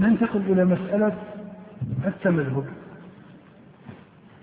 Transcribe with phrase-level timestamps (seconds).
[0.00, 1.12] ننتقل إلى مسألة
[2.06, 2.64] التمذهب.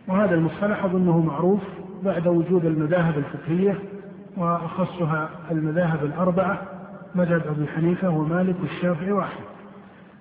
[0.08, 1.62] وهذا المصطلح أظنه معروف
[2.04, 3.79] بعد وجود المذاهب الفقهية
[4.38, 6.62] وأخصها المذاهب الأربعة
[7.15, 9.46] مذهب أبي حنيفة ومالك والشافعي وأحمد.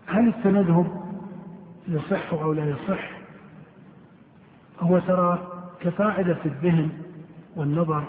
[0.07, 0.87] هل التمذهب
[1.89, 3.11] يصح أو لا يصح؟
[4.81, 5.49] هو ترى
[5.81, 6.89] كقاعدة في الذهن
[7.57, 8.05] والنظر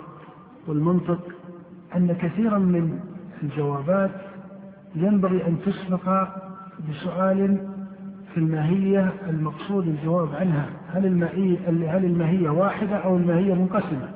[0.68, 1.20] والمنطق
[1.96, 3.00] أن كثيرا من
[3.44, 4.12] الجوابات
[4.96, 6.28] ينبغي أن تسبق
[6.90, 7.58] بسؤال
[8.34, 10.66] في الماهية المقصود الجواب عنها.
[10.94, 14.10] هل الماهية هل الماهية واحدة أو الماهية منقسمة؟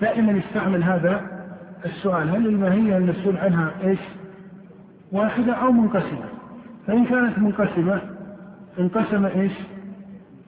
[0.00, 1.20] دائما يستعمل هذا
[1.84, 2.28] السؤال.
[2.28, 3.98] هل الماهية المسؤول عنها إيش؟
[5.12, 6.28] واحدة أو منقسمة؟
[6.86, 8.00] فإن كانت منقسمة
[8.80, 9.52] انقسم إيش؟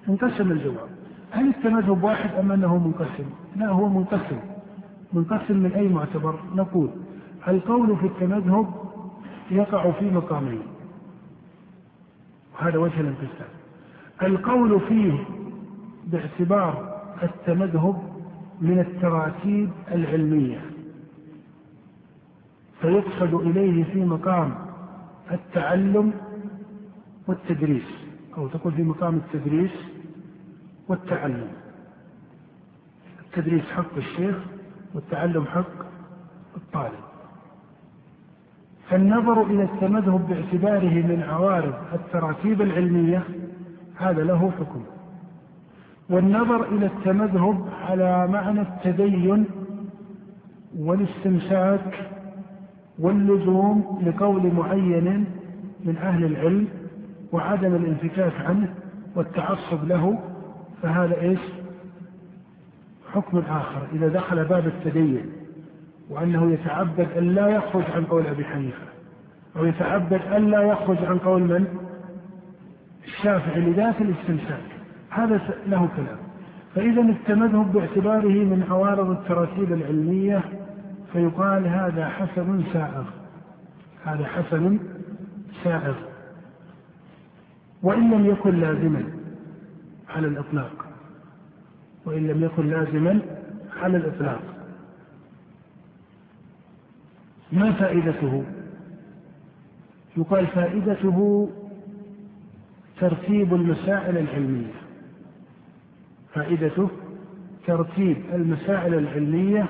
[0.09, 0.89] انقسم الجواب.
[1.31, 3.25] هل التمذهب واحد أم أنه منقسم؟
[3.57, 4.39] لا هو منقسم.
[5.13, 6.91] منقسم من أي معتبر؟ نقول
[7.49, 8.67] القول في التمذهب
[9.51, 10.63] يقع في مقامين.
[12.57, 13.49] وهذا وجه الانقسام
[14.23, 15.25] القول فيه
[16.07, 18.03] باعتبار التمذهب
[18.61, 20.61] من التراتيب العلمية.
[22.81, 24.55] فيقصد إليه في مقام
[25.33, 26.13] التعلم
[27.27, 27.89] والتدريس
[28.37, 29.73] أو تقول في مقام التدريس
[30.89, 31.49] والتعلم.
[33.27, 34.37] التدريس حق الشيخ
[34.95, 35.87] والتعلم حق
[36.57, 37.06] الطالب.
[38.91, 43.23] فالنظر إلى التمذهب باعتباره من عوارض التراتيب العلمية
[43.97, 44.83] هذا له حكم.
[46.11, 49.47] والنظر إلى التمذهب على معنى التدين
[50.79, 52.11] والاستمساك
[52.99, 55.25] واللزوم لقول معين
[55.85, 56.69] من أهل العلم
[57.33, 58.75] وعدم الانفكاك عنه
[59.17, 60.19] والتعصب له
[60.83, 61.41] فهذا إيش؟
[63.13, 63.87] حكم آخر.
[63.93, 65.36] إذا دخل باب التدين.
[66.11, 68.87] وأنه يتعبد أن لا يخرج عن قول أبي حنيفة.
[69.57, 71.67] أو يتعبد أن لا يخرج عن قول من؟
[73.05, 74.63] الشافعي لذات الاستمساك.
[75.11, 76.19] هذا له كلام.
[76.75, 80.45] فإذا التمذهب باعتباره من عوارض التراتيب العلمية
[81.13, 83.05] فيقال هذا حسن سائغ.
[84.05, 84.79] هذا حسن
[85.65, 85.95] سائغ.
[87.83, 89.05] وإن لم يكن لازما
[90.17, 90.87] على الإطلاق.
[92.05, 93.21] وإن لم يكن لازما
[93.83, 94.56] على الإطلاق.
[97.53, 98.45] ما فائدته؟
[100.17, 101.49] يقال فائدته
[103.01, 104.73] ترتيب المسائل العلمية.
[106.35, 106.89] فائدته
[107.67, 109.69] ترتيب المسائل العلمية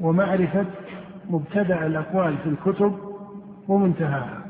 [0.00, 0.66] ومعرفة
[1.30, 2.98] مبتدأ الأقوال في الكتب
[3.68, 4.44] ومنتهاها.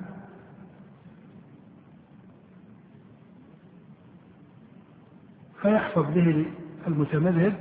[5.63, 6.47] فيحفظ به
[6.87, 7.53] المتمذهب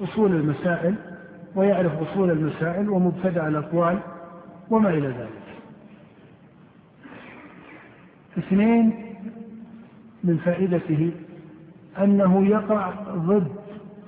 [0.00, 0.94] أصول المسائل
[1.54, 3.98] ويعرف أصول المسائل ومبتدأ الأقوال
[4.70, 5.46] وما إلى ذلك
[8.38, 8.92] اثنين
[10.24, 11.12] من فائدته
[11.98, 13.52] أنه يقع ضد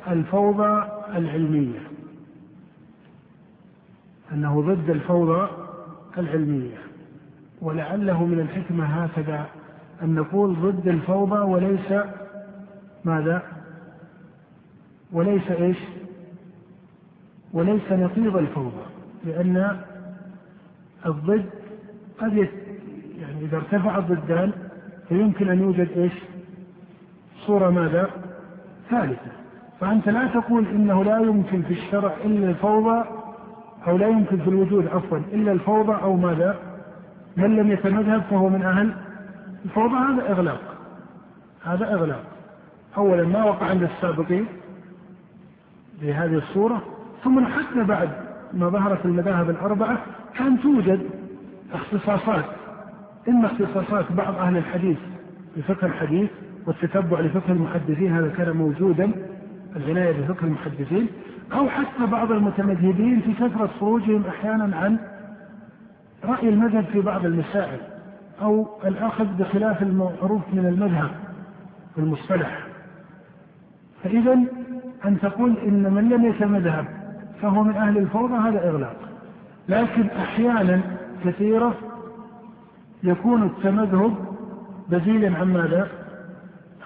[0.08, 1.78] الفوضى العلمية
[4.32, 5.48] أنه ضد الفوضى
[6.19, 6.76] العلمية
[7.62, 9.46] ولعله من الحكمة هكذا
[10.02, 12.02] أن نقول ضد الفوضى وليس
[13.04, 13.42] ماذا؟
[15.12, 15.78] وليس إيش؟
[17.52, 18.84] وليس نقيض الفوضى
[19.25, 19.80] لأن
[21.08, 21.44] الضد
[22.20, 22.36] قد
[23.19, 24.52] يعني إذا ارتفع الضدان
[25.08, 26.12] فيمكن أن يوجد إيش؟
[27.46, 28.10] صورة ماذا؟
[28.91, 29.30] ثالثة
[29.80, 33.04] فأنت لا تقول إنه لا يمكن في الشرع إلا الفوضى
[33.86, 36.56] أو لا يمكن في الوجود عفوا إلا الفوضى أو ماذا؟
[37.36, 38.94] من لم يتمذهب فهو من أهل
[39.64, 40.60] الفوضى هذا إغلاق
[41.64, 42.25] هذا إغلاق
[42.96, 44.46] أولا ما وقع عند السابقين
[46.02, 46.82] بهذه الصورة
[47.25, 48.10] ثم حتى بعد
[48.52, 49.98] ما ظهرت المذاهب الأربعة
[50.38, 51.00] كان توجد
[51.72, 52.44] اختصاصات
[53.28, 54.99] إما اختصاصات بعض أهل الحديث
[55.56, 56.31] بفقه الحديث
[56.66, 59.10] والتتبع لفقه المحدثين هذا كان موجودا
[59.76, 61.06] العناية بفقه المحدثين
[61.53, 64.99] أو حتى بعض المتمذهبين في كثرة خروجهم أحيانا عن
[66.25, 67.81] رأي المذهب في بعض المسائل
[68.43, 71.11] أو الأخذ بخلاف المعروف من المذهب
[71.99, 72.67] المصطلح.
[74.05, 74.38] فإذا
[75.05, 76.85] أن تقول إن من لم يتمذهب
[77.43, 79.07] فهو من أهل الفوضى هذا إغلاق.
[79.69, 80.81] لكن أحيانا
[81.25, 81.75] كثيرة
[83.03, 84.15] يكون التمذهب
[84.88, 85.88] بديلا عن ماذا؟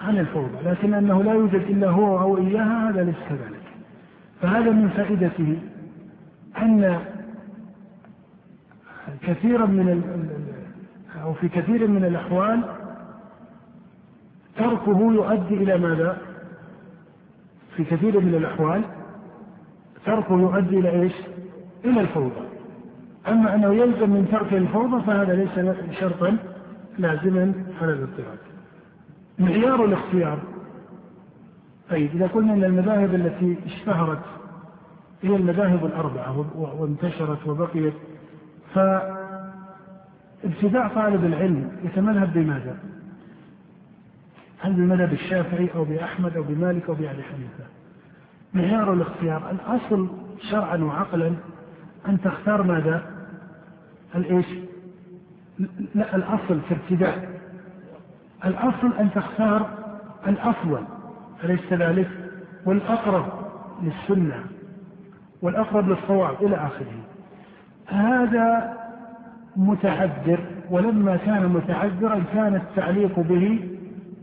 [0.01, 3.63] عن الفوضى لكن أنه لا يوجد إلا هو أو إياها هذا ليس كذلك
[4.41, 5.57] فهذا من فائدته
[6.57, 6.99] أن
[9.21, 10.03] كثيرا من
[11.23, 12.63] أو في كثير من الأحوال
[14.57, 16.17] تركه يؤدي إلى ماذا؟
[17.75, 18.83] في كثير من الأحوال
[20.05, 21.13] تركه يؤدي إلى إيش؟
[21.85, 22.52] إلى الفوضى.
[23.27, 25.49] أما أنه يلزم من ترك الفوضى فهذا ليس
[25.99, 26.37] شرطا
[26.97, 28.37] لازما على الاضطراد
[29.39, 30.39] معيار الاختيار
[31.89, 34.23] طيب إذا قلنا أن المذاهب التي اشتهرت
[35.21, 36.45] هي المذاهب الأربعة
[36.79, 37.93] وانتشرت وبقيت
[38.73, 39.27] فابتداء
[40.95, 42.77] طالب العلم يتمذهب بماذا؟
[44.59, 47.65] هل بمذهب الشافعي أو بأحمد أو بمالك أو بأبي حنيفة؟
[48.53, 50.09] معيار الاختيار الأصل
[50.51, 51.33] شرعا وعقلا
[52.07, 53.12] أن تختار ماذا؟
[54.15, 54.45] الإيش؟
[55.95, 57.29] لا الأصل في ابتداء
[58.45, 59.69] الأصل أن تختار
[60.27, 60.83] الأفضل
[61.43, 62.09] أليس كذلك؟
[62.65, 63.25] والأقرب
[63.81, 64.43] للسنة
[65.41, 66.93] والأقرب للصواب إلى آخره
[67.87, 68.73] هذا
[69.55, 70.39] متعذر
[70.69, 73.69] ولما كان متعذرا كان التعليق به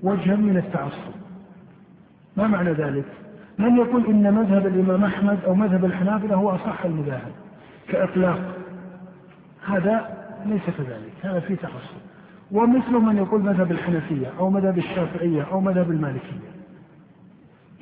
[0.03, 1.13] وجها من التعصب
[2.37, 3.05] ما معنى ذلك؟
[3.59, 7.33] من يقول إن مذهب الإمام أحمد أو مذهب الحنابلة هو أصح المذاهب
[7.89, 8.60] كإطلاق
[9.67, 10.09] هذا
[10.47, 12.01] ليس كذلك هذا فيه تعصب
[12.53, 16.51] ومثل من يقول مذهب الحنفية أو مذهب الشافعية أو مذهب المالكية.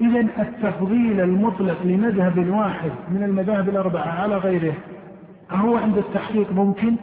[0.01, 4.75] إذا التفضيل المطلق لمذهب واحد من المذاهب الأربعة على غيره
[5.53, 6.97] أهو عند التحقيق ممكن؟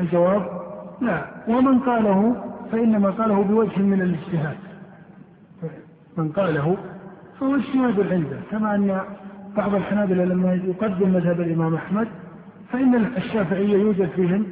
[0.00, 0.60] الجواب
[1.00, 1.24] لا.
[1.48, 4.56] ومن قاله فإنما قاله بوجه من الاجتهاد.
[6.16, 6.76] من قاله
[7.40, 9.00] فهو اجتهاد عنده كما أن
[9.56, 12.08] بعض الحنابلة لما يقدم مذهب الإمام أحمد
[12.74, 14.46] فإن الشافعية يوجد فيهم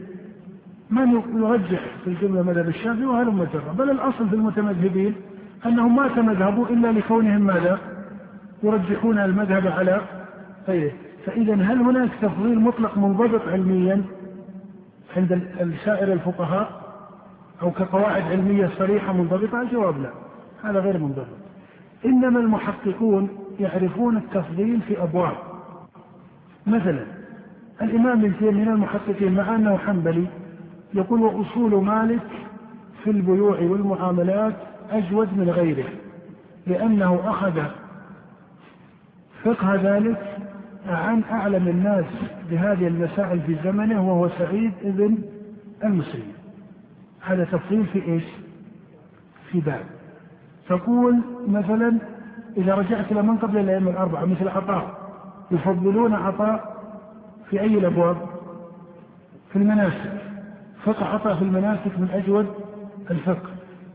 [0.90, 5.14] من يرجح في الجملة مذهب الشافعي وهلم جرا بل الأصل في المتمذهبين
[5.66, 7.78] أنهم ما تمذهبوا إلا لكونهم ماذا؟
[8.62, 10.00] يرجحون المذهب على
[10.68, 10.92] غيره.
[11.26, 14.04] فإذا هل هناك تفضيل مطلق منضبط علميا
[15.16, 15.42] عند
[15.84, 16.82] سائر الفقهاء
[17.62, 20.10] أو كقواعد علمية صريحة منضبطة؟ الجواب لا.
[20.64, 21.26] هذا غير منضبط.
[22.04, 23.28] إنما المحققون
[23.60, 25.36] يعرفون التفضيل في أبواب.
[26.66, 27.21] مثلا
[27.82, 30.26] الإمام ابن تيمية من المحققين مع أنه حنبلي
[30.94, 32.26] يقول وأصول مالك
[33.04, 34.54] في البيوع والمعاملات
[34.90, 35.88] أجود من غيره
[36.66, 37.62] لأنه أخذ
[39.44, 40.36] فقه ذلك
[40.86, 42.04] عن أعلم الناس
[42.50, 45.18] بهذه المسائل في زمنه وهو سعيد ابن
[45.84, 46.32] المسيب
[47.20, 48.24] هذا تفصيل في إيش؟
[49.50, 49.84] في باب
[50.68, 51.98] تقول مثلا
[52.56, 54.98] إذا رجعت إلى من قبل الأئمة الأربعة مثل عطاء
[55.50, 56.71] يفضلون عطاء
[57.52, 58.16] في أي الأبواب؟
[59.50, 60.12] في المناسك.
[60.84, 62.46] فقه في المناسك من أجود
[63.10, 63.50] الفقه.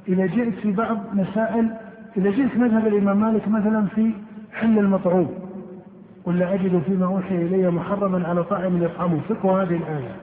[0.07, 1.69] إذا جئت في بعض مسائل
[2.17, 4.13] إذا جئت مذهب الإمام مالك مثلا في
[4.53, 5.33] حل المطعوم
[6.25, 10.15] ولا أجد فيما أوحي إلي محرما على طاعم يطعمه فقه هذه الآية.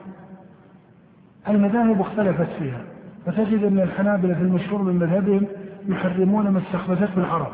[1.49, 2.81] المذاهب اختلفت فيها.
[3.25, 5.47] فتجد أن الحنابلة في المشهور من مذهبهم
[5.87, 7.51] يحرمون ما استخبثته العرب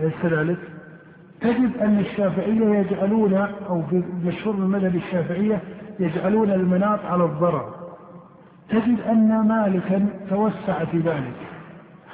[0.00, 0.58] أليس كذلك؟
[1.44, 3.34] تجد أن الشافعية يجعلون
[3.68, 5.60] أو المشهور من مذهب الشافعية
[6.00, 7.74] يجعلون المناط على الضرر.
[8.68, 11.34] تجد أن مالكا توسع في ذلك.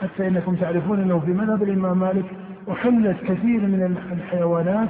[0.00, 2.24] حتى إنكم تعرفون أنه في مذهب الإمام مالك
[2.70, 4.88] أحلت كثير من الحيوانات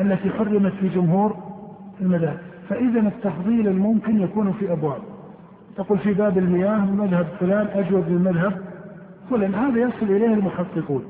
[0.00, 1.36] التي حرمت في جمهور
[2.00, 2.38] المذاهب.
[2.68, 5.00] فإذا التفضيل الممكن يكون في أبواب.
[5.76, 8.60] تقول في باب المياه مذهب فلان أجود من مذهب
[9.30, 9.54] فلان.
[9.54, 11.04] هذا يصل إليه المحققون.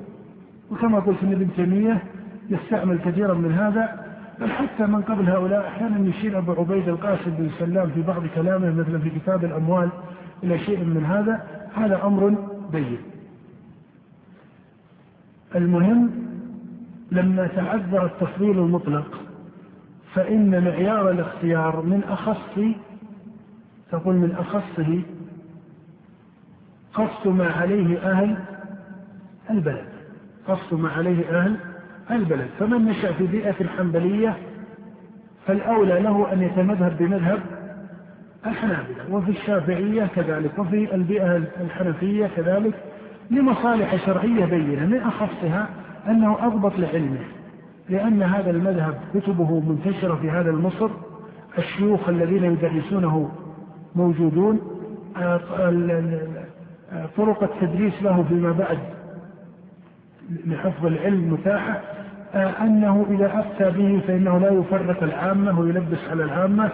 [0.70, 2.02] وكما قلت ابن تيمية
[2.50, 4.04] يستعمل كثيرا من هذا
[4.40, 8.70] بل حتى من قبل هؤلاء أحيانا يشير أبو عبيد القاسم بن سلام في بعض كلامه
[8.70, 9.88] مثلا في كتاب الأموال
[10.42, 12.98] إلى شيء من هذا هذا أمر بين.
[15.54, 16.10] المهم
[17.12, 19.20] لما تعذر التفضيل المطلق
[20.14, 22.60] فإن معيار الاختيار من أخص
[23.90, 25.02] تقول من أخصه
[26.94, 28.36] قصد ما عليه أهل
[29.50, 29.88] البلد
[30.48, 31.56] قصد ما عليه أهل
[32.10, 32.48] البلد.
[32.58, 34.36] فمن نشأ في بيئة الحنبلية
[35.46, 37.40] فالأولى له أن يتمذهب بمذهب
[38.46, 42.74] الحنابلة وفي الشافعية كذلك وفي البيئة الحنفية كذلك
[43.30, 45.68] لمصالح شرعية بينة من أخصها
[46.08, 47.24] أنه أضبط لعلمه
[47.88, 50.90] لأن هذا المذهب كتبه منتشرة في هذا المصر
[51.58, 53.30] الشيوخ الذين يدرسونه
[53.96, 54.60] موجودون
[55.16, 55.40] آه،
[57.16, 58.78] طرق التدريس له فيما بعد
[60.46, 61.80] لحفظ العلم متاحة
[62.34, 66.70] آه، أنه إذا أفتى به فإنه لا يفرق العامة ويلبس على العامة.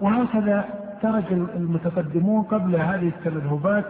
[0.00, 0.64] وهكذا
[1.02, 3.84] درج المتقدمون قبل هذه التمذهبات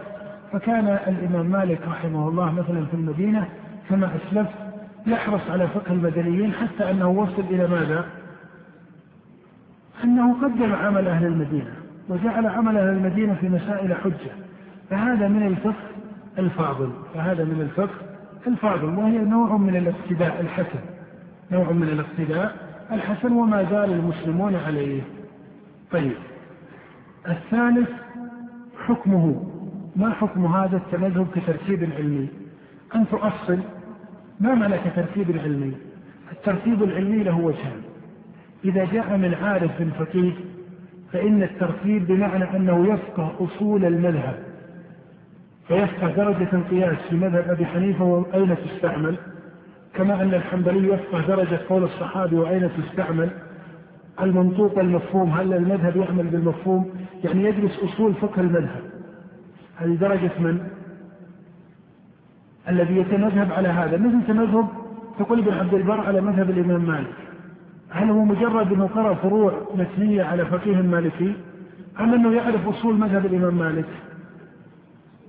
[0.51, 3.47] فكان الإمام مالك رحمه الله مثلا في المدينة
[3.89, 4.53] كما أسلفت
[5.07, 8.05] يحرص على فقه المدنيين حتى أنه وصل إلى ماذا؟
[10.03, 11.71] أنه قدم عمل أهل المدينة
[12.09, 14.31] وجعل عمل أهل المدينة في مسائل حجة.
[14.89, 15.95] فهذا من الفقه
[16.39, 18.04] الفاضل فهذا من الفقه
[18.47, 20.79] الفاضل وهي نوع من الاقتداء الحسن.
[21.51, 22.55] نوع من الاقتداء
[22.91, 25.01] الحسن وما زال المسلمون عليه.
[25.91, 26.15] طيب.
[27.27, 27.89] الثالث
[28.85, 29.43] حكمه.
[29.95, 32.27] ما حكم هذا التمذهب كترتيب علمي؟
[32.95, 33.59] أن تؤصل.
[34.39, 35.73] ما معنى كترتيب علمي؟
[36.31, 37.81] الترتيب العلمي له وجهان.
[38.65, 40.33] إذا جاء من عارف فقيه
[41.13, 44.44] فإن الترتيب بمعنى أنه يفقه أصول المذهب.
[45.67, 49.17] فيفقه درجة القياس في مذهب أبي حنيفة وأين تستعمل؟
[49.93, 53.29] كما أن الحنبلي يفقه درجة قول الصحابي وأين تستعمل؟
[54.21, 56.89] المنطوق والمفهوم هل المذهب يعمل بالمفهوم؟
[57.23, 58.81] يعني يدرس أصول فقه المذهب.
[59.75, 60.67] هذه درجة من؟
[62.69, 63.97] الذي يتمذهب على هذا.
[63.97, 64.67] مثل تمذهب
[65.19, 67.13] تقول ابن عبد البر على مذهب الإمام مالك.
[67.89, 71.35] هل هو مجرد أنه قرأ فروع متنية على فقيه مالكي؟
[71.99, 73.85] أم أنه يعرف أصول مذهب الإمام مالك؟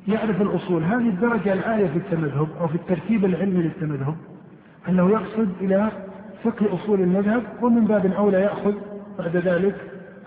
[0.09, 0.83] يعرف الأصول.
[0.83, 4.17] هذه الدرجة العالية في التمذهب أو في الترتيب العلمي للتمذهب
[4.89, 5.91] أنه يقصد إلى
[6.45, 8.75] فقه أصول المذهب ومن باب أولى يأخذ
[9.19, 9.75] بعد ذلك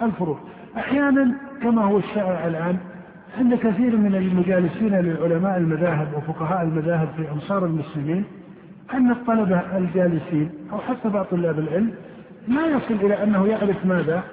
[0.02, 0.40] الفروع.
[0.78, 2.78] أحيانا كما هو الشائع الآن
[3.38, 8.24] عند كثير من المجالسين للعلماء المذاهب وفقهاء المذاهب في أمصار المسلمين
[8.94, 11.94] أن الطلبة الجالسين أو حتى بعض طلاب العلم
[12.48, 14.24] لا يصل إلى أنه يعرف ماذا؟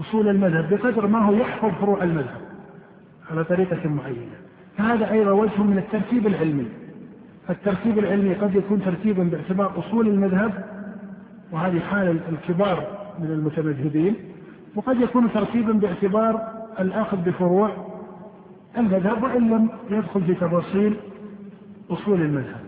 [0.00, 2.49] أصول المذهب بقدر ما هو يحفظ فروع المذهب.
[3.30, 4.36] على طريقة معينة.
[4.78, 6.66] فهذا أيضا وجه من الترتيب العلمي.
[7.50, 10.64] الترتيب العلمي قد يكون ترتيبا باعتبار أصول المذهب
[11.52, 14.14] وهذه حال الكبار من المتمذهبين
[14.74, 16.48] وقد يكون ترتيبا باعتبار
[16.80, 17.70] الأخذ بفروع
[18.78, 20.96] المذهب وإن لم يدخل في تفاصيل
[21.90, 22.60] أصول المذهب.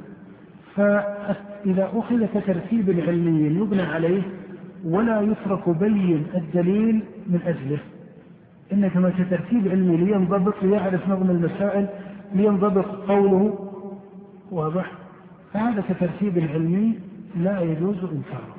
[0.76, 4.22] فإذا أخذ كترتيب علمي يبنى عليه
[4.84, 7.78] ولا يترك بين الدليل من أجله.
[8.72, 11.88] إن كما كترتيب علمي لينضبط ليعرف نظم المسائل
[12.34, 13.68] لينضبط قوله
[14.50, 14.92] واضح؟
[15.52, 16.98] فهذا كترتيب علمي
[17.36, 18.56] لا يجوز إنكاره.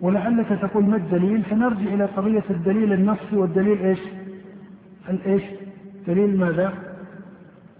[0.00, 4.00] ولعلك تقول ما الدليل؟ فنرجع إلى قضية الدليل النصي والدليل إيش؟
[5.08, 5.42] الإيش؟
[6.06, 6.72] دليل ماذا؟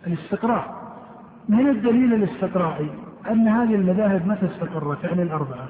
[0.07, 0.81] الاستقراء.
[1.49, 2.91] من الدليل الاستقرائي
[3.31, 5.69] أن هذه المذاهب متى استقرت؟ يعني الأربعة.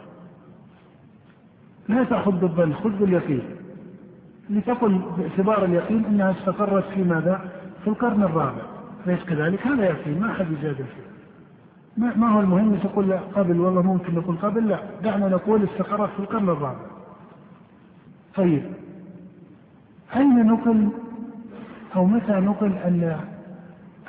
[1.88, 3.59] لا تأخذ بالظن خذ باليقين.
[4.50, 7.50] لتقل باعتبار اليقين أنها استقرت في ماذا؟
[7.82, 8.62] في القرن الرابع.
[9.06, 11.10] ليس كذلك؟ هذا يقين ما أحد يجادل فيه.
[11.96, 14.80] ما, ما هو المهم تقول لا قبل والله ممكن نقول قبل لا.
[15.02, 16.86] دعنا نقول استقرت في القرن الرابع.
[18.34, 18.62] طيب.
[20.16, 20.88] أين نقل
[21.96, 23.20] أو متى نقل أن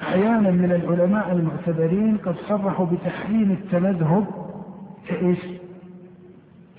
[0.02, 4.26] أحيانا من العلماء المعتبرين قد صرحوا بتحريم التمذهب
[5.08, 5.40] كإيش؟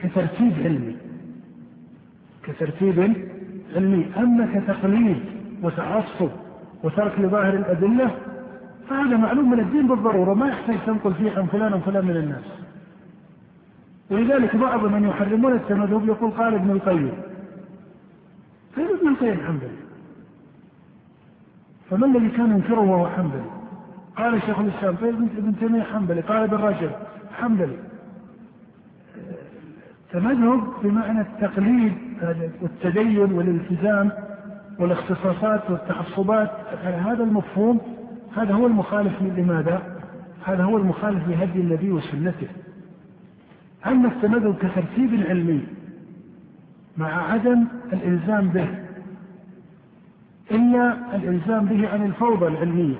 [0.02, 0.96] كترتيب علمي.
[2.42, 3.31] كترتيب
[3.76, 5.18] علمي أما كتقليد
[5.62, 6.30] وتعصب
[6.82, 8.10] وترك لظاهر الأدلة
[8.88, 12.44] فهذا معلوم من الدين بالضرورة ما يحتاج تنقل فيه عن فلان وفلان من الناس.
[14.10, 17.12] ولذلك بعض من يحرمون التمذهب يقول قال ابن القيم
[18.74, 19.82] فين ابن القيم حنبلي.
[21.90, 23.50] فما الذي كان ينكره وهو حنبلي؟
[24.16, 26.90] قال شيخ الإسلام طيب ابن تيمية حنبلي قال ابن رجب
[27.40, 27.76] حنبلي.
[30.12, 31.92] تمذهب بمعنى التقليد
[32.62, 34.12] والتدين والالتزام
[34.78, 36.50] والاختصاصات والتعصبات
[36.82, 37.80] هذا المفهوم
[38.36, 39.82] هذا هو المخالف لماذا؟
[40.44, 42.48] هذا هو المخالف لهدي النبي وسنته.
[43.86, 45.60] أما التمذهب كترتيب علمي
[46.96, 48.68] مع عدم الإلزام به
[50.50, 52.96] إلا الإلزام به عن الفوضى العلمية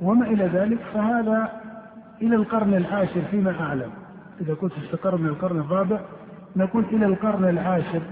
[0.00, 1.52] وما إلى ذلك فهذا
[2.22, 3.90] إلى القرن العاشر فيما أعلم
[4.40, 6.00] إذا كنت استقر من القرن الرابع
[6.58, 8.02] نقول إلى القرن العاشر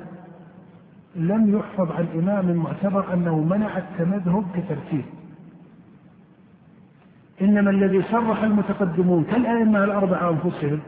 [1.16, 5.04] لم يحفظ عن إمام معتبر أنه منع التمذهب كترتيب
[7.40, 10.80] إنما الذي صرح المتقدمون كالأئمة الأربعة أنفسهم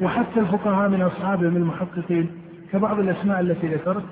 [0.00, 2.30] وحتى الفقهاء من أصحابهم المحققين
[2.72, 4.04] كبعض الأسماء التي ذكرت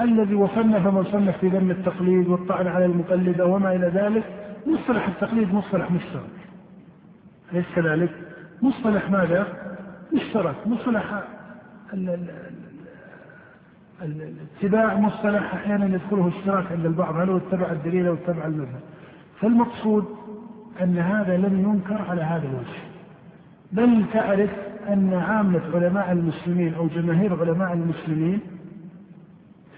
[0.00, 4.24] الذي وصنف من صنف في ذم التقليد والطعن على المقلدة وما إلى ذلك
[4.66, 6.30] مصطلح التقليد مصطلح مشترك
[7.52, 8.10] أليس كذلك؟
[8.62, 9.46] مصطلح ماذا؟
[10.12, 11.22] مشترك مصطلح
[14.02, 18.80] الاتباع مصطلح أحيانا يدخله اشتراك عند البعض هل هو اتبع الدليل أو اتبع المذهب؟
[19.40, 20.04] فالمقصود
[20.82, 22.80] أن هذا لم ينكر على هذا الوجه.
[23.72, 24.50] بل تعرف
[24.88, 28.40] أن عامة علماء المسلمين أو جماهير علماء المسلمين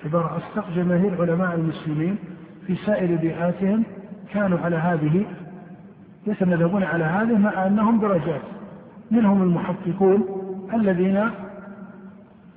[0.04, 2.18] عبارة أصدق جماهير علماء المسلمين
[2.66, 3.84] في سائر بيئاتهم
[4.32, 5.26] كانوا على هذه
[6.26, 8.42] يتمذهبون على هذه مع أنهم درجات.
[9.10, 10.24] منهم المحققون
[10.74, 11.30] الذين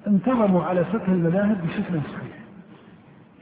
[0.10, 2.40] انتظموا على فقه المذاهب بشكل صحيح.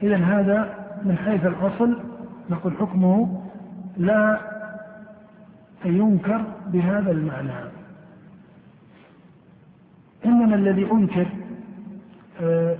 [0.02, 1.98] إذا هذا من حيث الأصل
[2.50, 3.42] نقول حكمه
[3.96, 4.40] لا
[5.84, 7.52] ينكر بهذا المعنى.
[10.24, 11.26] إنما الذي أنكر
[12.42, 12.76] آه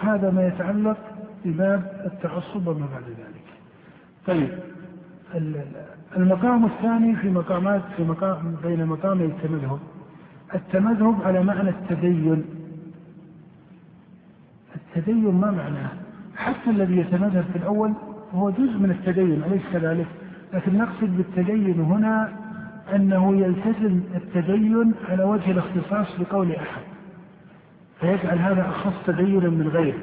[0.00, 0.96] هذا ما يتعلق
[1.42, 3.44] في باب التعصب وما بعد ذلك.
[4.26, 4.58] طيب
[6.16, 9.78] المقام الثاني في مقامات في مقام بين مقامي التمذهب
[10.54, 12.44] التمذهب على معنى التدين.
[14.96, 15.90] التدين ما معناه.
[16.36, 17.92] حتى الذي يتمذهب في الأول
[18.34, 20.06] هو جزء من التدين أليس كذلك؟
[20.52, 22.32] لكن نقصد بالتدين هنا
[22.94, 26.82] أنه يلتزم التدين على وجه الاختصاص بقول أحد
[28.00, 29.98] فيجعل هذا أخص تدينا من غيره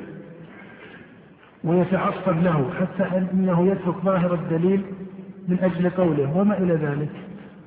[1.64, 4.86] ويتعصب له حتى أنه يترك ظاهر الدليل
[5.48, 7.10] من أجل قوله وما إلى ذلك.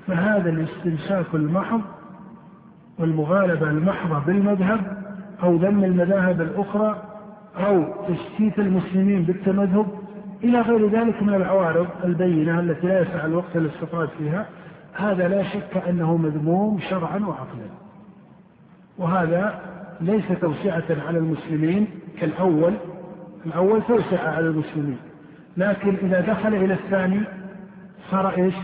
[0.07, 1.81] فهذا الاستمساك المحض
[2.99, 5.03] والمغالبة المحضة بالمذهب
[5.43, 7.12] أو ذم المذاهب الأخرى
[7.57, 9.87] أو تشتيت المسلمين بالتمذهب
[10.45, 14.47] إلى غير ذلك من العوارض البينة التي لا يسع الوقت الاستطراد فيها
[14.95, 17.71] هذا لا شك أنه مذموم شرعا وعقلا.
[18.99, 19.61] وهذا
[20.01, 21.87] ليس توسعة على المسلمين
[22.21, 22.75] كالأول
[23.47, 24.99] الأول توسعة على المسلمين.
[25.57, 27.21] لكن إذا دخل إلى الثاني
[28.11, 28.55] صار إيش؟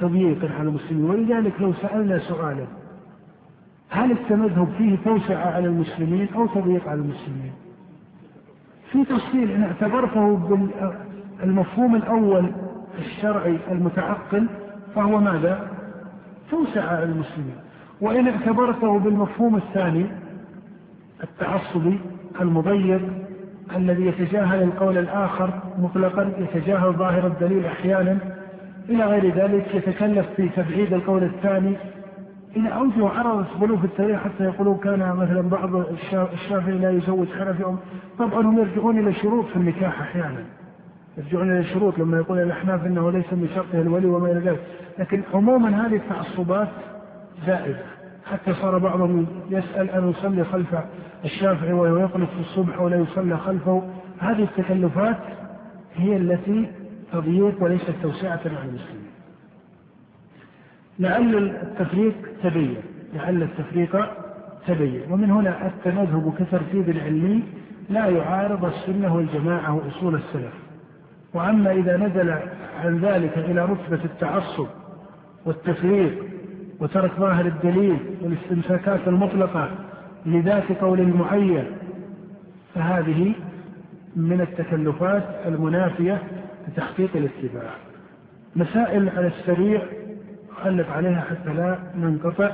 [0.00, 1.10] تضييقا على المسلمين.
[1.10, 2.66] ولذلك لو سألنا سؤالا
[3.90, 7.52] هل التمذهب فيه توسعة على المسلمين أو تضييق على المسلمين؟
[8.92, 10.36] في تفصيل إن اعتبرته
[11.40, 12.52] بالمفهوم الأول
[12.98, 14.46] الشرعي المتعقل
[14.94, 15.68] فهو ماذا؟
[16.50, 17.56] توسع على المسلمين
[18.00, 20.06] وإن اعتبرته بالمفهوم الثاني
[21.22, 22.00] التعصبي
[22.40, 23.00] المضيق
[23.76, 28.18] الذي يتجاهل القول الآخر مطلقا يتجاهل ظاهر الدليل أحيانا
[28.88, 31.76] إلى غير ذلك يتكلف في تبعيد القول الثاني
[32.56, 33.46] إلى أوجه عرضت
[33.80, 35.76] في التاريخ حتى يقولون كان مثلا بعض
[36.32, 37.76] الشافعي لا يزوج حنفي
[38.18, 40.44] طبعا هم يرجعون إلى شروط في النكاح أحيانا.
[41.18, 44.60] يرجعون إلى الشروط لما يقول الأحناف أنه ليس من شرطه الولي وما إلى ذلك.
[44.98, 46.68] لكن عموما هذه التعصبات
[47.46, 47.82] زائدة.
[48.26, 50.74] حتى صار بعضهم يسأل أن يصلي خلف
[51.24, 53.82] الشافعي يقنط في الصبح ولا يصلى خلفه.
[54.18, 55.18] هذه التكلفات
[55.96, 56.70] هي التي
[57.12, 59.07] تضييق وليست توسعة على المسلمين.
[60.98, 62.76] لعل التفريق تبين
[63.14, 64.06] لعل التفريق
[64.66, 65.02] تبين.
[65.10, 67.42] ومن هنا التمذهب كترتيب علمي
[67.90, 70.52] لا يعارض السنة والجماعة وأصول السلف.
[71.34, 72.30] وأما إذا نزل
[72.84, 74.66] عن ذلك إلى رتبة التعصب
[75.46, 76.24] والتفريق
[76.80, 79.70] وترك ظاهر الدليل والاستمساكات المطلقة
[80.26, 81.64] لذات قول معين
[82.74, 83.32] فهذه
[84.16, 86.22] من التكلفات المنافية
[86.68, 87.70] لتحقيق الاتباع.
[88.56, 89.82] مسائل على السريع
[90.66, 92.50] ألف عليها حتى لا ننقطع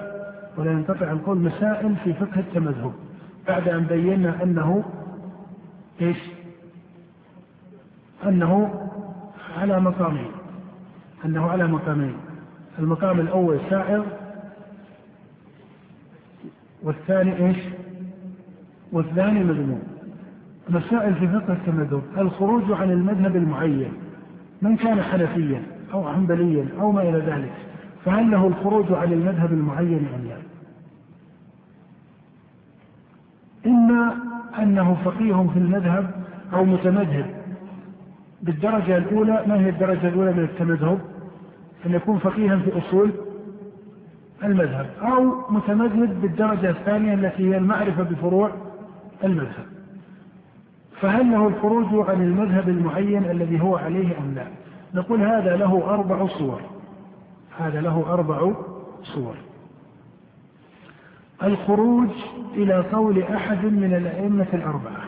[0.57, 2.93] ولا ينقطع القول مسائل في فقه التمذهب
[3.49, 4.85] بعد أن بينا أنه
[6.01, 6.19] إيش؟
[8.27, 8.81] أنه
[9.59, 10.31] على مقامين
[11.25, 12.17] أنه على مقامين
[12.79, 14.05] المقام الأول سائر
[16.83, 17.59] والثاني إيش؟
[18.93, 19.83] والثاني مذموم
[20.69, 23.93] مسائل في فقه التمذهب الخروج عن المذهب المعين
[24.63, 25.63] من كان حنفيا
[25.93, 27.53] أو حنبليا أو ما إلى ذلك
[28.05, 30.37] فهل له الخروج عن المذهب المعين أم لا؟
[33.67, 34.17] إما
[34.63, 36.11] أنه فقيه في المذهب
[36.53, 37.27] أو متمذهب
[38.43, 40.99] بالدرجة الأولى ما هي الدرجة الأولى من التمذهب؟
[41.87, 43.11] أن يكون فقيها في أصول
[44.45, 48.51] المذهب أو متمذهب بالدرجة الثانية التي هي المعرفة بفروع
[49.25, 49.67] المذهب
[51.01, 54.47] فهل له الخروج عن المذهب المعين الذي هو عليه أم لا
[54.95, 56.74] نقول هذا له أربع صور
[57.59, 58.53] هذا له أربع
[59.03, 59.37] صور.
[61.43, 62.11] الخروج
[62.55, 65.05] إلى قول أحد من الأئمة الأربعة.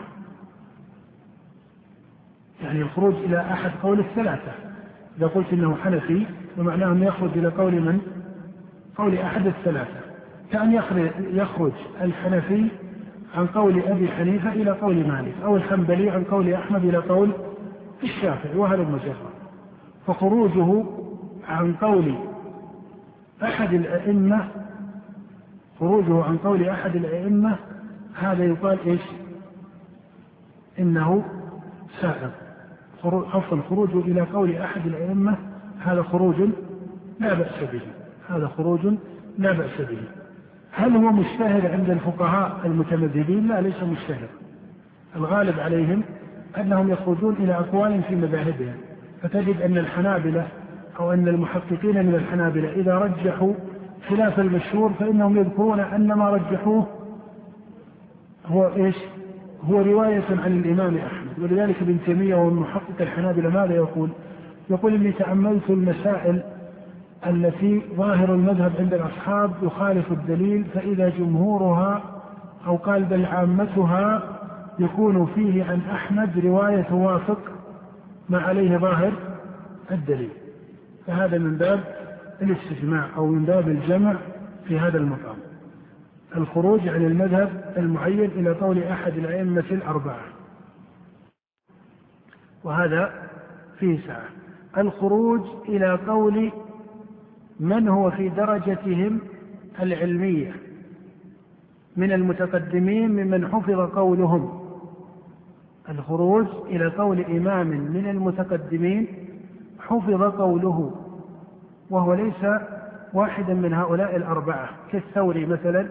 [2.63, 4.51] يعني الخروج إلى أحد قول الثلاثة.
[5.17, 6.25] إذا قلت إنه حنفي
[6.57, 8.01] ومعناه أنه يخرج إلى قول من؟
[8.97, 9.99] قول أحد الثلاثة.
[10.51, 10.73] كأن
[11.19, 12.67] يخرج الحنفي
[13.35, 17.31] عن قول أبي حنيفة إلى قول مالك أو الحنبلي عن قول أحمد إلى قول
[18.03, 19.15] الشافعي وهذا المجرد.
[20.07, 20.85] فخروجه
[21.47, 22.15] عن قول
[23.43, 24.47] أحد الأئمة
[25.79, 27.55] خروجه عن قول أحد الأئمة
[28.15, 29.01] هذا يقال إيش؟
[30.79, 31.23] إنه
[32.01, 32.31] سائر
[33.03, 35.37] عفوا خروجه إلى قول أحد الأئمة
[35.79, 36.35] هذا خروج
[37.19, 37.81] لا بأس به.
[38.29, 38.87] هذا خروج
[39.37, 40.01] لا بأس به.
[40.71, 44.27] هل هو مشتهر عند الفقهاء المتمذهبين؟ لا ليس مشتهر.
[45.15, 46.03] الغالب عليهم
[46.57, 48.75] أنهم يخرجون إلى أقوال في مذاهبهم،
[49.21, 50.47] فتجد أن الحنابلة
[50.99, 53.53] أو ان المحققين من الحنابلة إذا رجحوا
[54.09, 56.87] خلاف المشهور فإنهم يذكرون أن ما رجحوه
[58.45, 58.95] هو إيش؟
[59.63, 64.09] هو رواية عن الإمام أحمد ولذلك ابن تيمية وهو محقق الحنابلة ماذا يقول؟
[64.69, 66.43] يقول إني تأملت المسائل
[67.27, 72.01] التي ظاهر المذهب عند الأصحاب يخالف الدليل فإذا جمهورها
[72.67, 74.23] أو قال بل عامتها
[74.79, 77.39] يكون فيه عن أحمد رواية توافق
[78.29, 79.13] ما عليه ظاهر
[79.91, 80.46] الدليل
[81.07, 81.83] فهذا من باب
[82.41, 84.15] الاستجماع أو من باب الجمع
[84.67, 85.35] في هذا المقام.
[86.35, 90.21] الخروج عن المذهب المعين إلى قول أحد الأئمة الأربعة.
[92.63, 93.29] وهذا
[93.79, 94.25] فيه سعة
[94.77, 96.51] الخروج إلى قول
[97.59, 99.19] من هو في درجتهم
[99.81, 100.55] العلمية.
[101.97, 104.67] من المتقدمين ممن حفظ قولهم.
[105.89, 109.07] الخروج إلى قول إمام من المتقدمين
[109.89, 110.91] حفظ قوله
[111.89, 112.45] وهو ليس
[113.13, 115.87] واحدا من هؤلاء الأربعة كالثوري مثلا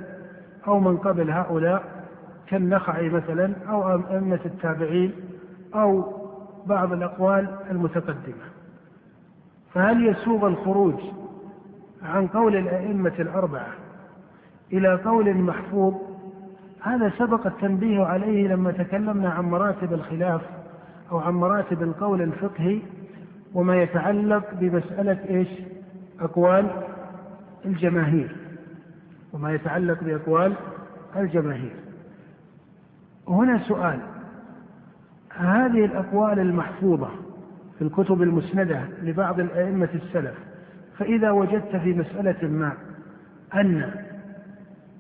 [0.67, 1.83] أو من قبل هؤلاء
[2.47, 5.13] كالنخعي مثلا أو أئمة التابعين
[5.75, 6.05] أو
[6.67, 8.47] بعض الأقوال المتقدمة.
[9.75, 10.95] فهل يسوغ الخروج
[12.03, 13.69] عن قول الأئمة الأربعة
[14.73, 15.95] إلى قول محفوظ؟
[16.83, 20.41] هذا سبق التنبيه عليه لما تكلمنا عن مراتب الخلاف
[21.13, 22.81] أو عن مراتب القول الفقهي
[23.57, 25.49] وما يتعلق بمسألة إيش؟
[26.21, 26.71] أقوال
[27.65, 28.37] الجماهير.
[29.33, 30.53] وما يتعلق بأقوال
[31.17, 31.77] الجماهير.
[33.29, 33.99] هنا سؤال.
[35.37, 37.09] هذه الأقوال المحفوظة
[37.79, 40.35] في الكتب المسندة لبعض الأئمة السلف
[40.99, 42.73] فإذا وجدت في مسألة ما
[43.55, 43.91] أن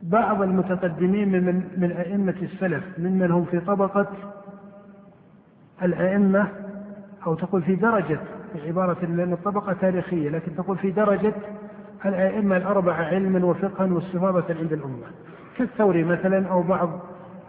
[0.03, 4.07] بعض المتقدمين من, من أئمة السلف ممن هم في طبقة
[5.83, 6.49] الأئمة
[7.27, 8.19] أو تقول في درجة
[8.55, 11.35] بعبارة لأن الطبقة تاريخية لكن تقول في درجة
[12.05, 15.07] الأئمة الأربعة علما وفقها واستفاضة عند الأمة.
[15.57, 17.01] كالثوري مثلا أو بعض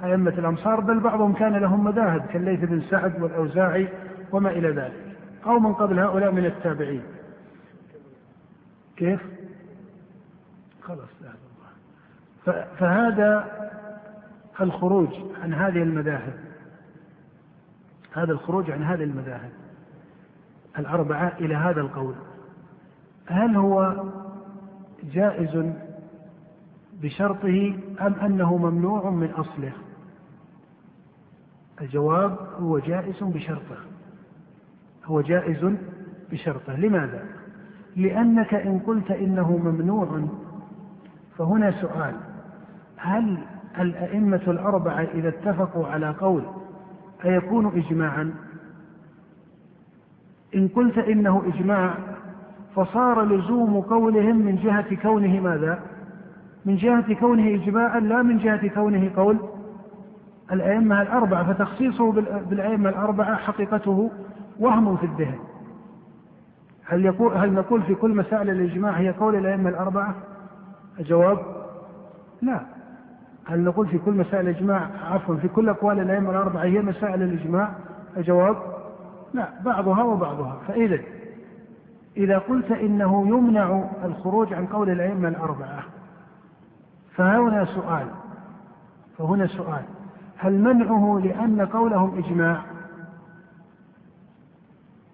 [0.04, 3.88] أئمة الأمصار بل بعضهم كان لهم مذاهب كالليث بن سعد والأوزاعي
[4.32, 7.04] وما إلى ذلك أو من قبل هؤلاء من التابعين.
[8.98, 9.22] كيف؟
[10.82, 11.10] خلاص
[12.80, 13.48] فهذا
[14.62, 15.10] الخروج
[15.44, 16.34] عن هذه المذاهب
[18.14, 19.52] هذا الخروج عن هذه المذاهب.
[20.80, 22.16] الأربعة إلى هذا القول.
[23.28, 24.04] هل هو
[25.14, 25.74] جائز
[27.02, 29.72] بشرطه أم أنه ممنوع من أصله؟
[31.82, 33.78] الجواب هو جائز بشرطه.
[35.06, 35.76] هو جائز
[36.32, 36.76] بشرطه.
[36.76, 37.24] لماذا؟
[37.96, 40.28] لأنك إن قلت إنه ممنوع
[41.38, 42.16] فهنا سؤال.
[42.98, 43.38] هل
[43.80, 46.44] الأئمة الأربعة إذا اتفقوا على قول
[47.26, 48.34] أيكون إجماعا؟
[50.56, 51.94] إن قلت إنه إجماع
[52.76, 55.80] فصار لزوم قولهم من جهة كونه ماذا؟
[56.66, 59.38] من جهة كونه إجماعا لا من جهة كونه قول
[60.52, 62.12] الأئمة الأربعة فتخصيصه
[62.50, 64.12] بالأئمة الأربعة حقيقته
[64.60, 65.40] وهم في الذهن
[66.86, 70.16] هل يقول هل نقول في كل مسائل الإجماع هي قول الأئمة الأربعة؟
[71.00, 71.40] الجواب
[72.42, 72.62] لا
[73.46, 77.72] هل نقول في كل مسائل الإجماع عفوا في كل أقوال الأئمة الأربعة هي مسائل الإجماع؟
[78.18, 78.56] الجواب
[79.34, 80.58] لا بعضها وبعضها.
[80.68, 81.00] فإذا
[82.18, 85.84] إذا قلت إنه يمنع الخروج عن قول الأئمة الأربعة
[87.16, 88.08] فهنا سؤال
[89.18, 89.84] فهنا سؤال.
[90.38, 92.62] هل منعه لأن قولهم إجماع؟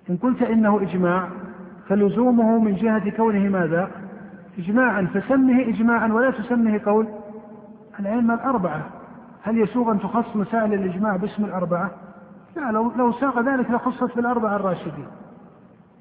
[0.09, 1.29] إن قلت إنه إجماع
[1.87, 3.91] فلزومه من جهة كونه ماذا؟
[4.57, 5.07] إجماعا.
[5.13, 7.07] فسمه إجماعا ولا تسمه قول
[7.99, 8.89] الأئمة الأربعة.
[9.43, 11.91] هل يسوغ أن تخص مسائل الإجماع باسم الأربعة؟
[12.55, 15.07] لا لو, لو ساق ذلك لخصت بالأربعة الراشدين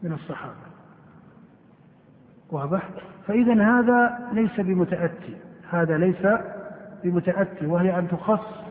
[0.02, 0.72] من الصحابة.
[2.50, 2.88] واضح؟
[3.26, 5.36] فإذا هذا ليس بمتأتي.
[5.70, 6.26] هذا ليس
[7.04, 8.62] بمتأتي وهي أن تخص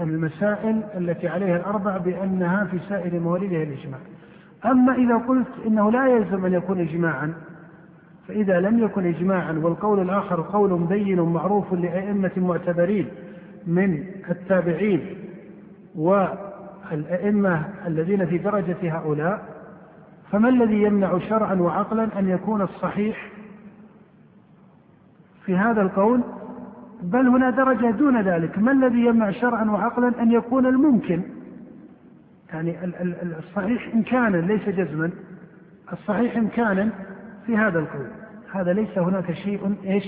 [0.00, 3.98] المسائل التي عليها الأربع بأنها في سائر مواليدها الإجماع
[4.64, 7.34] أما إذا قلت إنه لا يلزم أن يكون إجماعا
[8.28, 13.08] فإذا لم يكن إجماعا والقول الآخر قول بين معروف لأئمة معتبرين
[13.66, 15.19] من التابعين
[15.94, 19.60] والأئمة الذين في درجة هؤلاء
[20.32, 23.30] فما الذي يمنع شرعا وعقلا أن يكون الصحيح
[25.44, 26.20] في هذا القول؟
[27.02, 28.58] بل هنا درجة دون ذلك.
[28.58, 31.22] ما الذي يمنع شرعا وعقلا أن يكون الممكن؟
[32.52, 32.78] يعني
[33.38, 35.10] الصحيح إمكانا ليس جزما.
[35.92, 36.90] الصحيح إمكانا
[37.46, 38.06] في هذا القول.
[38.52, 40.04] هذا ليس هناك شيء إيش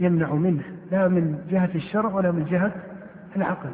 [0.00, 0.62] يمنع منه.
[0.90, 2.72] لا من جهة الشرع ولا من جهة
[3.36, 3.70] العقل.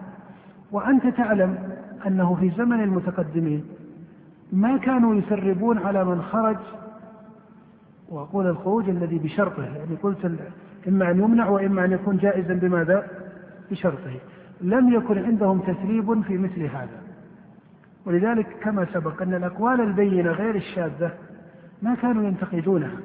[0.72, 1.58] وأنت تعلم
[2.06, 3.64] أنه في زمن المتقدمين
[4.52, 6.56] ما كانوا يسربون على من خرج
[8.08, 10.32] وأقول الخروج الذي بشرطه يعني قلت
[10.88, 13.06] إما أن يمنع وإما أن يكون جائزا بماذا؟
[13.70, 14.14] بشرطه.
[14.60, 17.02] لم يكن عندهم تسريب في مثل هذا.
[18.06, 21.10] ولذلك كما سبق أن الأقوال البينة غير الشاذة
[21.82, 22.96] ما كانوا ينتقدونها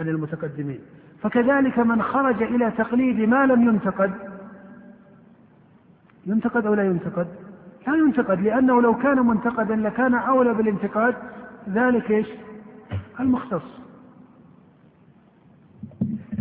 [0.00, 0.78] عن المتقدمين.
[1.22, 4.12] فكذلك من خرج إلى تقليد ما لم ينتقد
[6.26, 7.26] ينتقد أو لا ينتقد؟
[7.86, 11.14] لا ينتقد لأنه لو كان منتقدا لكان أولى بالانتقاد.
[11.68, 12.26] ذلك إيش؟
[13.20, 13.62] المختص.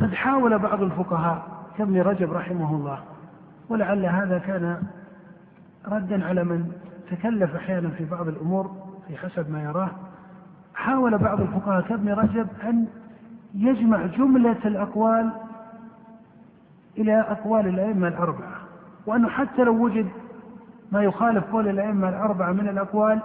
[0.01, 2.99] قد حاول بعض الفقهاء كابن رجب رحمه الله
[3.69, 4.83] ولعل هذا كان
[5.87, 6.71] ردا على من
[7.11, 8.71] تكلف أحيانا في بعض الأمور
[9.07, 9.89] في حسب ما يراه.
[10.75, 12.87] حاول بعض الفقهاء كابن رجب أن
[13.55, 15.31] يجمع جملة الأقوال
[16.97, 18.54] إلى أقوال الأئمة الأربعة.
[19.05, 20.07] وأنه حتى لو وجد
[20.91, 23.19] ما يخالف قول الأئمة الأربعة من الأقوال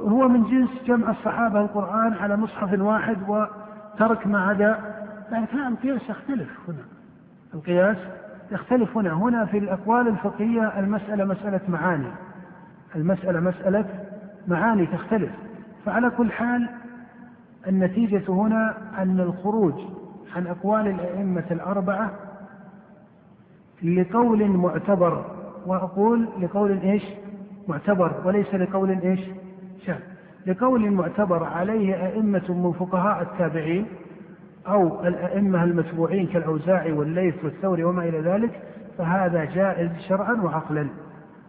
[0.00, 4.78] هو من جنس جمع الصحابة القرآن على مصحف واحد وترك ما عدا.
[5.32, 6.84] لكن القياس يختلف هنا.
[7.54, 7.96] القياس
[8.52, 9.12] يختلف هنا.
[9.12, 12.10] هنا في الأقوال الفقهية المسألة مسألة معاني.
[12.96, 13.84] المسألة مسألة
[14.48, 15.30] معاني تختلف.
[15.86, 16.68] فعلى كل حال
[17.66, 19.74] النتيجة هنا أن الخروج
[20.36, 22.10] عن أقوال الأئمة الأربعة
[23.82, 25.24] لقول معتبر
[25.66, 27.02] وأقول لقول إيش؟
[27.68, 29.20] معتبر وليس لقول إيش؟
[29.86, 29.98] شاذ.
[30.46, 33.86] لقول معتبر عليه أئمة من فقهاء التابعين
[34.68, 38.60] أو الأئمة المتبوعين كالأوزاعي والليث والثوري وما إلى ذلك
[38.98, 40.88] فهذا جائز شرعا وعقلا.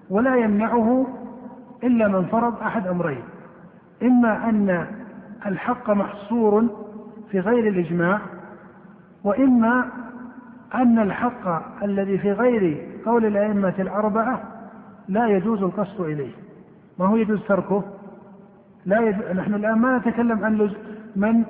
[0.09, 1.07] ولا يمنعه
[1.83, 3.23] إلا من فرض أحد أمرين.
[4.03, 4.87] إما أن
[5.45, 6.65] الحق محصور
[7.31, 8.19] في غير الإجماع
[9.23, 9.85] وإما
[10.75, 11.47] أن الحق
[11.83, 14.41] الذي في غير قول الأئمة الأربعة
[15.07, 16.31] لا يجوز القصد إليه.
[16.99, 17.83] ما هو يجوز تركه؟
[18.85, 20.69] لا يجوز نحن الآن ما نتكلم عن
[21.15, 21.43] من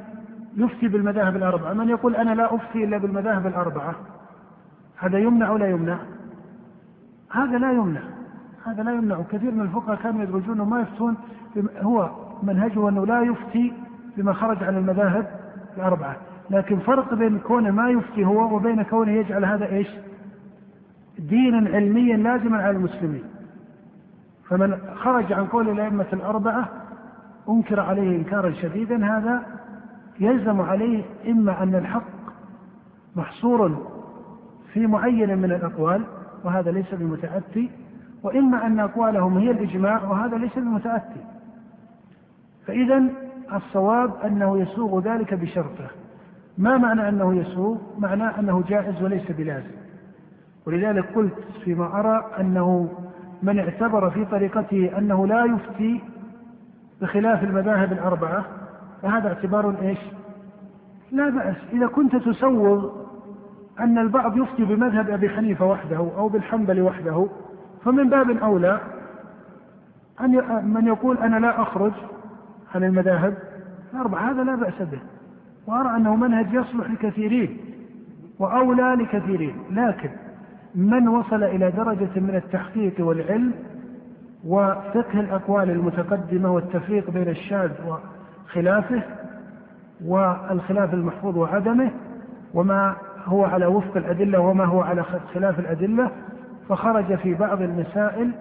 [0.58, 1.74] يفتي بالمذاهب الأربعة.
[1.74, 3.96] من يقول أنا لا أفتي إلا بالمذاهب الأربعة
[4.98, 5.98] هذا يمنع ولا يمنع؟
[7.32, 8.02] هذا لا يمنع.
[8.66, 9.22] هذا لا يمنع.
[9.32, 11.18] كثير من الفقهاء كانوا يدرجون ما يفتون
[11.82, 12.10] هو
[12.44, 13.74] منهجه أنه لا يفتي
[14.18, 15.28] بما خرج عن المذاهب
[15.78, 16.16] الأربعة.
[16.50, 19.88] لكن فرق بين كونه ما يفتي هو وبين كونه يجعل هذا إيش؟
[21.20, 23.24] دينا علميا لازما على المسلمين.
[24.50, 26.70] فمن خرج عن قول الأئمة الأربعة
[27.50, 29.44] أنكر عليه إنكارا شديدا هذا
[30.20, 32.04] يلزم عليه إما أن الحق
[33.16, 33.88] محصور
[34.74, 36.04] في معين من الأقوال
[36.44, 37.72] وهذا ليس بمتأتي
[38.24, 41.22] وإما أن أقوالهم هي الإجماع وهذا ليس بمتأتي
[42.68, 43.04] فإذا
[43.54, 45.90] الصواب أنه يسوغ ذلك بشرطه
[46.60, 49.72] ما معنى أنه يسوغ معناه أنه جائز وليس بلازم.
[50.68, 52.90] ولذلك قلت فيما أرى أنه
[53.44, 56.02] من اعتبر في طريقته أنه لا يفتي
[57.02, 58.46] بخلاف المذاهب الأربعة
[59.02, 60.00] فهذا اعتبار إيش؟
[61.12, 61.56] لا بأس.
[61.74, 62.90] إذا كنت تسوغ
[63.80, 67.28] أن البعض يفتي بمذهب أبي حنيفة وحده أو بالحنبل وحده
[67.86, 68.80] فمن باب أولى
[70.22, 71.94] أن من يقول أنا لا أخرج
[72.76, 73.38] عن المذاهب
[73.94, 75.00] الأربعة هذا لا بأس به.
[75.70, 77.58] وأرى أنه منهج يصلح لكثيرين
[78.40, 80.10] وأولى لكثيرين لكن
[80.76, 83.52] من وصل إلى درجة من التحقيق والعلم
[84.46, 87.72] وفقه الأقوال المتقدمة والتفريق بين الشاذ
[88.48, 89.02] خلافه
[90.06, 91.92] والخلاف المحفوظ وعدمه
[92.54, 95.04] وما هو على وفق الأدلة وما هو على
[95.34, 96.12] خلاف الأدلة
[96.70, 98.32] فخرج في بعض المسائل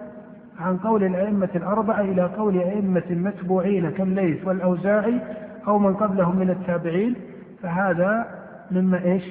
[0.59, 5.21] عن قول الأئمة الأربعة إلى قول أئمة متبوعين كالليث والأوزاعي
[5.67, 7.15] أو من قبلهم من التابعين
[7.61, 8.39] فهذا
[8.71, 9.23] مما إيش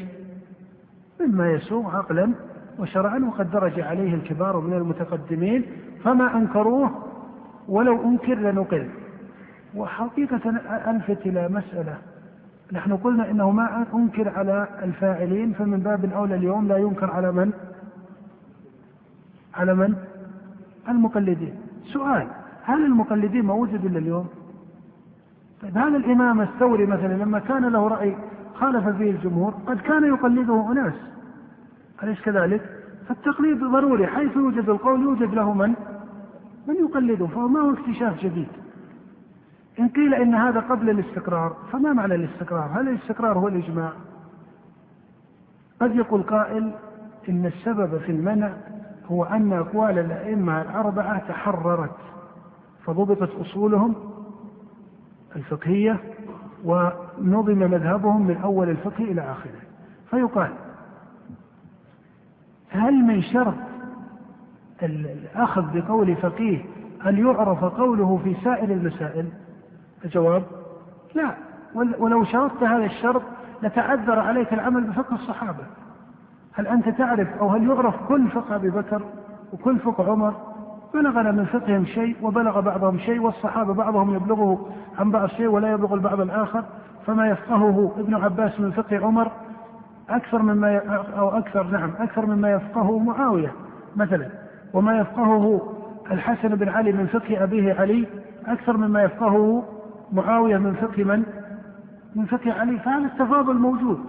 [1.20, 2.32] مما يسوغ عقلا
[2.78, 5.64] وشرعا وقد درج عليه الكبار من المتقدمين
[6.04, 6.90] فما أنكروه
[7.68, 8.88] ولو أنكر لنقل
[9.74, 10.50] وحقيقة
[10.90, 11.98] ألفت إلى مسألة
[12.72, 17.52] نحن قلنا إنه ما أنكر على الفاعلين فمن باب أولى اليوم لا ينكر على من؟
[19.54, 19.94] على من؟
[20.88, 21.54] المقلدين
[21.92, 22.26] سؤال
[22.62, 24.28] هل المقلدين ما وجدوا إلا اليوم؟
[25.62, 28.16] طيب هذا الإمام الثوري مثلا لما كان له رأي
[28.54, 30.94] خالف فيه الجمهور قد كان يقلده أناس
[32.02, 32.62] أليس كذلك؟
[33.08, 35.74] فالتقليد ضروري حيث يوجد القول يوجد له من؟
[36.66, 38.48] من يقلده فهو ما هو اكتشاف جديد
[39.80, 43.92] إن قيل إن هذا قبل الاستقرار فما معنى الاستقرار هل الاستقرار هو الإجماع
[45.80, 46.72] قد يقول قائل
[47.28, 48.52] إن السبب في المنع
[49.10, 51.96] هو أن أقوال الأئمة الأربعة تحررت
[52.84, 53.94] فضبطت أصولهم
[55.38, 56.00] الفقهية
[56.64, 59.60] ونظم مذهبهم من أول الفقه إلى آخره.
[60.10, 60.50] فيقال
[62.70, 63.54] هل من شرط
[64.82, 66.64] الأخذ بقول فقيه
[67.06, 69.28] أن يعرف قوله في سائر المسائل؟
[70.04, 70.42] الجواب
[71.14, 71.34] لا.
[71.74, 73.22] ولو شرطت هذا الشرط
[73.62, 75.64] لتعذر عليك العمل بفقه الصحابة.
[76.52, 79.02] هل أنت تعرف أو هل يعرف كل فقه أبي بكر
[79.52, 80.34] وكل فقه عمر؟
[80.94, 85.94] بلغنا من فقههم شيء وبلغ بعضهم شيء والصحابة بعضهم يبلغه عن بعض شيء ولا يبلغ
[85.94, 86.64] البعض الآخر
[87.06, 89.32] فما يفقهه ابن عباس من فقه عمر
[90.10, 90.76] أكثر مما
[91.18, 93.52] أو أكثر نعم أكثر مما يفقهه معاوية
[93.96, 94.28] مثلا
[94.72, 95.74] وما يفقهه
[96.10, 98.06] الحسن بن علي من فقه أبيه علي
[98.46, 99.64] أكثر مما يفقهه
[100.12, 101.22] معاوية من فقه من؟
[102.16, 104.00] من فقه علي فهذا التفاضل موجود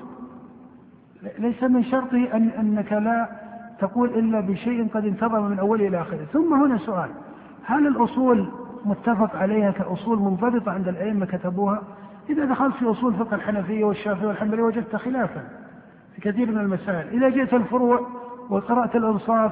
[1.39, 3.29] ليس من شرطه أن أنك لا
[3.81, 6.25] تقول إلا بشيء قد انتظم من أوله إلى آخره.
[6.33, 7.09] ثم هنا سؤال
[7.63, 8.47] هل الأصول
[8.85, 11.81] متفق عليها كأصول منضبطة عند الأئمة كتبوها؟
[12.29, 15.43] إذا دخلت في أصول فقه الحنفية والشافعية والحنبلية وجدت خلافا
[16.15, 17.07] في كثير من المسائل.
[17.07, 18.07] إذا جئت الفروع
[18.49, 19.51] وقرأت الأنصاف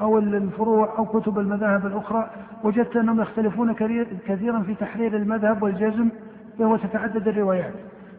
[0.00, 2.30] أو الفروع أو كتب المذاهب الأخرى
[2.64, 3.72] وجدت أنهم يختلفون
[4.26, 6.08] كثيرا في تحرير المذهب والجزم
[6.58, 7.74] وهو تتعدد الروايات.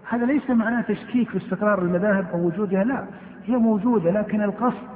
[0.10, 3.06] هذا ليس معناه تشكيك في استقرار المذاهب أو وجودها لا
[3.46, 4.96] هي موجودة لكن القصد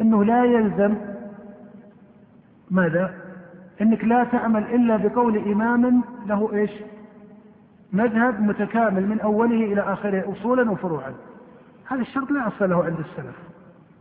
[0.00, 0.94] أنه لا يلزم
[2.70, 3.14] ماذا؟
[3.80, 6.70] أنك لا تعمل إلا بقول إمام له إيش؟
[7.92, 11.14] مذهب متكامل من أوله إلى آخره أصولا وفروعا.
[11.86, 13.36] هذا الشرط لا أصل له عند السلف.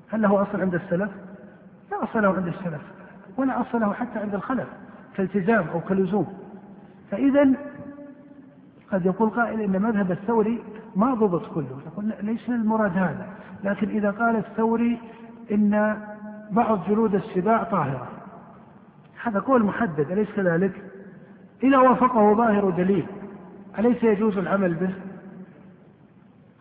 [0.10, 1.10] هل له أصل عند السلف؟
[1.92, 2.82] لا أصل له عند السلف
[3.38, 4.68] ولا أصل له حتى عند الخلف
[5.16, 6.28] كالتزام أو كلزوم
[7.12, 7.50] فإذا
[8.92, 10.64] قد يقول قائل إن مذهب الثوري
[10.96, 11.80] ما ضبط كله.
[11.88, 13.28] يقول ليس المراد هذا
[13.64, 15.00] لكن إذا قال الثوري
[15.52, 15.98] إن
[16.52, 18.08] بعض جلود السباع طاهرة
[19.24, 20.72] هذا قول محدد أليس كذلك؟
[21.64, 23.06] إذا وافقه ظاهر دليل
[23.80, 24.90] أليس يجوز العمل به؟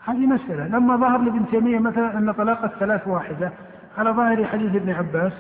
[0.05, 3.53] هذه مسألة لما ظهر لابن تيمية مثلا أن طلاق الثلاث واحدة
[3.99, 5.33] على ظاهر حديث ابن عباس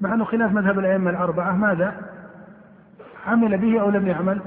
[0.00, 1.94] مع أنه خلاف مذهب الأئمة الأربعة ماذا؟
[3.26, 4.40] عمل به أو لم يعمل؟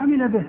[0.00, 0.44] عمل به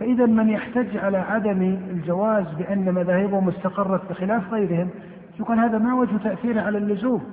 [0.00, 4.90] فإذا من يحتج على عدم الجواز بأن مذاهبهم استقرت بخلاف غيرهم
[5.38, 7.24] يقول هذا ما وجه تأثيره على اللزوم.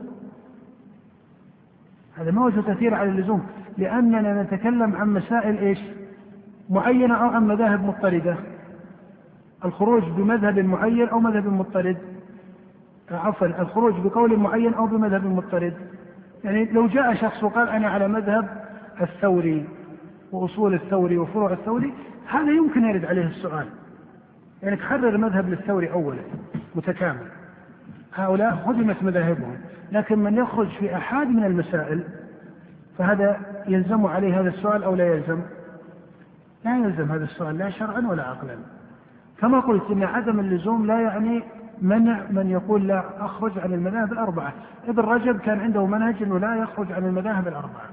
[2.17, 3.45] هذا ما وجه تأثيره على اللزوم.
[3.77, 5.79] لأننا نتكلم عن مسائل إيش؟
[6.69, 8.35] معينة أو عن مذاهب مضطردة.
[9.65, 11.97] الخروج بمذهب معين أو مذهب مضطرد.
[13.11, 15.73] عفوا الخروج بقول معين أو بمذهب مضطرد.
[16.43, 18.47] يعني لو جاء شخص وقال أنا على مذهب
[19.01, 19.65] الثوري
[20.31, 21.93] وأصول الثوري وفروع الثوري
[22.27, 23.67] هذا يمكن يرد عليه السؤال.
[24.63, 26.21] يعني تحرر مذهب للثوري أولا
[26.75, 27.27] متكامل.
[28.15, 29.57] هؤلاء هدمت مذاهبهم
[29.91, 32.03] لكن من يخرج في أحد من المسائل
[32.97, 35.41] فهذا يلزم عليه هذا السؤال أو لا يلزم؟
[36.65, 38.57] لا يلزم هذا السؤال لا شرعا ولا عقلا.
[39.37, 41.43] كما قلت إن عدم اللزوم لا يعني
[41.81, 44.53] منع من يقول لا أخرج عن المذاهب الأربعة.
[44.87, 47.89] ابن رجب كان عنده منهج إنه لا يخرج عن المذاهب الأربعة.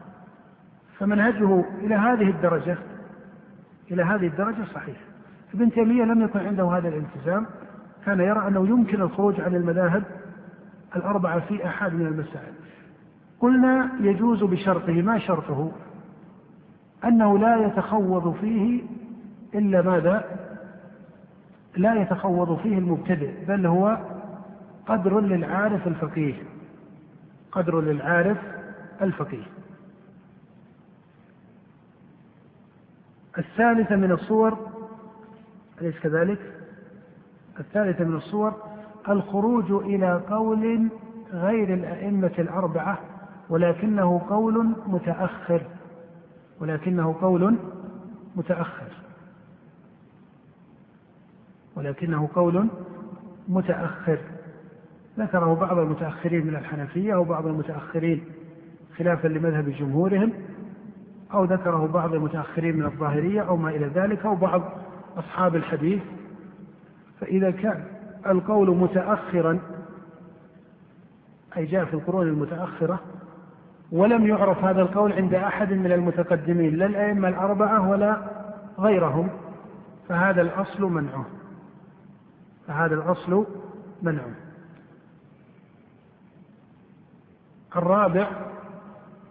[0.98, 2.76] فمنهجه إلى هذه الدرجة
[3.90, 4.96] إلى هذه الدرجة صحيح.
[5.54, 7.46] ابن تيمية لم يكن عنده هذا الالتزام.
[8.06, 10.02] كان يرى أنه يمكن الخروج عن المذاهب
[10.96, 12.52] الأربعة في أحد من المسائل.
[13.40, 15.72] قلنا يجوز بشرطه ما شرطه؟
[17.04, 18.82] أنه لا يتخوض فيه
[19.54, 20.24] إلا ماذا؟
[21.76, 23.98] لا يتخوض فيه المبتدئ بل هو
[24.86, 26.34] قدر للعارف الفقيه.
[27.52, 28.38] قدر للعارف
[29.02, 29.46] الفقيه.
[33.38, 34.58] الثالثة من الصور
[35.80, 36.61] أليس كذلك؟
[37.60, 38.54] الثالثة من الصور
[39.08, 40.88] الخروج إلى قول
[41.32, 42.98] غير الأئمة الأربعة
[43.48, 45.62] ولكنه قول متأخر
[46.60, 47.56] ولكنه قول
[48.36, 48.92] متأخر.
[51.76, 52.68] ولكنه قول
[53.48, 54.18] متأخر.
[55.18, 58.24] ذكره بعض المتأخرين من الحنفية وبعض المتأخرين
[58.98, 60.32] خلافا لمذهب جمهورهم
[61.34, 64.62] أو ذكره بعض المتأخرين من الظاهرية أو ما إلى ذلك أو بعض
[65.16, 66.02] أصحاب الحديث
[67.22, 67.84] فإذا كان
[68.26, 69.58] القول متأخرا
[71.56, 73.00] أي جاء في القرون المتأخرة
[73.92, 78.18] ولم يعرف هذا القول عند أحد من المتقدمين لا الأئمة الأربعة ولا
[78.78, 79.28] غيرهم
[80.08, 81.26] فهذا الأصل منعه.
[82.66, 83.46] فهذا الأصل
[84.02, 84.34] منعه.
[87.76, 88.30] الرابع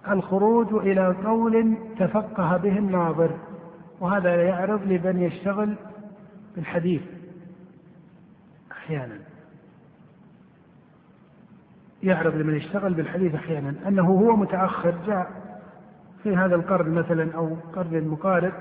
[0.09, 3.31] الخروج إلى قول تفقه به الناظر
[3.99, 5.75] وهذا يعرض لمن يشتغل
[6.55, 7.01] بالحديث.
[8.81, 9.15] أحيانا.
[12.03, 15.27] يعرض لمن يشتغل بالحديث أحيانا أنه هو متأخر جاء
[16.23, 18.53] في هذا القرن مثلا أو قرن مقارب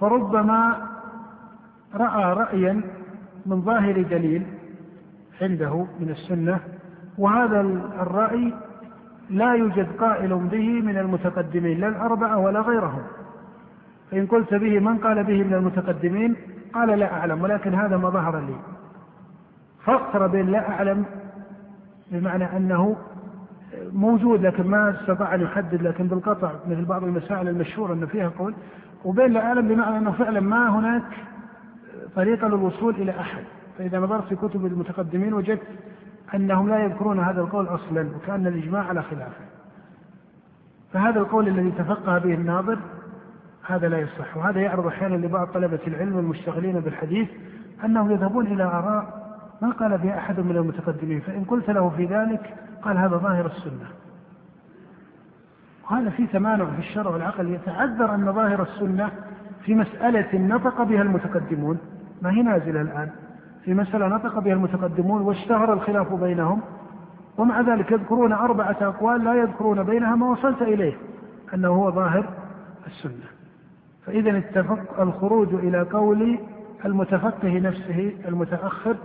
[0.00, 0.88] فربما
[1.94, 2.80] رأى رأيا
[3.46, 4.46] من ظاهر دليل
[5.42, 6.60] عنده من السنة
[7.18, 7.60] وهذا
[8.00, 8.54] الرأي
[9.30, 13.02] لا يوجد قائل به من المتقدمين لا الأربعة ولا غيرهم.
[14.10, 16.36] فإن قلت به من قال به من المتقدمين
[16.74, 18.56] قال لا أعلم ولكن هذا ما ظهر لي.
[19.84, 21.04] فرق بين لا أعلم
[22.10, 22.96] بمعنى أنه
[23.92, 28.54] موجود لكن ما استطاع أن يحدد لكن بالقطع مثل بعض المسائل المشهورة أن فيها قول
[29.04, 31.02] وبين لا أعلم بمعنى أنه فعلا ما هناك
[32.16, 33.44] طريقة للوصول إلى أحد.
[33.78, 35.62] فإذا نظرت في كتب المتقدمين وجدت
[36.34, 39.44] أنهم لا يذكرون هذا القول أصلا وكأن الإجماع على خلافه
[40.92, 42.78] فهذا القول الذي تفقه به الناظر
[43.66, 44.36] هذا لا يصح.
[44.36, 47.28] وهذا يعرض أحيانا لبعض طلبة العلم المشتغلين بالحديث
[47.84, 49.17] أنهم يذهبون إلى آراء
[49.62, 53.88] ما قال بها أحد من المتقدمين فإن قلت له في ذلك قال هذا ظاهر السنة.
[55.90, 59.10] وهذا في تمانع في الشرع والعقل يتعذر أن ظاهر السنة
[59.64, 61.78] في مسألة نطق بها المتقدمون.
[62.22, 63.10] ما هي نازلة الآن؟
[63.64, 66.60] في مسألة نطق بها المتقدمون واشتهر الخلاف بينهم.
[67.38, 70.94] ومع ذلك يذكرون أربعة أقوال لا يذكرون بينها ما وصلت إليه
[71.54, 72.28] أنه هو ظاهر
[72.86, 73.28] السنة.
[74.06, 76.38] فإذا اتفق الخروج إلى قول
[76.84, 78.96] المتفقه نفسه المتأخر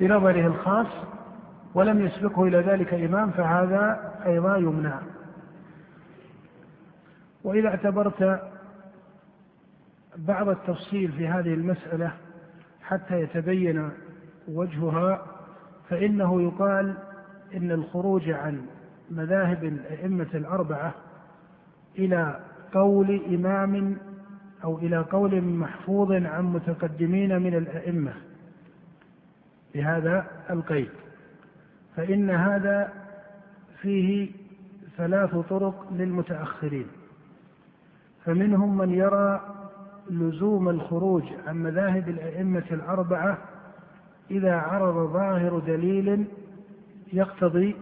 [0.00, 0.86] بنظره الخاص
[1.74, 5.00] ولم يسبقه إلى ذلك إمام فهذا أيضا يمنع.
[7.44, 8.40] وإذا اعتبرت
[10.16, 12.12] بعض التفصيل في هذه المسألة
[12.82, 13.90] حتى يتبين
[14.48, 15.22] وجهها
[15.88, 16.94] فإنه يقال
[17.54, 18.66] إن الخروج عن
[19.10, 20.94] مذاهب الأئمة الأربعة
[21.98, 22.40] إلى
[22.74, 23.96] قول إمام
[24.64, 28.12] أو إلى قول محفوظ عن متقدمين من الأئمة.
[29.76, 30.90] بهذا القيد.
[31.96, 32.92] فإن هذا
[33.80, 34.30] فيه
[34.96, 36.86] ثلاث طرق للمتأخرين.
[38.24, 39.40] فمنهم من يرى
[40.10, 43.38] لزوم الخروج عن مذاهب الأئمة الأربعة
[44.30, 46.24] إذا عرض ظاهر دليل
[47.12, 47.76] يقتضي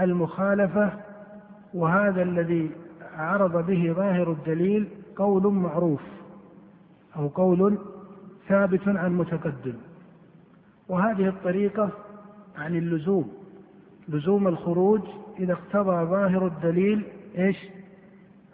[0.00, 0.92] المخالفة
[1.74, 2.70] وهذا الذي
[3.14, 6.02] عرض به ظاهر الدليل قول معروف
[7.16, 7.78] أو قول
[8.48, 9.74] ثابت عن متقدم.
[10.88, 11.90] وهذه الطريقة
[12.56, 13.32] عن اللزوم
[14.08, 15.00] لزوم الخروج
[15.38, 17.04] إذا اقتضى ظاهر الدليل
[17.38, 17.56] إيش؟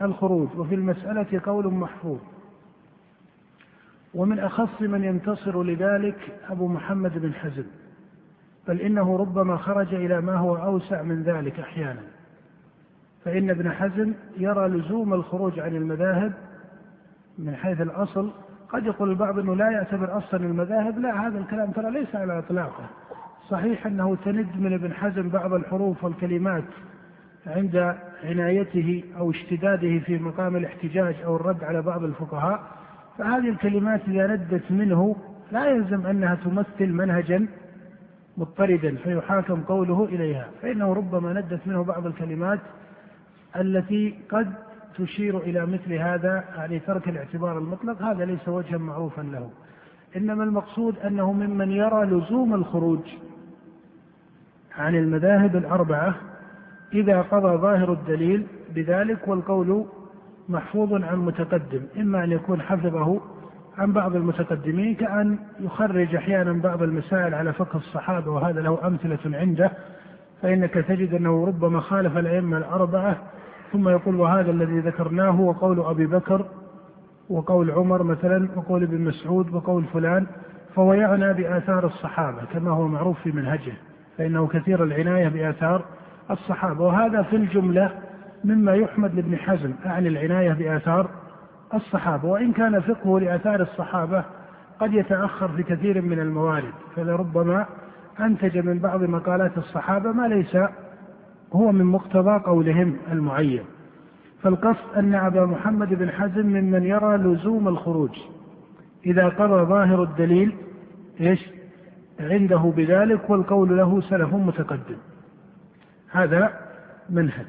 [0.03, 0.49] الخروج.
[0.57, 2.18] وفي المسألة قول محفوظ.
[4.14, 7.64] ومن أخص من ينتصر لذلك أبو محمد بن حزم.
[8.68, 12.03] بل إنه ربما خرج إلى ما هو أوسع من ذلك أحيانا.
[13.24, 16.33] فإن ابن حزم يرى لزوم الخروج عن المذاهب
[17.39, 18.30] من حيث الأصل
[18.73, 22.85] قد يقول البعض أنه لا يعتبر أصلا المذاهب لا هذا الكلام ترى ليس على إطلاقه.
[23.49, 26.64] صحيح أنه تند من ابن حزم بعض الحروف والكلمات
[27.47, 32.62] عند عنايته أو اشتداده في مقام الاحتجاج أو الرد على بعض الفقهاء
[33.18, 35.16] فهذه الكلمات إذا ندت منه
[35.53, 37.47] لا يلزم أنها تمثل منهجا
[38.37, 40.49] مضطردا فيحاكم قوله إليها.
[40.62, 42.61] فإنه ربما ندت منه بعض الكلمات
[43.57, 44.53] التي قد
[44.99, 49.51] تشير إلى مثل هذا يعني ترك الاعتبار المطلق هذا ليس وجها معروفا له.
[50.16, 53.01] إنما المقصود أنه ممن يرى لزوم الخروج
[54.78, 56.14] عن المذاهب الأربعة
[56.95, 59.86] إذا قضى ظاهر الدليل بذلك والقول
[60.49, 63.20] محفوظ عن متقدم إما أن يكون حفظه
[63.78, 69.72] عن بعض المتقدمين كأن يخرج أحيانا بعض المسائل على فقه الصحابة وهذا له أمثلة عنده.
[70.43, 73.18] فإنك تجد أنه ربما خالف الأئمة الأربعة
[73.73, 76.47] ثم يقول وهذا الذي ذكرناه هو قول أبي بكر
[77.31, 80.27] وقول عمر مثلا وقول ابن مسعود وقول فلان
[80.75, 83.73] فهو يعنى بآثار الصحابة كما هو معروف في منهجه
[84.18, 85.85] فإنه كثير العناية بآثار
[86.31, 87.91] الصحابة وهذا في الجملة
[88.45, 91.11] مما يحمد لابن حزم أعني العناية بآثار
[91.75, 94.25] الصحابة وإن كان فقهه لآثار الصحابة
[94.81, 97.66] قد يتأخر في كثير من الموارد فلربما
[98.20, 100.57] أنتج من بعض مقالات الصحابة ما ليس
[101.53, 103.65] هو من مقتضى قولهم المعين.
[104.43, 108.19] فالقصد أن أبا محمد بن حزم ممن يرى لزوم الخروج.
[109.07, 110.57] إذا قضى ظاهر الدليل
[111.21, 111.49] إيش؟
[112.21, 114.97] عنده بذلك والقول له سلف متقدم.
[116.11, 116.53] هذا
[117.11, 117.47] منهج.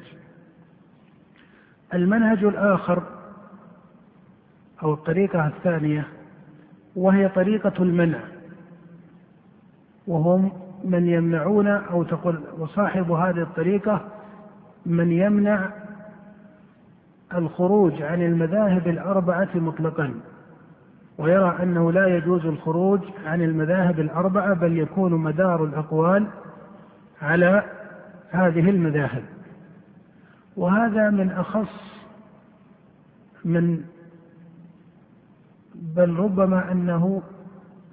[1.94, 3.02] المنهج الآخر
[4.82, 6.08] أو الطريقة الثانية
[6.96, 8.20] وهي طريقة المنع.
[10.06, 10.52] وهم
[10.84, 14.04] من يمنعون أو تقول وصاحب هذه الطريقة
[14.86, 15.70] من يمنع
[17.34, 20.14] الخروج عن المذاهب الأربعة مطلقا
[21.18, 26.26] ويرى أنه لا يجوز الخروج عن المذاهب الأربعة بل يكون مدار الأقوال
[27.22, 27.62] على
[28.30, 29.22] هذه المذاهب.
[30.56, 31.94] وهذا من أخص
[33.44, 33.80] من
[35.74, 37.22] بل ربما أنه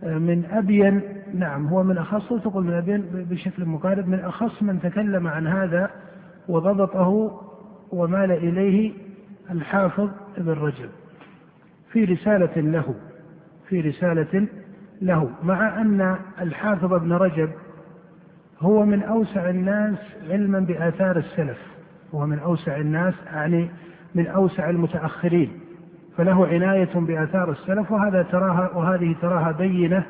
[0.03, 2.82] من أبين نعم هو من أخص تقول
[3.29, 5.89] بشكل مقارب من أخص من تكلم عن هذا
[6.47, 7.41] وضبطه
[7.91, 8.93] ومال إليه
[9.51, 10.89] الحافظ ابن رجب
[11.91, 12.95] في رسالة له
[13.69, 14.47] في رسالة
[15.01, 17.49] له مع أن الحافظ ابن رجب
[18.59, 19.97] هو من أوسع الناس
[20.29, 21.57] علما بآثار السلف
[22.15, 23.69] هو من أوسع الناس يعني
[24.15, 25.59] من أوسع المتأخرين
[26.17, 30.03] فله عناية بآثار السلف وهذا تراها وهذه تراها بينة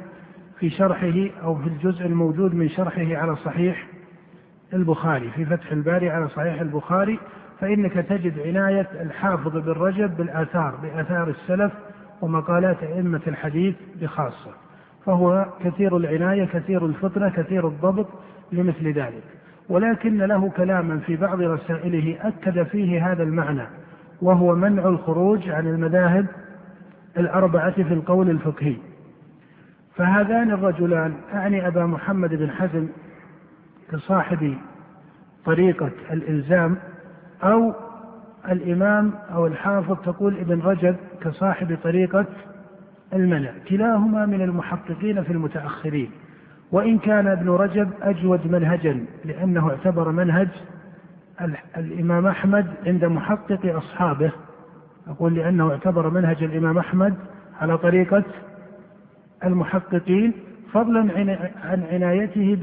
[0.62, 3.88] في شرحه أو في الجزء الموجود من شرحه على صحيح
[4.74, 7.20] البخاري في فتح الباري على صحيح البخاري
[7.60, 11.72] فإنك تجد عناية الحافظ بن رجب بالآثار بآثار السلف
[12.22, 14.52] ومقالات أئمة الحديث بخاصة.
[15.06, 18.08] فهو كثير العناية كثير الفطنة كثير الضبط
[18.52, 19.24] لمثل ذلك.
[19.70, 23.68] ولكن له كلاما في بعض رسائله أكد فيه هذا المعنى
[24.22, 26.26] وهو منع الخروج عن المذاهب
[27.18, 28.76] الأربعة في القول الفقهي.
[29.96, 32.88] فهذان الرجلان أعني أبا محمد بن حزم
[33.92, 34.58] كصاحب
[35.46, 36.78] طريقة الإلزام
[37.44, 37.74] أو
[38.52, 42.26] الإمام أو الحافظ تقول ابن رجب كصاحب طريقة
[43.14, 43.52] المنع.
[43.70, 46.12] كلاهما من المحققين في المتأخرين.
[46.72, 50.48] وإن كان ابن رجب أجود منهجا لأنه اعتبر منهج
[51.78, 54.32] الإمام أحمد عند محقق أصحابه.
[55.08, 57.16] أقول لأنه اعتبر منهج الإمام أحمد
[57.62, 58.24] على طريقة
[59.44, 60.34] المحققين
[60.74, 61.00] فضلا
[61.64, 62.58] عن عنايته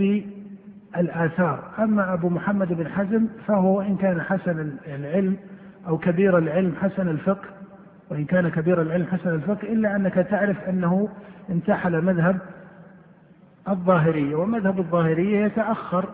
[0.94, 1.64] بالآثار.
[1.78, 5.36] أما أبو محمد بن حزم فهو وإن كان حسن العلم
[5.88, 7.48] أو كبير العلم حسن الفقه
[8.10, 11.08] وإن كان كبير العلم حسن الفقه إلا أنك تعرف أنه
[11.50, 12.38] انتحل مذهب
[13.68, 16.04] الظاهرية ومذهب الظاهرية يتأخر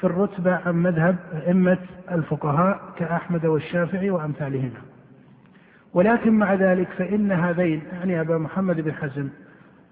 [0.00, 1.78] في الرتبة عن مذهب أئمة
[2.10, 4.80] الفقهاء كأحمد والشافعي وأمثالهما.
[5.94, 9.28] ولكن مع ذلك فإن هذين يعني أبا محمد بن حزم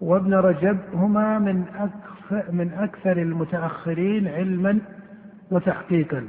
[0.00, 4.78] وابن رجب هما من أكثر, من أكثر المتأخرين علما
[5.50, 6.24] وتحقيقا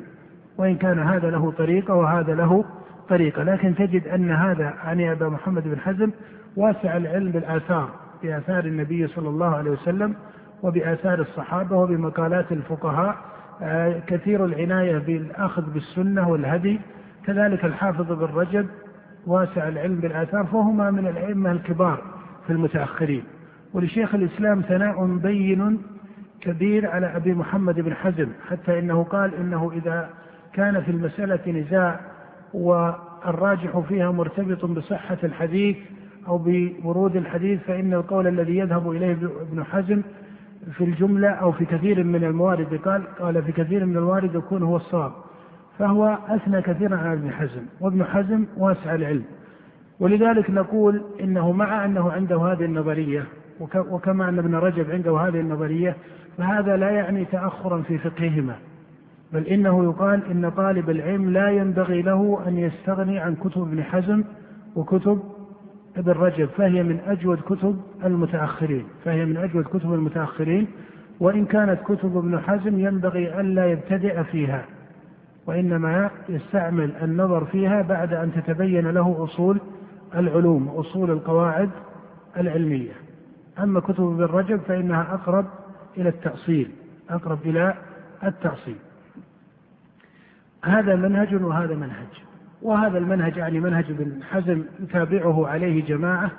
[0.57, 2.66] وإن كان هذا له طريقة وهذا له
[3.09, 3.43] طريقة.
[3.43, 6.11] لكن تجد أن هذا يعني أبا محمد بن حزم
[6.57, 7.89] واسع العلم بالآثار
[8.24, 10.16] بآثار النبي صلى الله عليه وسلم
[10.63, 13.16] وبآثار الصحابة وبمقالات الفقهاء.
[13.61, 16.80] آه، كثير العناية بالأخذ بالسنة والهدي.
[17.26, 18.68] كذلك الحافظ بن رجب
[19.28, 22.01] واسع العلم بالآثار فهما من الأئمة الكبار
[22.47, 23.24] في المتأخرين.
[23.76, 25.82] ولشيخ الإسلام ثناء بين
[26.41, 30.09] كبير على أبي محمد بن حزم حتى إنه قال إنه إذا
[30.53, 31.99] كان في المسألة نزاع
[32.53, 35.78] والراجح فيها مرتبط بصحة الحديث
[36.28, 39.11] أو بورود الحديث فإن القول الذي يذهب إليه
[39.41, 40.01] ابن حزم
[40.71, 44.76] في الجملة أو في كثير من الموارد قال قال في كثير من الموارد يكون هو
[44.76, 45.11] الصواب
[45.80, 49.23] فهو أثنى كثيرا على ابن حزم وابن حزم واسع العلم
[49.99, 53.26] ولذلك نقول إنه مع أنه عنده هذه النظرية
[53.76, 55.95] وكما أن ابن رجب عنده هذه النظرية
[56.38, 58.56] فهذا لا يعني تأخرا في فقههما
[59.34, 64.24] بل إنه يقال إن طالب العلم لا ينبغي له أن يستغني عن كتب ابن حزم
[64.76, 65.20] وكتب
[65.97, 70.68] ابن رجب فهي من أجود كتب المتأخرين فهي من أجود كتب المتأخرين
[71.20, 74.66] وإن كانت كتب ابن حزم ينبغي ألا يبتدئ فيها
[75.47, 79.60] وإنما يستعمل النظر فيها بعد أن تتبين له أصول
[80.16, 81.70] العلوم أصول القواعد
[82.38, 83.05] العلمية.
[83.60, 85.45] أما كتب ابن رجب فإنها أقرب
[85.97, 86.72] إلى التأصيل
[87.10, 87.76] أقرب إلى
[88.24, 88.76] التأصيل.
[90.66, 92.08] هذا منهج وهذا منهج.
[92.62, 96.32] وهذا المنهج يعني منهج ابن حزم يتابعه عليه جماعة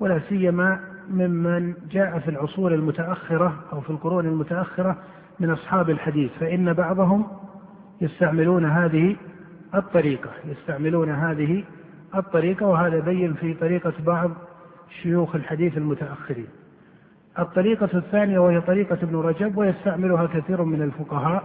[0.00, 4.96] ولا سيما ممن جاء في العصور المتأخرة أو في القرون المتأخرة
[5.40, 6.30] من أصحاب الحديث.
[6.40, 7.26] فإن بعضهم
[8.00, 9.16] يستعملون هذه
[9.74, 11.64] الطريقة يستعملون هذه
[12.14, 14.30] الطريقة وهذا بين في طريقة بعض
[15.02, 16.48] شيوخ الحديث المتأخرين.
[17.38, 21.42] الطريقة الثانية وهي طريقة ابن رجب ويستعملها كثير من الفقهاء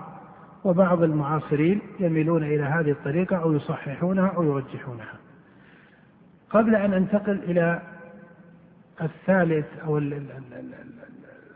[0.63, 5.13] وبعض المعاصرين يميلون إلى هذه الطريقة أو يصححونها أو يرجحونها.
[6.49, 7.81] قبل أن أنتقل إلى
[9.01, 9.97] الثالث أو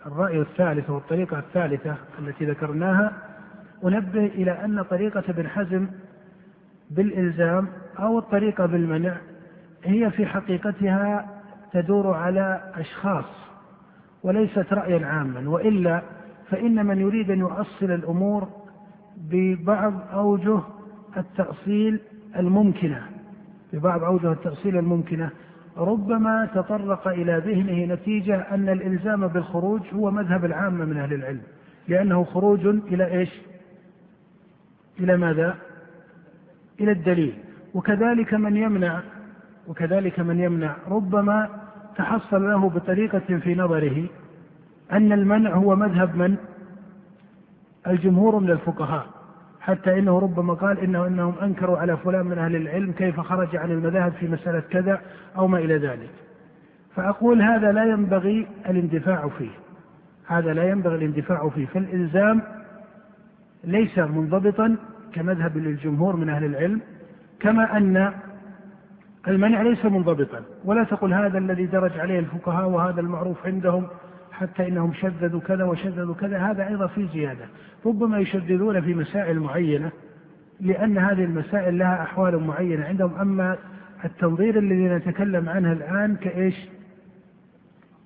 [0.05, 3.11] الرأي الثالث أو الطريقة الثالثة التي ذكرناها
[3.83, 5.87] أنبه إلى أن طريقة ابن حزم
[6.91, 7.67] بالإلزام
[7.99, 9.17] أو الطريقة بالمنع
[9.83, 11.40] هي في حقيقتها
[11.73, 13.25] تدور على أشخاص
[14.23, 16.01] وليست رأيا عاما وإلا
[16.49, 18.47] فإن من يريد أن يؤصل الأمور
[19.17, 20.59] ببعض أوجه
[21.17, 21.99] التأصيل
[22.35, 23.01] الممكنة
[23.73, 25.29] ببعض أوجه التأصيل الممكنة.
[25.77, 31.41] ربما تطرق إلى ذهنه نتيجة أن الإلزام بالخروج هو مذهب العامة من أهل العلم
[31.87, 33.29] لأنه خروج إلى إيش؟
[34.99, 35.55] إلى ماذا؟
[36.79, 37.33] إلى الدليل.
[37.73, 38.99] وكذلك من يمنع
[39.67, 40.75] وكذلك من يمنع.
[40.87, 41.60] ربما
[41.97, 44.05] تحصل له بطريقة في نظره
[44.91, 46.35] أن المنع هو مذهب من
[47.87, 49.05] الجمهور من الفقهاء
[49.61, 53.71] حتى إنه ربما قال إنه إنهم أنكروا على فلان من أهل العلم كيف خرج عن
[53.71, 55.01] المذاهب في مسألة كذا
[55.37, 56.09] أو ما إلى ذلك.
[56.95, 59.51] فأقول هذا لا ينبغي الاندفاع فيه.
[60.27, 62.41] هذا لا ينبغي الاندفاع فيه، فالإلزام
[63.63, 64.75] ليس منضبطا
[65.13, 66.81] كمذهب للجمهور من أهل العلم
[67.39, 68.13] كما أن
[69.27, 70.41] المنع ليس منضبطا.
[70.65, 73.87] ولا تقل هذا الذي درج عليه الفقهاء وهذا المعروف عندهم
[74.31, 76.37] حتى إنهم شددوا كذا وشددوا كذا.
[76.37, 77.45] هذا أيضا في زيادة.
[77.85, 79.91] ربما يشددون في مسائل معينة
[80.59, 83.15] لأن هذه المسائل لها أحوال معينة عندهم.
[83.19, 83.57] أما
[84.05, 86.55] التنظير الذي نتكلم عنه الآن كإيش؟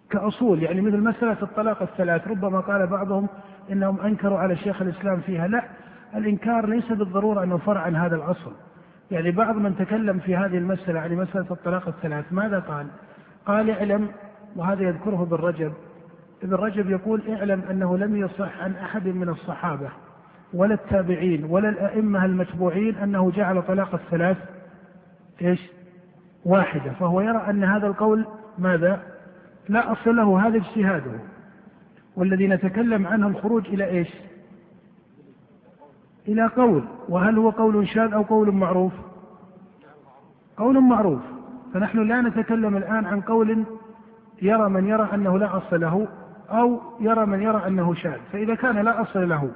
[0.09, 0.63] كأصول.
[0.63, 3.27] يعني مثل مسألة الطلاق الثلاث ربما قال بعضهم
[3.71, 5.47] إنهم أنكروا على شيخ الإسلام فيها.
[5.47, 5.63] لا
[6.15, 8.51] الإنكار ليس بالضرورة أنه فرع عن هذا الأصل.
[9.11, 12.87] يعني بعض من تكلم في هذه المسألة يعني مسألة الطلاق الثلاث ماذا قال؟
[13.45, 14.09] قال اعلم
[14.55, 15.73] وهذا يذكره ابن رجب
[16.43, 19.89] ابن رجب يقول اعلم أنه لم يصح عن أحد من الصحابة
[20.53, 24.37] ولا التابعين ولا الأئمة المتبوعين أنه جعل طلاق الثلاث
[25.41, 25.59] إيش؟
[26.45, 28.25] واحدة فهو يرى أن هذا القول
[28.57, 29.01] ماذا؟
[29.69, 31.19] لا أصل له هذا اجتهاده
[32.15, 34.09] والذي نتكلم عنه الخروج إلى إيش؟
[36.27, 38.93] إلى قول وهل هو قول شاذ أو قول معروف؟
[40.57, 41.21] قول معروف.
[41.73, 43.63] فنحن لا نتكلم الآن عن قول
[44.41, 46.07] يرى من يرى أنه لا أصل له
[46.49, 48.19] أو يرى من يرى أنه شاذ.
[48.33, 49.51] فإذا كان لا أصل له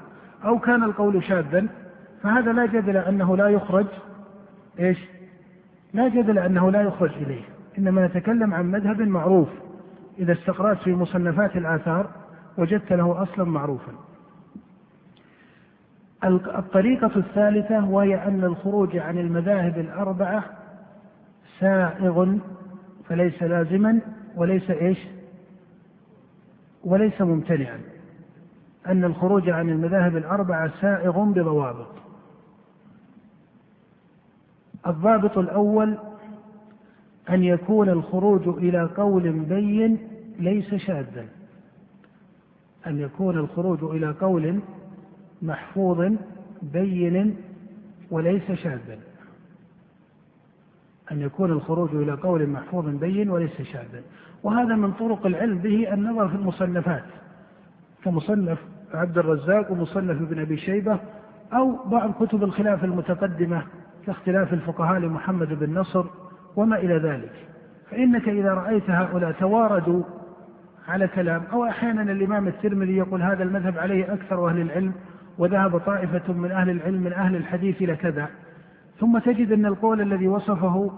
[0.46, 1.68] أو كان القول شاذا
[2.24, 3.86] فهذا لا جدل أنه لا يخرج
[4.80, 4.98] إيش؟
[5.94, 7.42] لا جدل أنه لا يخرج إليه.
[7.78, 9.50] إنما نتكلم عن مذهب معروف.
[10.20, 12.08] إذا استقرأت في مصنفات الآثار
[12.58, 13.92] وجدت له أصلا معروفا.
[16.24, 20.44] الطريقة الثالثة وهي أن الخروج عن المذاهب الأربعة
[21.60, 22.38] سائغ
[23.08, 24.00] فليس لازما
[24.36, 24.98] وليس إيش؟
[26.84, 27.80] وليس ممتنعا.
[28.88, 31.96] أن الخروج عن المذاهب الأربعة سائغ بضوابط.
[34.88, 35.98] الضابط الأول
[37.30, 39.98] أن يكون الخروج إلى قول بين
[40.40, 41.26] ليس شاذا.
[42.88, 44.60] أن يكون الخروج إلى قول
[45.42, 46.12] محفوظ
[46.62, 47.36] بين
[48.12, 49.00] وليس شاذا.
[51.12, 54.02] أن يكون الخروج إلى قول محفوظ بين وليس شاذا.
[54.44, 57.04] وهذا من طرق العلم به النظر في المصنفات.
[58.04, 58.58] كمصنف
[58.94, 61.00] عبد الرزاق ومصنف ابن أبي شيبة
[61.54, 63.64] أو بعض كتب الخلاف المتقدمة
[64.06, 66.06] كاختلاف الفقهاء لمحمد بن نصر
[66.56, 67.32] وما إلى ذلك.
[67.92, 70.04] فإنك إذا رأيت هؤلاء تواردوا
[70.88, 74.94] على كلام أو أحيانا الإمام الترمذي يقول هذا المذهب عليه أكثر أهل العلم
[75.40, 78.30] وذهب طائفة من أهل العلم من أهل الحديث إلى كذا.
[79.00, 80.92] ثم تجد أن القول الذي وصفه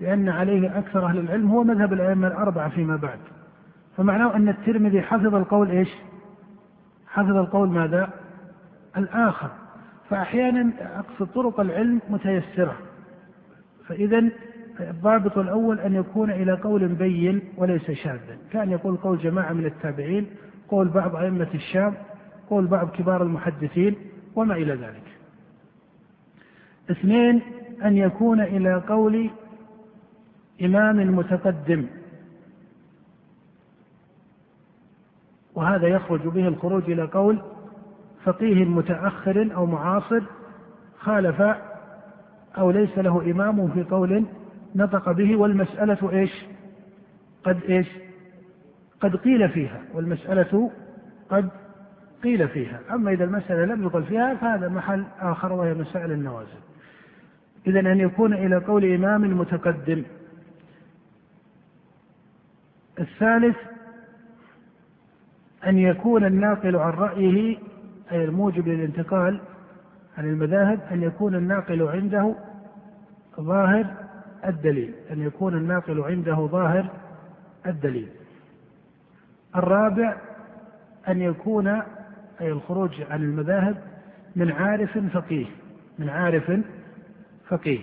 [0.00, 3.18] بأن عليه أكثر أهل العلم هو مذهب الأئمة الأربعة فيما بعد.
[3.96, 5.88] فمعناه أن الترمذي حفظ القول إيش؟
[7.06, 8.10] حفظ القول ماذا؟
[8.96, 9.50] الآخر.
[10.10, 12.76] فأحيانا أقصد طرق العلم متيسرة.
[13.86, 14.28] فإذا
[14.80, 18.38] الضابط الأول أن يكون إلى قول بين وليس شاذا.
[18.52, 20.26] كأن يقول قول جماعة من التابعين
[20.68, 21.94] قول بعض أئمة الشام
[22.54, 23.96] قول بعض كبار المحدثين
[24.36, 25.02] وما إلى ذلك.
[26.90, 27.42] اثنين
[27.84, 29.30] أن يكون إلى قول
[30.62, 31.86] إمام متقدم.
[35.54, 37.42] وهذا يخرج به الخروج إلى قول
[38.24, 40.22] فقيه متأخر أو معاصر
[40.98, 41.42] خالف
[42.58, 44.24] أو ليس له إمام في قول
[44.74, 46.32] نطق به والمسألة إيش؟
[47.44, 47.88] قد إيش؟
[49.00, 50.70] قد قيل فيها والمسألة
[51.30, 51.48] قد
[52.24, 52.80] قيل فيها.
[52.90, 56.58] أما إذا المسألة لم يقل فيها فهذا محل آخر وهي مسائل النوازل.
[57.66, 60.02] إذا أن يكون إلى قول إمام متقدم
[63.00, 63.56] الثالث
[65.66, 67.58] أن يكون الناقل عن رأيه
[68.12, 69.40] أي الموجب للانتقال
[70.18, 72.34] عن المذاهب أن يكون الناقل عنده
[73.40, 73.86] ظاهر
[74.46, 74.94] الدليل.
[75.10, 76.86] أن يكون الناقل عنده ظاهر
[77.66, 78.08] الدليل.
[79.56, 80.16] الرابع
[81.08, 81.82] أن يكون
[82.40, 83.76] أي الخروج عن المذاهب
[84.36, 85.46] من عارف فقيه
[85.98, 86.52] من عارف
[87.48, 87.80] فقيه.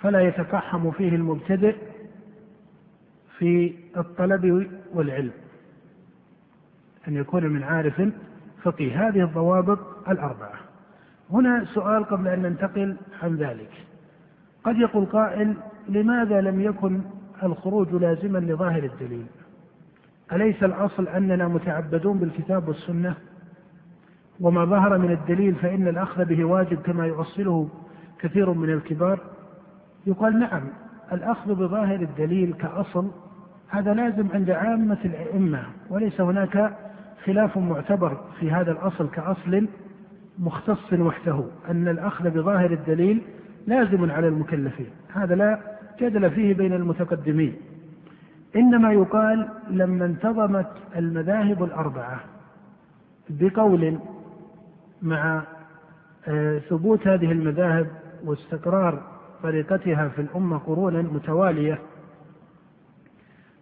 [0.00, 1.76] فلا يتقحم فيه المبتدئ
[3.38, 5.32] في الطلب والعلم
[7.08, 8.02] أن يكون من عارف
[8.62, 9.08] فقيه.
[9.08, 10.60] هذه الضوابط الأربعة.
[11.30, 13.70] هنا سؤال قبل أن ننتقل عن ذلك.
[14.64, 15.56] قد يقول قائل
[15.88, 17.00] لماذا لم يكن
[17.42, 19.26] الخروج لازما لظاهر الدليل؟
[20.32, 23.14] أليس الأصل أننا متعبدون بالكتاب والسنة؟
[24.40, 27.68] وما ظهر من الدليل فإن الأخذ به واجب كما يؤصله
[28.20, 29.20] كثير من الكبار؟
[30.06, 30.62] يقال نعم
[31.12, 33.10] الأخذ بظاهر الدليل كأصل
[33.68, 36.76] هذا لازم عند عامة الأئمة وليس هناك
[37.24, 39.68] خلاف معتبر في هذا الأصل كأصل
[40.38, 43.22] مختص وحده أن الأخذ بظاهر الدليل
[43.66, 45.58] لازم على المكلفين هذا لا
[46.00, 47.56] جدل فيه بين المتقدمين.
[48.56, 52.20] إنما يقال لما انتظمت المذاهب الأربعة
[53.30, 53.98] بقول
[55.02, 55.42] مع
[56.28, 57.86] آه، ثبوت هذه المذاهب
[58.24, 59.02] واستقرار
[59.42, 61.78] طريقتها في الأمة قرونا متوالية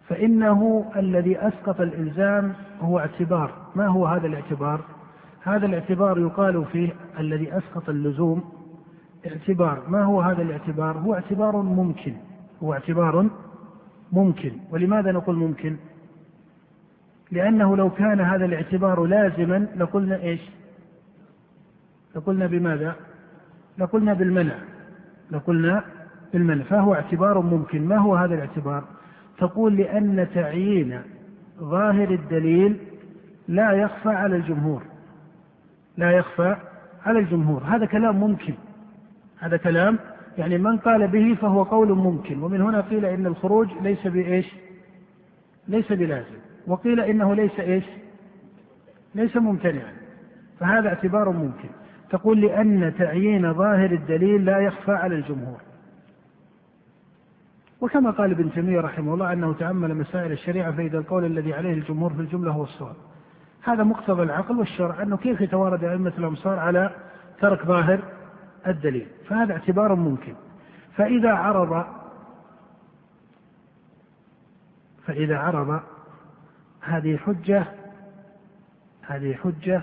[0.07, 3.51] فإنه الذي أسقط الإلزام هو اعتبار.
[3.75, 4.81] ما هو هذا الاعتبار؟
[5.43, 6.89] هذا الاعتبار يقال فيه
[7.19, 8.43] الذي أسقط اللزوم
[9.27, 9.83] اعتبار.
[9.87, 12.13] ما هو هذا الاعتبار؟ هو اعتبار ممكن
[12.63, 13.29] هو اعتبار
[14.11, 14.51] ممكن.
[14.71, 15.77] ولماذا نقول ممكن؟
[17.31, 20.41] لأنه لو كان هذا الاعتبار لازما لقلنا إيش؟
[22.15, 22.95] لقلنا بماذا؟
[23.77, 24.55] لقلنا بالمنع.
[25.31, 25.83] لقلنا
[26.33, 26.63] بالمنع.
[26.63, 27.87] فهو اعتبار ممكن.
[27.87, 28.83] ما هو هذا الاعتبار؟
[29.37, 31.01] تقول لأن تعيين
[31.59, 32.77] ظاهر الدليل
[33.47, 34.83] لا يخفى على الجمهور.
[35.97, 36.55] لا يخفى
[37.05, 37.63] على الجمهور.
[37.63, 38.53] هذا كلام ممكن.
[39.39, 39.99] هذا كلام
[40.37, 42.43] يعني من قال به فهو قول ممكن.
[42.43, 44.47] ومن هنا قيل إن الخروج ليس بإيش؟
[45.67, 46.37] ليس بلازم.
[46.67, 47.85] وقيل إنه ليس إيش؟
[49.15, 49.93] ليس ممتنعا.
[50.59, 51.69] فهذا اعتبار ممكن.
[52.09, 55.61] تقول لأن تعيين ظاهر الدليل لا يخفى على الجمهور.
[57.81, 62.13] وكما قال ابن تيمية رحمه الله أنه تأمل مسائل الشريعة فإذا القول الذي عليه الجمهور
[62.13, 62.95] في الجملة هو الصواب.
[63.63, 66.91] هذا مقتضى العقل والشرع أنه كيف يتوارد أئمة الأمصار على
[67.41, 67.99] ترك ظاهر
[68.67, 70.33] الدليل فهذا اعتبار ممكن.
[70.95, 71.85] فإذا عرض
[75.05, 75.81] فإذا عرض
[76.81, 77.65] هذه حجة
[79.01, 79.81] هذه حجة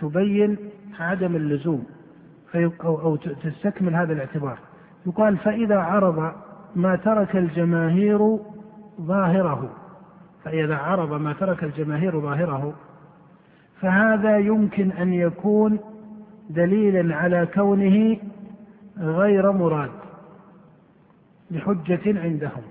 [0.00, 0.58] تبين
[1.00, 1.86] عدم اللزوم
[2.54, 4.58] أو, أو تستكمل هذا الاعتبار.
[5.06, 6.32] يقال فإذا عرض
[6.76, 8.38] ما ترك الجماهير
[9.00, 9.70] ظاهره
[10.44, 12.74] فإذا عرض ما ترك الجماهير ظاهره
[13.80, 15.78] فهذا يمكن أن يكون
[16.50, 18.16] دليلا على كونه
[18.98, 19.90] غير مراد
[21.50, 22.62] لحجة عندهم.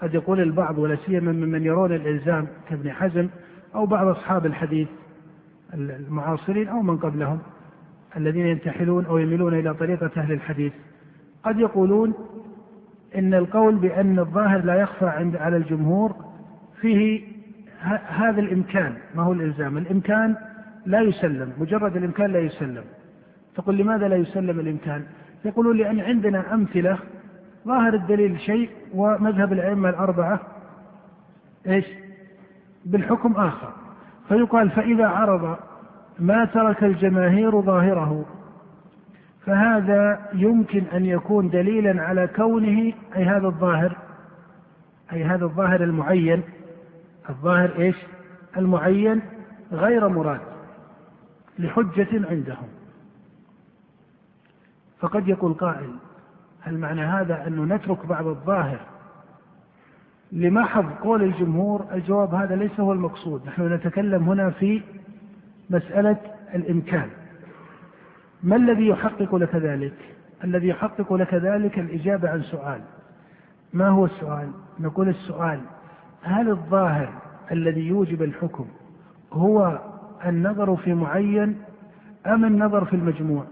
[0.00, 3.28] قد يقول البعض ولا سيما ممن يرون الإلزام كابن حزم
[3.74, 4.88] أو بعض أصحاب الحديث
[5.74, 7.38] المعاصرين أو من قبلهم
[8.16, 10.72] الذين ينتحلون أو يميلون إلى طريقة أهل الحديث.
[11.42, 12.14] قد يقولون
[13.16, 16.16] إن القول بأن الظاهر لا يخفى عند على الجمهور
[16.80, 17.22] فيه
[18.08, 18.94] هذا الإمكان.
[19.14, 20.36] ما هو الإلزام؟ الإمكان
[20.90, 22.84] لا يسلم مجرد الإمكان لا يسلم.
[23.56, 25.04] تقول لماذا لا يسلم الإمكان؟
[25.44, 26.98] يقولون لأن عندنا أمثلة
[27.66, 30.40] ظاهر الدليل شيء ومذهب الأئمة الأربعة
[31.66, 31.84] إيش؟
[32.84, 33.72] بالحكم آخر.
[34.28, 35.56] فيقال فإذا عرض
[36.18, 38.26] ما ترك الجماهير ظاهره
[39.46, 43.96] فهذا يمكن أن يكون دليلا على كونه أي هذا الظاهر
[45.12, 46.42] أي هذا الظاهر المعين
[47.30, 47.96] الظاهر إيش؟
[48.56, 49.22] المعين
[49.72, 50.40] غير مراد.
[51.60, 52.68] لحجة عندهم.
[55.00, 55.90] فقد يقول قائل
[56.60, 58.80] هل معنى هذا أنه نترك بعض الظاهر
[60.32, 63.46] لمحض قول الجمهور؟ الجواب هذا ليس هو المقصود.
[63.46, 64.82] نحن نتكلم هنا في
[65.70, 66.16] مسألة
[66.54, 67.10] الإمكان.
[68.42, 69.94] ما الذي يحقق لك ذلك؟
[70.44, 72.80] الذي يحقق لك ذلك الإجابة عن سؤال.
[73.72, 74.50] ما هو السؤال؟
[74.80, 75.60] نقول السؤال
[76.22, 77.12] هل الظاهر
[77.52, 78.66] الذي يوجب الحكم
[79.32, 79.78] هو
[80.26, 81.56] النظر في معين
[82.26, 83.44] أم النظر في المجموع؟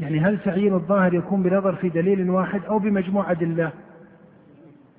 [0.00, 3.70] يعني هل تعيين الظاهر يكون بنظر في دليل واحد أو بمجموع أدلة؟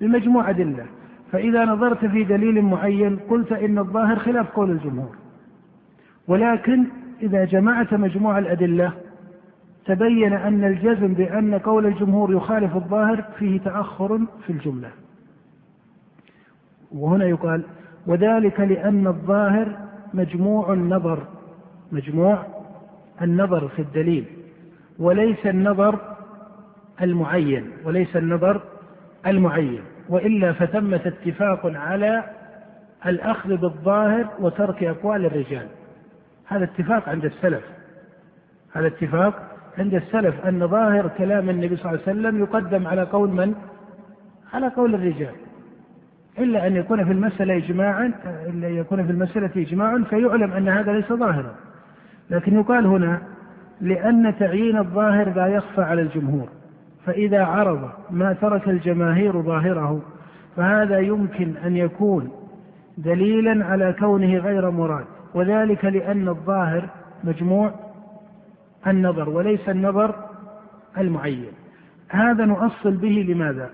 [0.00, 0.86] بمجموع أدلة.
[1.32, 5.16] فإذا نظرت في دليل معين قلت إن الظاهر خلاف قول الجمهور.
[6.28, 6.86] ولكن
[7.22, 8.92] إذا جمعت مجموع الأدلة
[9.86, 14.88] تبين أن الجزم بأن قول الجمهور يخالف الظاهر فيه تأخر في الجملة.
[16.92, 17.62] وهنا يقال
[18.06, 21.26] وذلك لأن الظاهر مجموع النظر
[21.92, 22.46] مجموع
[23.22, 24.24] النظر في الدليل
[24.98, 25.98] وليس النظر
[27.02, 28.60] المعين وليس النظر
[29.26, 32.24] المعين وإلا فتمة اتفاق على
[33.06, 35.66] الأخذ بالظاهر وترك أقوال الرجال.
[36.46, 37.64] هذا اتفاق عند السلف.
[38.72, 39.34] هذا اتفاق
[39.78, 43.54] عند السلف أن ظاهر كلام النبي صلى الله عليه وسلم يقدم على قول من؟
[44.52, 45.34] على قول الرجال.
[46.38, 48.12] إلا أن يكون في المسألة اجماعا
[48.46, 51.54] إلا يكون في المسألة اجماع فيعلم أن هذا ليس ظاهرا
[52.30, 53.22] لكن يقال هنا
[53.80, 56.48] لأن تعيين الظاهر لا يخفى على الجمهور
[57.06, 60.02] فإذا عرض ما ترك الجماهير ظاهره
[60.56, 62.30] فهذا يمكن أن يكون
[62.98, 65.04] دليلا على كونه غير مراد
[65.34, 66.88] وذلك لأن الظاهر
[67.24, 67.74] مجموع
[68.86, 70.14] النظر وليس النظر
[70.98, 71.52] المعين
[72.08, 73.70] هذا نؤصل به لماذا؟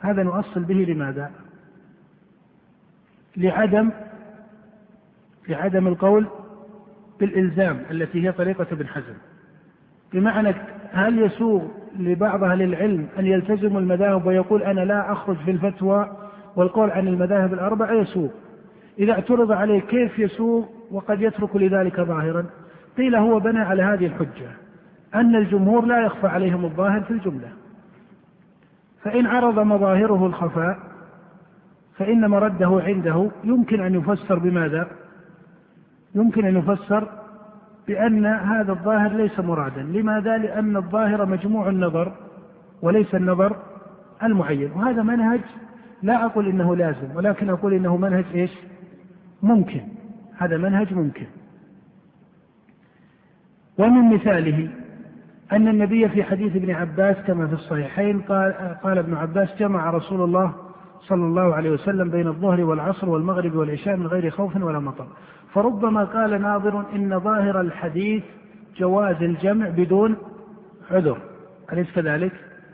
[0.00, 1.30] هذا نؤصل به لماذا؟
[3.38, 3.90] لعدم
[5.48, 6.26] لعدم القول
[7.20, 9.14] بالإلزام التي هي طريقة ابن حزم.
[10.12, 10.54] بمعنى
[10.92, 11.62] هل يسوغ
[11.98, 16.16] لبعض أهل العلم أن يلتزموا المذاهب ويقول أنا لا أخرج في الفتوى
[16.56, 18.28] والقول عن المذاهب الأربعة؟ يسوغ.
[18.98, 22.46] إذا اعترض عليه كيف يسوغ؟ وقد يترك لذلك ظاهرا.
[22.96, 24.50] قيل هو بنى على هذه الحجة
[25.14, 27.48] أن الجمهور لا يخفى عليهم الظاهر في الجملة.
[29.02, 30.78] فإن عرض مظاهره الخفاء
[31.98, 34.88] فإن مرده عنده يمكن أن يفسر بماذا؟
[36.14, 37.08] يمكن أن يفسر
[37.88, 39.82] بأن هذا الظاهر ليس مرادا.
[39.82, 42.12] لماذا؟ لأن الظاهر مجموع النظر
[42.82, 43.56] وليس النظر
[44.22, 44.70] المعين.
[44.72, 45.40] وهذا منهج
[46.02, 48.50] لا أقول إنه لازم ولكن أقول إنه منهج إيش؟
[49.42, 49.80] ممكن.
[50.38, 51.26] هذا منهج ممكن.
[53.78, 54.70] ومن مثاله
[55.52, 60.24] أن النبي في حديث ابن عباس كما في الصحيحين قال, قال ابن عباس جمع رسول
[60.24, 60.67] الله
[61.00, 65.06] صلى الله عليه وسلم بين الظهر والعصر والمغرب والعشاء من غير خوف ولا مطر.
[65.54, 68.22] فربما قال ناظر إن ظاهر الحديث
[68.76, 70.16] جواز الجمع بدون
[70.90, 71.18] عذر.
[71.72, 72.32] أليس كذلك؟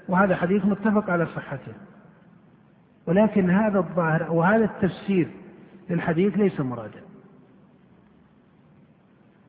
[0.09, 1.73] وهذا حديث متفق على صحته.
[3.07, 5.29] ولكن هذا الظاهر أو هذا التفسير
[5.91, 7.01] للحديث ليس مرادا.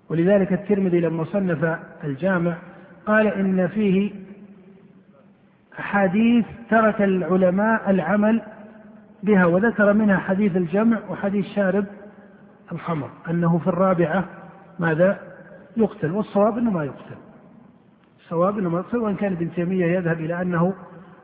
[0.09, 2.57] ولذلك الترمذي لما صنف الجامع
[3.05, 4.11] قال إن فيه
[5.80, 8.41] أحاديث ترك العلماء العمل
[9.26, 11.86] بها وذكر منها حديث الجمع وحديث شارب
[12.71, 14.26] الخمر أنه في الرابعة
[14.80, 15.19] ماذا؟
[15.78, 17.15] يقتل والصواب أنه ما يقتل.
[18.19, 20.73] الصواب أنه ما يقتل وإن كان ابن تيمية يذهب إلى أنه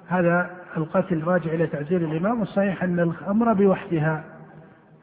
[0.07, 4.23] هذا القتل راجع إلى تعزير الإمام والصحيح أن الخمر بوحدها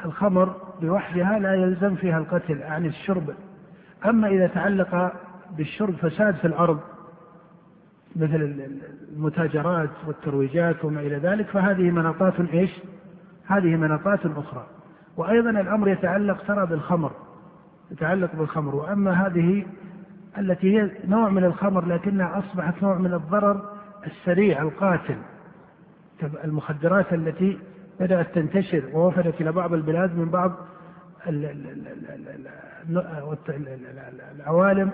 [0.05, 3.34] الخمر بوحدها لا يلزم فيها القتل عن الشرب.
[4.07, 5.12] أما إذا تعلق
[5.57, 6.80] بالشرب فساد في الأرض
[8.16, 8.66] مثل
[9.16, 12.70] المتاجرات والترويجات وما إلى ذلك فهذه مناطات إيش
[13.46, 14.66] هذه مناطات أخرى
[15.16, 17.12] وأيضا الأمر يتعلق ترى بالخمر
[17.90, 19.66] يتعلق بالخمر وأما هذه
[20.38, 23.70] التي هي نوع من الخمر لكنها أصبحت نوع من الضرر
[24.06, 25.16] السريع القاتل
[26.44, 27.59] المخدرات التي
[28.00, 30.52] بدأت تنتشر ووفدت إلى بعض البلاد من بعض
[34.36, 34.90] العوالم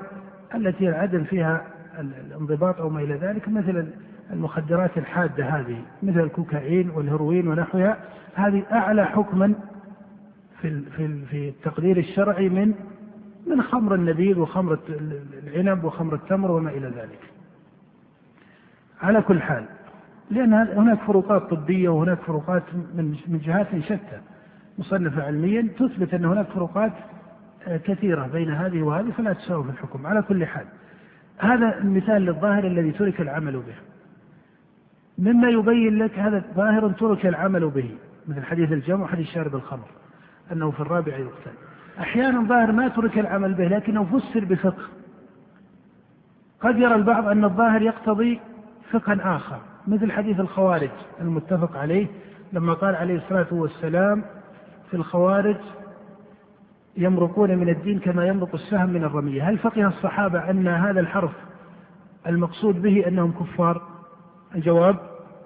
[0.55, 1.65] التي العدم فيها
[2.01, 3.87] الانضباط أو ما إلى ذلك مثل
[4.33, 7.97] المخدرات الحادة هذه مثل الكوكايين والهيروين ونحوها
[8.35, 9.55] هذه أعلى حكما
[10.61, 12.75] في في في التقدير الشرعي من
[13.47, 14.79] من خمر النبيذ وخمر
[15.47, 17.21] العنب وخمر التمر وما إلى ذلك.
[19.03, 19.65] على كل حال
[20.31, 22.63] لأن هناك فروقات طبية وهناك فروقات
[22.95, 24.21] من من جهات شتى
[24.79, 26.93] مصنفة علميا تثبت أن هناك فروقات
[27.67, 30.65] آه، كثيرة بين هذه وهذه فلا تساوي في الحكم على كل حال
[31.39, 33.75] هذا المثال للظاهر الذي ترك العمل به.
[35.19, 37.91] مما يبين لك هذا ظاهر ترك العمل به
[38.29, 39.89] مثل حديث الجمع وحديث شارب الخمر
[40.53, 41.51] أنه في الرابع يقتل.
[42.01, 44.85] أحيانا ظاهر ما ترك العمل به لكنه فسر بفقه.
[46.61, 48.41] قد يرى البعض أن الظاهر يقتضي
[48.91, 52.07] فقها آخر مثل حديث الخوارج المتفق عليه
[52.53, 54.25] لما قال عليه الصلاة والسلام
[54.91, 55.57] في الخوارج
[56.97, 59.51] يمرقون من الدين كما يمرق السهم من الرمية.
[59.51, 61.33] هل فقه الصحابة أن هذا الحرف
[62.27, 63.83] المقصود به أنهم كفار؟
[64.55, 64.97] الجواب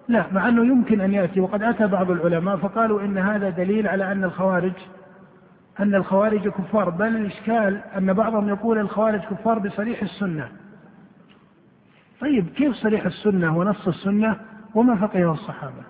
[0.08, 1.40] لا مع أنه يمكن أن يأتي.
[1.40, 4.72] وقد أتى بعض العلماء فقالوا إن هذا دليل على أن الخوارج
[5.80, 6.90] أن الخوارج كفار.
[6.90, 10.48] بل الإشكال أن بعضهم يقول الخوارج كفار بصريح السنة.
[12.20, 14.36] طيب كيف صريح السنة ونص السنة
[14.74, 15.82] وما فقهه الصحابة؟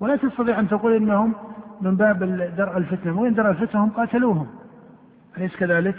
[0.00, 1.34] ولا تستطيع أن تقول إنهم
[1.84, 2.18] من باب
[2.56, 3.20] درء الفتنة.
[3.20, 4.46] وين درء الفتنة هم قاتلوهم.
[5.36, 5.94] أليس كذلك؟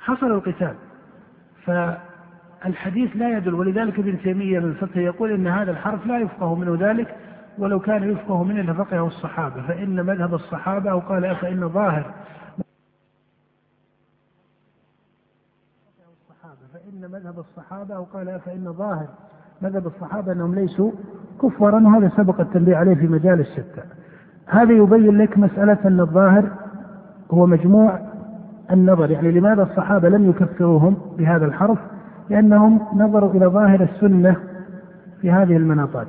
[0.00, 0.74] حصل القتال.
[1.64, 3.54] فالحديث لا يدل.
[3.54, 7.16] ولذلك ابن تيمية من الفقه يقول إن هذا الحرف لا يفقه منه ذلك
[7.58, 9.62] ولو كان يفقه منه لفقهه الصحابة.
[9.62, 12.14] فإن مذهب الصحابة أو قال فإن ظاهر.
[16.72, 19.08] فإن مذهب الصحابة أو قال فإن ظاهر.
[19.62, 20.92] مذهب الصحابة أنهم ليسوا
[21.42, 23.82] كفارا وهذا سبق التنبيه عليه في مجال الشتى.
[24.46, 26.44] هذا يبين لك مسألة أن الظاهر
[27.30, 27.98] هو مجموع
[28.70, 29.10] النظر.
[29.10, 31.78] يعني لماذا الصحابة لم يكفروهم بهذا الحرف؟
[32.30, 34.36] لأنهم نظروا إلى ظاهر السنة
[35.20, 36.06] في هذه المناطات.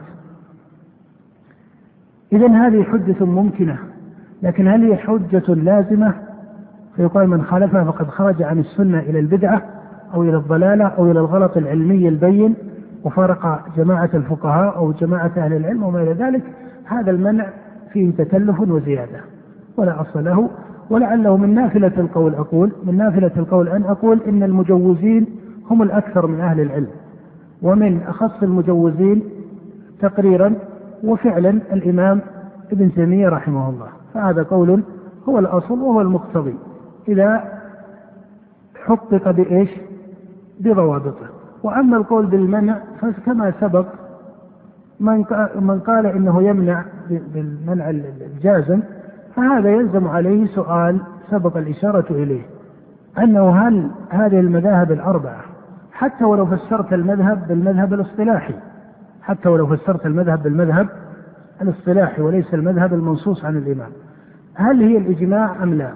[2.34, 3.78] إذا هذه حجة ممكنة
[4.44, 6.14] لكن هل هي حجة لازمة؟
[6.96, 9.62] فيقال من خالفها فقد خرج عن السنة إلى البدعة
[10.14, 12.56] أو إلى الضلالة أو إلى الغلط العلمي البين
[13.04, 16.44] وفارق جماعة الفقهاء أو جماعة أهل العلم وما إلى ذلك.
[16.86, 17.48] هذا المنع
[17.96, 19.20] فيه تكلف وزيادة.
[19.78, 20.50] ولا أصل له.
[20.90, 25.26] ولعله من نافلة القول أقول من نافلة القول أن أقول إن المجوزين
[25.70, 26.88] هم الأكثر من أهل العلم.
[27.62, 29.24] ومن أخص المجوزين
[30.02, 30.54] تقريرا
[31.04, 32.22] وفعلا الإمام
[32.72, 33.88] ابن تيمية رحمه الله.
[34.14, 34.84] فهذا قول
[35.30, 36.56] هو الأصل وهو المقتضي.
[37.08, 37.44] إذا
[38.86, 39.70] حقق بإيش؟
[40.60, 41.28] بضوابطه.
[41.64, 43.86] وأما القول بالمنع فكما سبق
[45.00, 45.26] من
[45.60, 48.80] من قال إنه يمنع بالمنع الجازم
[49.36, 51.00] فهذا يلزم عليه سؤال
[51.32, 52.42] سبق الإشارة إليه
[53.18, 55.42] أنه هل هذه المذاهب الأربعة
[55.92, 58.54] حتى ولو فسرت المذهب بالمذهب الاصطلاحي
[59.22, 60.88] حتى ولو فسرت المذهب بالمذهب
[61.62, 63.90] الاصطلاحي وليس المذهب المنصوص عن الإمام
[64.56, 65.92] هل هي الإجماع أم لا؟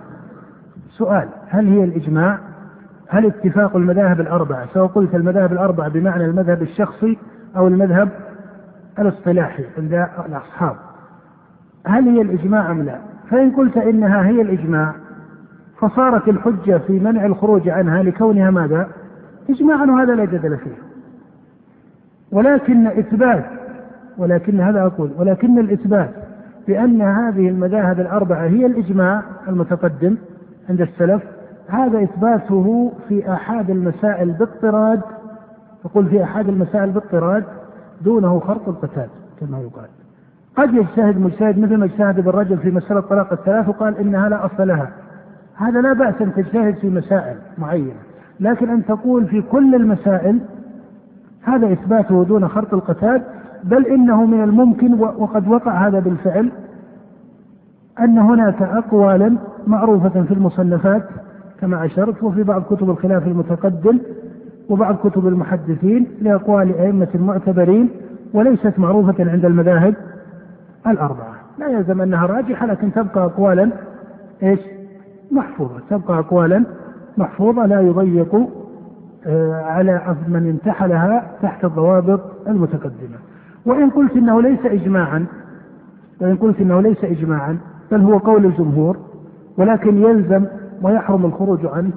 [0.90, 2.40] سؤال هل هي الإجماع
[3.08, 7.18] هل اتفاق المذاهب الأربعة سواء قلت المذاهب الأربعة بمعنى المذهب الشخصي
[7.58, 8.10] أو المذهب
[9.00, 10.76] الاصطلاحي عند الأصحاب.
[11.88, 14.94] هل هي الإجماع أم لا؟ فإن قلت إنها هي الإجماع
[15.80, 18.88] فصارت الحجة في منع الخروج عنها لكونها ماذا؟
[19.50, 20.76] إجماعا وهذا لا جدل فيه.
[22.32, 23.46] ولكن إثبات
[24.18, 26.10] ولكن هذا أقول ولكن الإثبات
[26.68, 30.18] بأن هذه المذاهب الأربعة هي الإجماع المتقدم
[30.70, 31.24] عند السلف.
[31.68, 35.02] هذا إثباته في أحد المسائل باضطراد
[35.86, 37.44] يقول في أحد المسائل باضطراد
[38.02, 39.08] دونه خرق القتال
[39.40, 39.90] كما يقال.
[40.56, 44.68] قد يجتهد مجتهد مثل ما اجتهد بالرجل في مسألة طلاق الثلاث وقال إنها لا أصل
[44.68, 44.90] لها.
[45.56, 48.00] هذا لا بأس أن تجتهد في مسائل معينة
[48.40, 50.40] لكن أن تقول في كل المسائل
[51.42, 53.22] هذا إثباته دون خرق القتال
[53.64, 56.52] بل إنه من الممكن وقد وقع هذا بالفعل
[58.00, 59.38] أن هناك أقوالا
[59.68, 61.04] معروفة في المصنفات
[61.62, 64.00] كما أشرت وفي بعض كتب الخلاف المتقدم
[64.70, 67.90] وبعض كتب المحدثين لأقوال أئمة معتبرين
[68.34, 69.96] وليست معروفة عند المذاهب
[70.88, 71.36] الأربعة.
[71.60, 73.72] لا يلزم أنها راجحة لكن تبقى أقوالا
[74.44, 74.60] إيش؟
[75.32, 75.80] محفوظة.
[75.90, 76.64] تبقى أقوالا
[77.18, 78.36] محفوظة لا يضيق
[79.28, 83.18] آه، على من انتحلها تحت الضوابط المتقدمة.
[83.66, 85.26] وإن قلت إنه ليس إجماعا
[86.22, 87.58] وإن قلت إنه ليس إجماعا
[87.92, 88.98] بل هو قول الجمهور
[89.58, 90.46] ولكن يلزم
[90.82, 91.92] ويحرم الخروج عنه.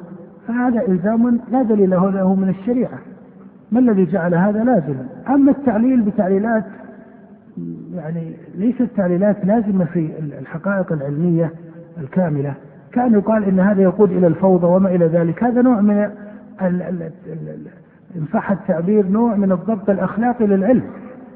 [0.49, 2.99] فهذا إلزام لا دليل له من الشريعة.
[3.72, 6.64] ما الذي جعل هذا لازما أما التعليل بتعليلات
[7.95, 11.53] يعني ليست تعليلات لازمة في الحقائق العلمية
[12.01, 12.55] الكاملة.
[12.93, 15.45] كأن يقال إن هذا يقود إلى الفوضى وما إلى ذلك.
[15.45, 16.11] هذا نوع من
[16.61, 20.82] ان صح التعبير نوع من الضبط الاخلاقي للعلم.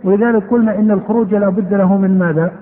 [0.05, 2.53] ولذلك قلنا إن الخروج لا بد له من ماذا؟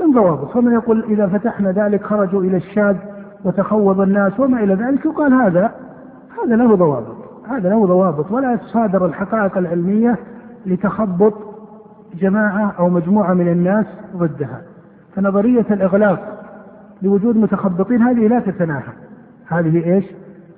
[0.00, 0.50] من ضوابط.
[0.50, 2.96] فمن يقول إذا فتحنا ذلك خرجوا إلى الشاذ
[3.44, 5.74] وتخوض الناس وما إلى ذلك يقال هذا
[6.44, 7.16] هذا له ضوابط
[7.48, 10.16] هذا له ضوابط ولا تصادر الحقائق العلمية
[10.66, 11.34] لتخبط
[12.14, 13.86] جماعة أو مجموعة من الناس
[14.16, 14.62] ضدها.
[15.16, 16.44] فنظرية الإغلاق
[17.02, 18.92] لوجود متخبطين هذه لا تتناهى.
[19.48, 20.04] هذه إيش؟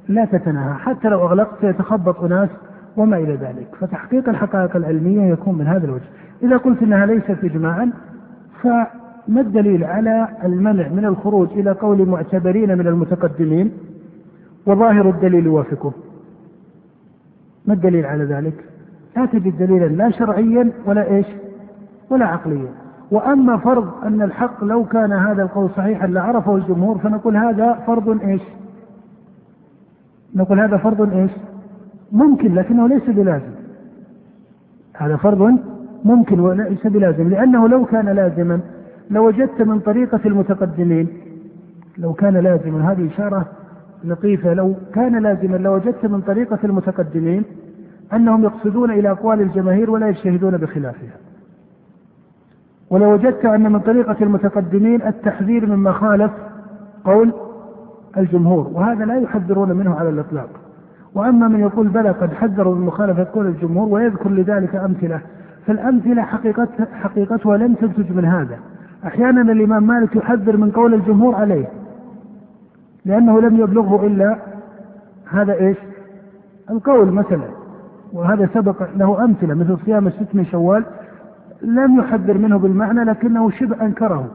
[0.08, 0.74] لا تتناهى.
[0.74, 2.48] حتى لو أغلقت سيتخبط اناس
[2.96, 3.68] وما إلى ذلك.
[3.80, 6.08] فتحقيق الحقائق العلمية يكون من هذا الوجه.
[6.42, 7.92] إذا قلت إنها ليست اجماعا
[9.26, 13.72] فما الدليل على المنع من الخروج إلى قول معتبرين من المتقدمين
[14.66, 15.92] وظاهر الدليل يوافقه
[17.66, 18.64] ما الدليل على ذلك
[19.16, 21.26] لا تجد دليلا لا شرعيا ولا إيش
[22.10, 22.68] ولا عقليا
[23.10, 28.42] وأما فرض أن الحق لو كان هذا القول صحيحا لعرفه الجمهور فنقول هذا فرض إيش؟
[30.34, 31.30] نقول هذا فرض إيش؟
[32.12, 33.54] ممكن لكنه ليس بلازم.
[34.94, 35.58] هذا فرض
[36.04, 38.60] ممكن وليس بلازم لأنه لو كان لازما
[39.10, 41.08] لوجدت من طريقة المتقدمين.
[41.98, 43.46] لو كان لازما هذه إشارة
[44.04, 44.54] لطيفة.
[44.54, 47.44] لو كان لازما لوجدت من طريقة المتقدمين
[48.12, 51.16] أنهم يقصدون إلى أقوال الجماهير ولا يجتهدون بخلافها.
[52.90, 56.30] ولو وجدت أن من طريقة المتقدمين التحذير مما خالف
[57.04, 57.32] قول
[58.16, 60.48] الجمهور وهذا لا يحذرون منه على الإطلاق.
[61.14, 65.20] وأما من يقول بلى قد حذروا من مخالفة قول الجمهور ويذكر لذلك أمثلة
[65.66, 68.58] فالأمثلة حقيقتها, حقيقتها لم تنتج من هذا.
[69.06, 71.68] أحيانا الإمام مالك يحذر من قول الجمهور عليه
[73.04, 74.38] لأنه لم يبلغه إلا
[75.30, 75.76] هذا إيش؟
[76.70, 77.48] القول مثلا
[78.12, 80.84] وهذا سبق له أمثلة مثل صيام الست من شوال
[81.62, 84.26] لم يحذر منه بالمعنى لكنه شبه أنكره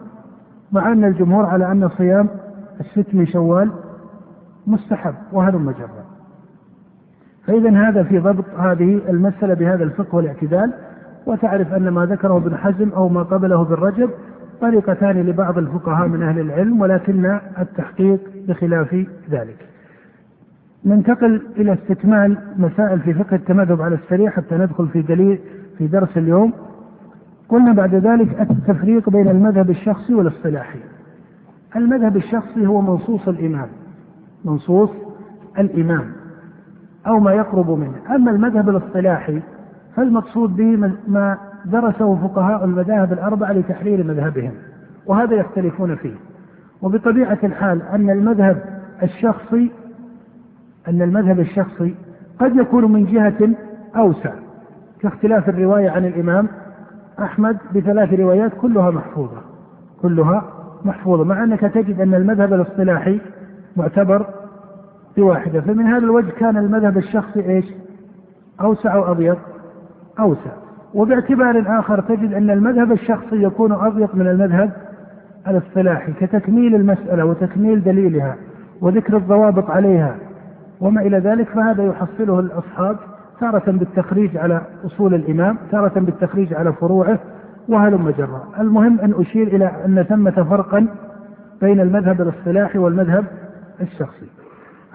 [0.71, 2.27] مع أن الجمهور على أن صيام
[2.79, 3.71] الست من شوال
[4.67, 6.05] مستحب وهلم جرا
[7.45, 10.73] فإذا هذا في ضبط هذه المسألة بهذا الفقه والاعتدال
[11.25, 14.09] وتعرف أن ما ذكره ابن حزم أو ما قبله بالرجب
[14.61, 19.67] طريقتان لبعض الفقهاء من أهل العلم ولكن التحقيق بخلاف ذلك.
[20.85, 25.39] ننتقل إلى استكمال مسائل في فقه التمذهب على السريع حتى ندخل في دليل
[25.77, 26.53] في درس اليوم.
[27.49, 30.79] قلنا بعد ذلك التفريق بين المذهب الشخصي والاصطلاحي.
[31.75, 33.67] المذهب الشخصي هو منصوص الإمام
[34.45, 34.89] منصوص
[35.59, 36.11] الإمام
[37.07, 38.15] أو ما يقرب منه.
[38.15, 39.41] أما المذهب الاصطلاحي
[39.95, 44.51] فالمقصود به ما درسه فقهاء المذاهب الأربعة لتحرير مذهبهم
[45.05, 46.15] وهذا يختلفون فيه.
[46.81, 49.71] وبطبيعة الحال أن المذهب الشخصي
[50.87, 51.95] أن المذهب الشخصي
[52.39, 53.49] قد يكون من جهة
[53.95, 54.33] أوسع
[55.01, 56.47] كاختلاف الرواية عن الإمام
[57.19, 59.41] أحمد بثلاث روايات كلها محفوظة
[60.01, 60.43] كلها
[60.85, 63.21] محفوظة مع أنك تجد أن المذهب الاصطلاحي
[63.77, 64.25] معتبر
[65.17, 67.65] بواحدة فمن هذا الوجه كان المذهب الشخصي إيش؟
[68.61, 69.37] أوسع أو أضيق
[70.19, 70.60] أوسع.
[70.93, 74.71] وباعتبار آخر تجد أن المذهب الشخصي يكون أضيق من المذهب
[75.47, 78.35] الإصطلاحي كتكميل المسألة وتكميل دليلها
[78.81, 80.15] وذكر الضوابط عليها
[80.81, 82.97] وما إلى ذلك فهذا يحصله الأصحاب
[83.39, 87.19] تارة بالتخريج على أصول الإمام تارة بالتخريج على فروعه
[87.69, 90.87] وهلم جرا المهم أن أشير إلى أن ثمة فرقا
[91.61, 93.25] بين المذهب الإصطلاحي والمذهب
[93.81, 94.25] الشخصي.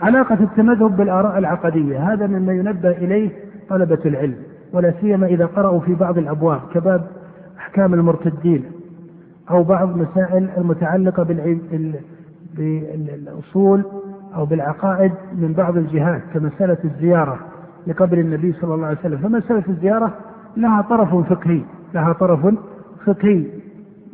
[0.03, 3.31] علاقة التمذهب بالآراء العقدية هذا مما ينبه إليه
[3.69, 4.37] طلبة العلم.
[4.73, 7.07] ولا سيما إذا قرأوا في بعض الأبواب كباب
[7.59, 8.65] أحكام المرتدين
[9.51, 11.23] أو بعض مسائل المتعلقة
[12.57, 13.83] بالأصول
[14.35, 17.39] أو بالعقائد من بعض الجهات كمسألة الزيارة
[17.87, 19.17] لقبر النبي صلى الله عليه وسلم.
[19.19, 20.15] فمسألة الزيارة
[20.57, 21.61] لها طرف فقهي
[21.95, 22.55] لها طرف
[23.07, 23.45] فقهي.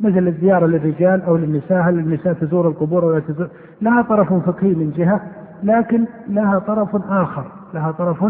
[0.01, 3.47] مثل الزيارة للرجال أو للنساء هل النساء تزور القبور ولا تزور؟
[3.81, 5.21] لها طرف فقهي من جهة
[5.63, 7.43] لكن لها طرف آخر
[7.73, 8.25] لها طرف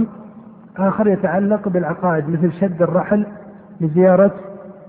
[0.77, 3.25] آخر يتعلق بالعقائد مثل شد الرحل
[3.81, 4.31] لزيارة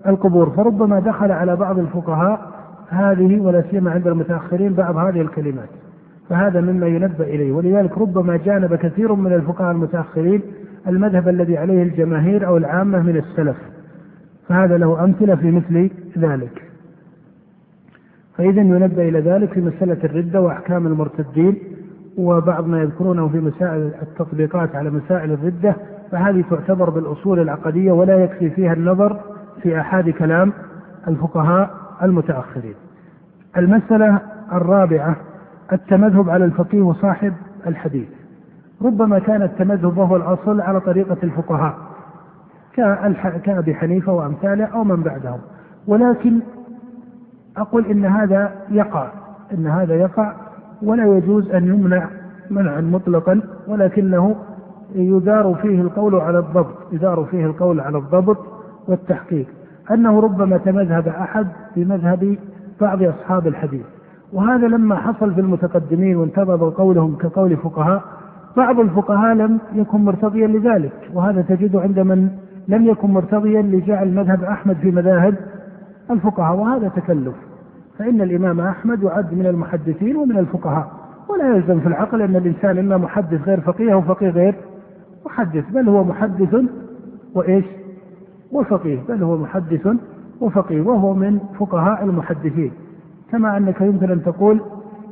[0.07, 0.51] القبور.
[0.51, 2.41] فربما دخل على بعض الفقهاء
[2.89, 5.69] هذه ولا سيما عند المتأخرين بعض هذه الكلمات.
[6.29, 7.53] فهذا مما ينبه إليه.
[7.53, 10.43] ولذلك ربما جانب كثير من الفقهاء المتأخرين
[10.89, 13.57] المذهب الذي عليه الجماهير أو العامة من السلف.
[14.49, 16.63] فهذا له أمثلة في مثل ذلك.
[18.37, 21.59] فإذا ينبه إلى ذلك في مسألة الردة وأحكام المرتدين.
[22.19, 25.77] وبعض ما يذكرونه في مسائل التطبيقات على مسائل الردة
[26.11, 29.21] فهذه تعتبر بالأصول العقدية ولا يكفي فيها النظر
[29.63, 30.53] في أحاد كلام
[31.09, 31.71] الفقهاء
[32.03, 32.75] المتأخرين.
[33.57, 34.19] المسألة
[34.53, 35.17] الرابعة
[35.73, 37.33] التمذهب على الفقيه وصاحب
[37.67, 38.09] الحديث.
[38.83, 41.75] ربما كان التمذهب وهو الأصل على طريقة الفقهاء
[43.45, 45.41] كأبي حنيفة وأمثاله أو من بعدهم
[45.87, 46.41] ولكن
[47.57, 49.09] أقول إن هذا يقع
[49.53, 50.33] إن هذا يقع
[50.83, 52.09] ولا يجوز أن يمنع
[52.51, 54.37] منعا مطلقا ولكنه
[54.95, 58.39] يدار فيه القول على الضبط يدار فيه القول على الضبط
[58.89, 59.47] والتحقيق.
[59.91, 61.47] أنه ربما تمذهب أحد
[61.77, 62.37] بمذهب
[62.81, 63.85] بعض أصحاب الحديث.
[64.33, 68.03] وهذا لما حصل في المتقدمين وانتبض قولهم كقول فقهاء
[68.57, 71.11] بعض الفقهاء لم يكن مرتضيا لذلك.
[71.15, 72.29] وهذا تجد عند من
[72.69, 75.35] لم يكن مرتضيا لجعل مذهب أحمد في مذاهب
[76.11, 77.35] الفقهاء وهذا تكلف.
[77.99, 80.93] فإن الإمام أحمد يعد من المحدثين ومن الفقهاء
[81.29, 84.55] ولا يلزم في العقل أن الإنسان إما محدث غير فقيه أو فقيه غير
[85.27, 86.57] محدث بل هو محدث
[87.35, 87.65] وإيش؟
[88.53, 89.89] وفقيه بل هو محدث
[90.41, 92.73] وفقيه وهو من فقهاء المحدثين.
[93.33, 94.61] كما أنك يمكن أن تقول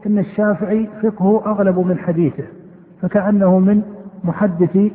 [0.06, 2.44] إن الشافعي فقهه أغلب من حديثه
[3.02, 3.82] فكأنه من
[4.24, 4.92] محدثي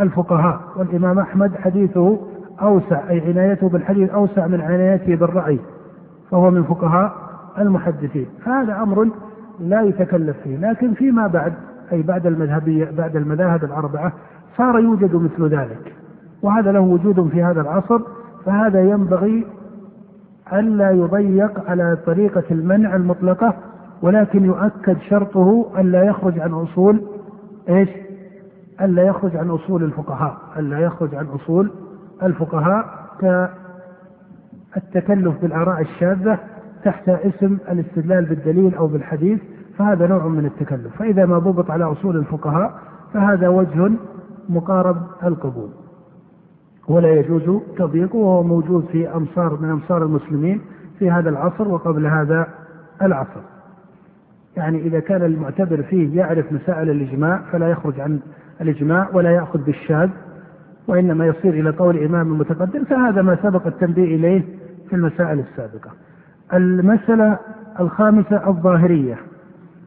[0.00, 2.18] الفقهاء والإمام أحمد حديثه
[2.62, 5.58] أوسع أي عنايته بالحديث أوسع من عنايته بالرأي.
[6.30, 7.12] فهو من فقهاء
[7.58, 9.08] المحدثين فهذا أمر
[9.60, 11.52] لا يتكلف فيه لكن فيما بعد
[11.92, 14.12] أي بعد المذهبية بعد المذاهب الأربعة
[14.56, 15.94] صار يوجد مثل ذلك
[16.42, 18.00] وهذا له وجود في هذا العصر
[18.46, 19.46] فهذا ينبغي
[20.52, 23.54] ألا يضيق على طريقة المنع المطلقة
[24.02, 27.02] ولكن يؤكد شرطه ألا يخرج عن أصول
[27.68, 27.88] إيش؟
[28.80, 31.70] ألا يخرج عن أصول الفقهاء ألا يخرج عن أصول
[32.22, 32.84] الفقهاء
[34.74, 36.38] كالتكلف بالآراء الشاذة
[36.84, 39.40] تحت اسم الاستدلال بالدليل أو بالحديث
[39.78, 40.96] فهذا نوع من التكلف.
[40.96, 42.78] فإذا ما ضبط على أصول الفقهاء
[43.12, 43.90] فهذا وجه
[44.48, 45.68] مقارب القبول.
[46.88, 50.60] ولا يجوز تضييقه وهو موجود في أمصار من أمصار المسلمين
[50.98, 52.46] في هذا العصر وقبل هذا
[53.02, 53.40] العصر.
[54.56, 58.20] يعني إذا كان المعتبر فيه يعرف مسائل الإجماع فلا يخرج عن
[58.60, 60.10] الإجماع ولا يأخذ بالشاذ
[60.88, 64.42] وإنما يصير إلى قول إمام المتقدم فهذا ما سبق التنبيه إليه
[64.90, 65.90] في المسائل السابقة.
[66.54, 67.38] المسألة
[67.80, 69.16] الخامسة الظاهرية.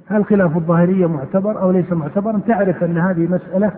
[0.07, 3.71] هل خلاف الظاهرية معتبر أو ليس معتبرا تعرف أن هذه مسألة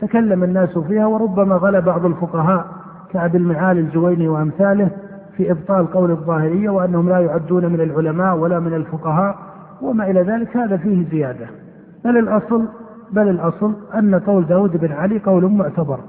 [0.00, 2.66] تكلم الناس فيها وربما غلى بعض الفقهاء
[3.12, 4.90] كعبد المعالي الجويني وأمثاله
[5.36, 9.38] في إبطال قول الظاهرية وأنهم لا يعدون من العلماء ولا من الفقهاء
[9.82, 10.56] وما إلى ذلك.
[10.56, 11.46] هذا فيه زيادة.
[12.04, 12.68] بل الأصل
[13.12, 16.00] بل الأصل أن قول داود بن علي قول معتبر.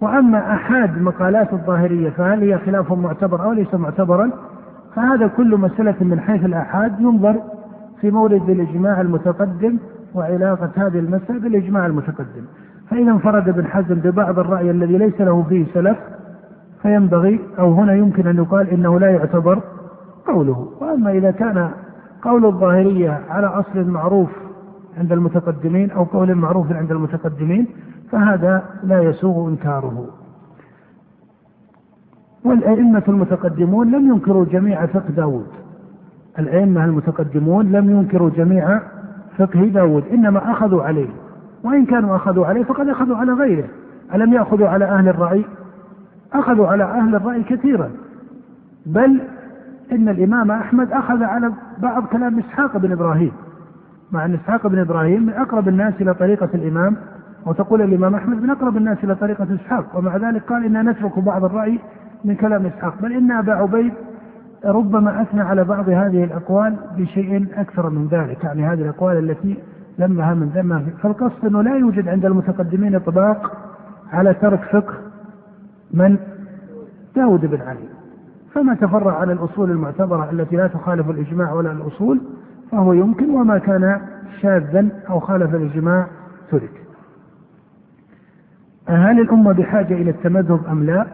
[0.00, 4.30] وأما أحاد مقالات الظاهرية فهل هي خلاف معتبر أو ليس معتبرا؟
[4.96, 7.36] فهذا كل مسألة من حيث الآحاد ينظر
[8.00, 9.78] في مورد الإجماع المتقدم
[10.14, 12.44] وعلاقة هذه المسألة بالإجماع المتقدم.
[12.90, 15.98] فإذا انفرد ابن حزم ببعض الرأي الذي ليس له فيه سلف
[16.82, 19.60] فينبغي أو هنا يمكن أن يقال إنه لا يعتبر
[20.26, 20.68] قوله.
[20.80, 21.70] وأما إذا كان
[22.22, 24.30] قول الظاهرية على أصل معروف
[24.98, 27.66] عند المتقدمين أو قول معروف عند المتقدمين
[28.10, 30.06] فهذا لا يسوغ إنكاره.
[32.44, 35.46] والأئمة المتقدمون لم ينكروا جميع فقه داود.
[36.38, 38.80] الأئمة المتقدمون لم ينكروا جميع
[39.38, 41.08] فقه داود إنما أخذوا عليه.
[41.64, 43.68] وإن كانوا أخذوا عليه فقد أخذوا على غيره.
[44.14, 45.44] ألم يأخذوا على أهل الرأي؟
[46.32, 47.90] أخذوا على أهل الرأي كثيرا.
[48.86, 49.20] بل
[49.92, 53.32] إن الإمام أحمد أخذ على بعض كلام إسحاق بن إبراهيم.
[54.12, 56.96] مع أن إسحاق بن إبراهيم من أقرب الناس إلى طريقة الإمام
[57.46, 61.44] وتقول الإمام أحمد من أقرب الناس إلى طريقة إسحاق ومع ذلك قال إنا نترك بعض
[61.44, 61.78] الرأي
[62.24, 63.92] من كلام إسحاق بل إن أبا عبيد
[64.64, 69.58] ربما أثنى على بعض هذه الأقوال بشيء أكثر من ذلك يعني هذه الأقوال التي
[69.98, 73.52] لمها من ذمها فالقصد أنه لا يوجد عند المتقدمين إطباق
[74.12, 74.94] على ترك فقه
[75.94, 76.16] من
[77.16, 77.88] داود بن علي.
[78.54, 82.20] فما تفرع عن الأصول المعتبرة التي لا تخالف الإجماع ولا الأصول
[82.70, 84.00] فهو يمكن وما كان
[84.40, 86.06] شاذا أو خالف الإجماع
[86.50, 86.87] ترك.
[88.88, 91.06] هل الأمة بحاجة إلى التمذهب أم لا؟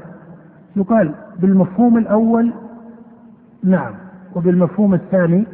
[0.77, 2.53] يقال بالمفهوم الأول
[3.65, 3.93] نعم
[4.35, 5.47] وبالمفهوم الثاني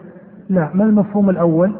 [0.50, 1.72] لا ما المفهوم الأول؟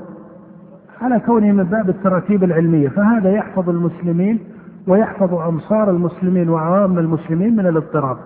[1.00, 4.38] على كونه من باب التراتيب العلمية فهذا يحفظ المسلمين
[4.86, 8.16] ويحفظ أمصار المسلمين وعوام المسلمين من الاضطراب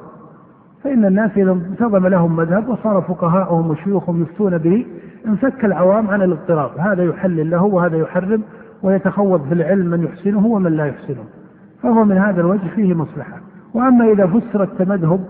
[0.84, 4.86] فإن الناس إذا انتظم لهم مذهب وصار فقهاؤهم وشيوخهم يفتون به
[5.26, 8.42] انفك العوام عن الاضطراب هذا يحلل له وهذا يحرم
[8.82, 11.24] ويتخوض في العلم من يحسنه ومن لا يحسنه
[11.84, 13.40] فهو من هذا الوجه فيه مصلحة.
[13.74, 15.20] وأما إذا فسر التمذهب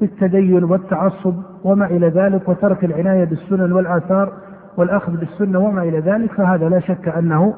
[0.00, 4.32] بالتدين والتعصب وما إلى ذلك وترك العناية بالسنن والآثار
[4.76, 7.54] والأخذ بالسنة وما إلى ذلك فهذا لا شك أنه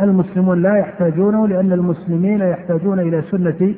[0.00, 3.74] المسلمون لا يحتاجونه لأن المسلمين يحتاجون إلى سنة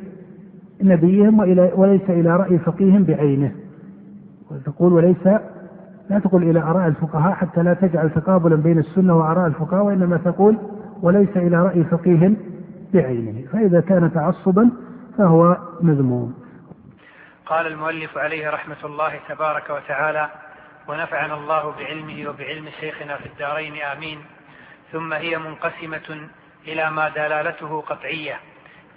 [0.83, 3.53] نبيهم وإلى وليس إلى رأي فقيه بعينه.
[4.51, 5.27] وتقول وليس
[6.11, 10.57] لا تقول إلى آراء الفقهاء حتى لا تجعل تقابلا بين السنة وآراء الفقهاء وإنما تقول
[11.03, 12.35] وليس إلى رأي فقيه
[12.95, 14.71] بعينه فإذا كان تعصبا
[15.19, 16.45] فهو مذموم.
[17.47, 20.31] قال المؤلف عليه رحمة الله تبارك وتعالى
[20.89, 24.19] ونفعنا الله بعلمه وبعلم شيخنا في الدارين آمين.
[24.93, 26.29] ثم هي منقسمة
[26.69, 28.37] إلى ما دلالته قطعية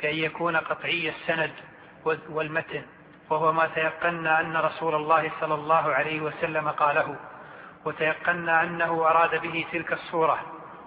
[0.01, 1.51] كأن يكون قطعي السند
[2.29, 2.81] والمتن
[3.29, 7.15] وهو ما تيقنا أن رسول الله صلى الله عليه وسلم قاله
[7.85, 10.37] وتيقنا أنه أراد به تلك الصورة.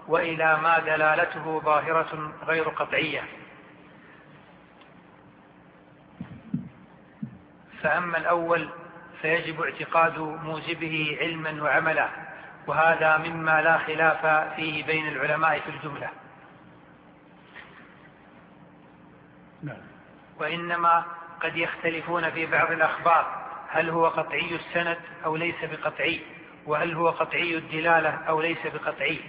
[0.07, 3.23] وإلى ما دلالته ظاهرة غير قطعية.
[7.81, 8.69] فأما الأول
[9.21, 12.09] فيجب اعتقاد موجبه علما وعملا
[12.67, 16.09] وهذا مما لا خلاف فيه بين العلماء في الجملة.
[19.63, 19.81] نعم.
[20.39, 21.05] وإنما
[21.41, 26.21] قد يختلفون في بعض الأخبار هل هو قطعي السند أو ليس بقطعي
[26.65, 29.19] وهل هو قطعي الدلالة أو ليس بقطعي.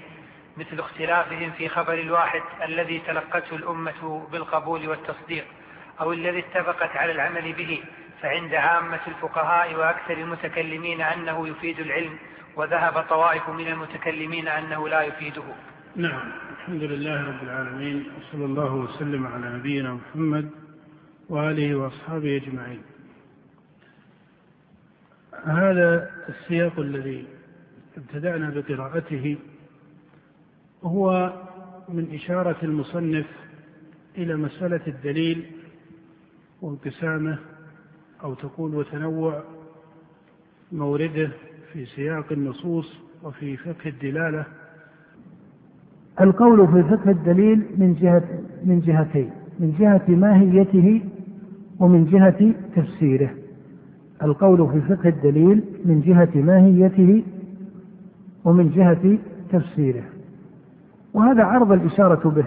[0.57, 5.45] مثل اختلافهم في خبر الواحد الذي تلقته الأمة بالقبول والتصديق
[6.01, 7.83] أو الذي اتفقت على العمل به
[8.23, 12.19] فعند عامة الفقهاء وأكثر المتكلمين أنه يفيد العلم
[12.57, 15.43] وذهب طوائف من المتكلمين أنه لا يفيده.
[15.97, 20.51] نعم الحمد لله رب العالمين وصلى الله وسلم على نبينا محمد
[21.29, 22.83] وآله وأصحابه أجمعين.
[25.47, 27.27] هذا السياق الذي
[27.97, 29.37] ابتدأنا بقراءته
[30.85, 31.33] هو
[31.89, 33.27] من إشارة المصنف
[34.19, 35.45] إلى مسألة الدليل
[36.63, 37.39] وانقسامه
[38.25, 39.43] أو تقول وتنوع
[40.73, 41.31] مورده
[41.73, 44.45] في سياق النصوص وفي فقه الدلالة.
[46.21, 48.29] القول في فقه الدليل من جهة
[48.65, 49.31] من جهتين
[49.61, 51.03] من جهة ماهيته
[51.81, 53.35] ومن جهة تفسيره.
[54.23, 57.25] القول في فقه الدليل من جهة ماهيته
[58.45, 59.19] ومن جهة
[59.53, 60.05] تفسيره.
[61.15, 62.45] وهذا عرض الإشارة به.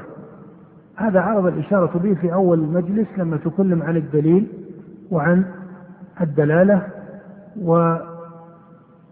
[0.95, 4.47] هذا عرض الإشارة به في أول المجلس لما تكلم عن الدليل
[5.11, 5.45] وعن
[6.21, 6.87] الدلالة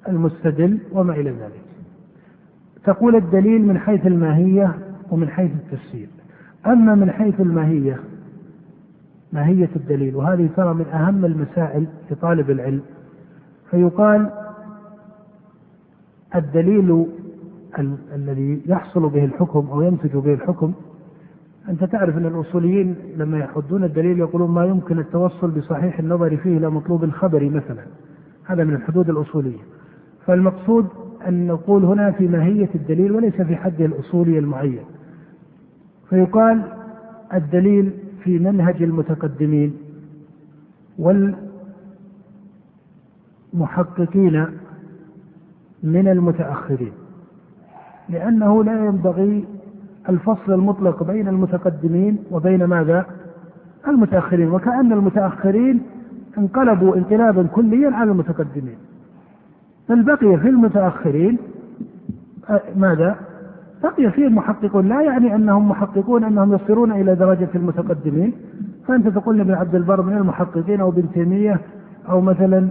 [0.08, 1.62] والمستدل وما إلى ذلك.
[2.84, 4.76] تقول الدليل من حيث الماهية
[5.12, 6.08] ومن حيث التفسير.
[6.68, 8.00] أما من حيث الماهية
[9.34, 12.82] ماهية الدليل وهذه ترى من أهم المسائل لطالب العلم
[13.72, 14.30] فيقال
[16.36, 17.08] الدليل
[17.80, 20.74] ال- الذي يحصل به الحكم أو ينتج به الحكم.
[21.70, 26.70] أنت تعرف أن الأصوليين لما يحدون الدليل يقولون ما يمكن التوصل بصحيح النظر فيه إلى
[26.70, 27.84] مطلوب خبري مثلا.
[28.46, 29.60] هذا من الحدود الأصولية.
[30.26, 30.88] فالمقصود
[31.28, 34.80] أن نقول هنا في ماهية الدليل وليس في حده الأصولي المعين.
[36.10, 36.62] فيقال
[37.34, 37.92] الدليل
[38.24, 39.74] في منهج المتقدمين
[43.54, 44.46] والمحققين
[45.84, 46.92] من المتأخرين.
[48.10, 49.46] لأنه لا ينبغي
[50.10, 53.06] الفصل المطلق بين المتقدمين وبين ماذا؟
[53.88, 54.52] المتأخرين.
[54.52, 55.82] وكأن المتأخرين
[56.38, 58.78] انقلبوا انقلابا كليا على المتقدمين.
[59.90, 61.38] بل بقي في المتأخرين
[62.76, 63.16] ماذا؟
[63.84, 68.34] بقي فيه المحققون لا يعني أنهم محققون أنهم يصيرون إلى درجة المتقدمين.
[68.88, 71.60] فأنت تقول ابن عبد البر من المحققين أو ابن تيمية
[72.10, 72.70] أو مثلا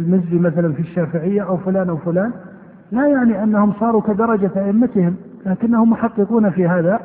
[0.00, 2.32] المزي مثلا في الشافعية أو فلان أو فلان.
[2.92, 7.00] لا يعني أنهم صاروا كدرجة أئمتهم لكنهم محققون في هذا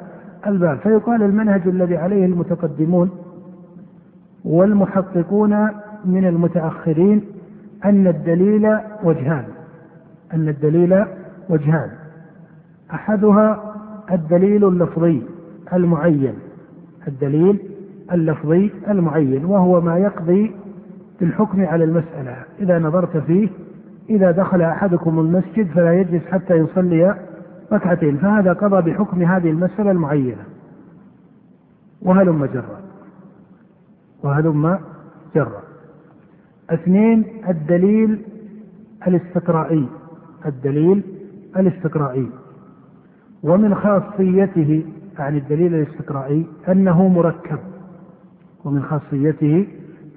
[0.48, 0.78] الباب.
[0.78, 3.10] فيقال المنهج الذي عليه المتقدمون
[4.46, 5.68] والمحققون
[6.06, 7.22] من المتأخرين
[7.86, 9.44] أن الدليل وجهان.
[10.34, 11.06] أن الدليل
[11.50, 11.90] وجهان.
[12.94, 13.74] أحدها
[14.12, 15.24] الدليل اللفظي
[15.74, 16.34] المعين.
[17.08, 17.60] الدليل
[18.12, 20.52] اللفظي المعين وهو ما يقضي
[21.20, 22.36] بالحكم على المسألة.
[22.60, 23.50] إذا نظرت فيه
[24.10, 27.16] إذا دخل أحدكم المسجد فلا يجلس حتى يصلي
[27.74, 30.44] ركعتين فهذا قضى بحكم هذه المسألة المعينة.
[32.02, 32.80] وهلم جرا.
[34.24, 34.80] وهلم
[35.36, 35.62] جرا.
[36.70, 38.22] اثنين الدليل
[39.08, 39.88] الاستقرائي.
[40.46, 41.04] الدليل
[41.58, 42.30] الاستقرائي.
[43.44, 44.86] ومن خاصيته
[45.20, 47.60] يعني الدليل الاستقرائي أنه مركب.
[48.66, 49.68] ومن خاصيته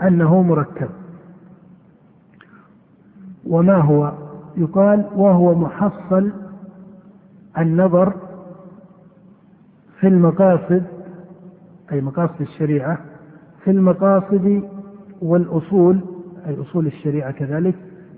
[0.03, 0.89] أنه مركب.
[3.49, 4.13] وما هو؟
[4.57, 6.31] يقال وهو محصل
[7.59, 8.13] النظر
[10.01, 10.83] في المقاصد
[11.93, 12.99] أي مقاصد الشريعة
[13.65, 14.63] في المقاصد
[15.23, 16.01] والأصول
[16.47, 17.75] أي أصول الشريعة كذلك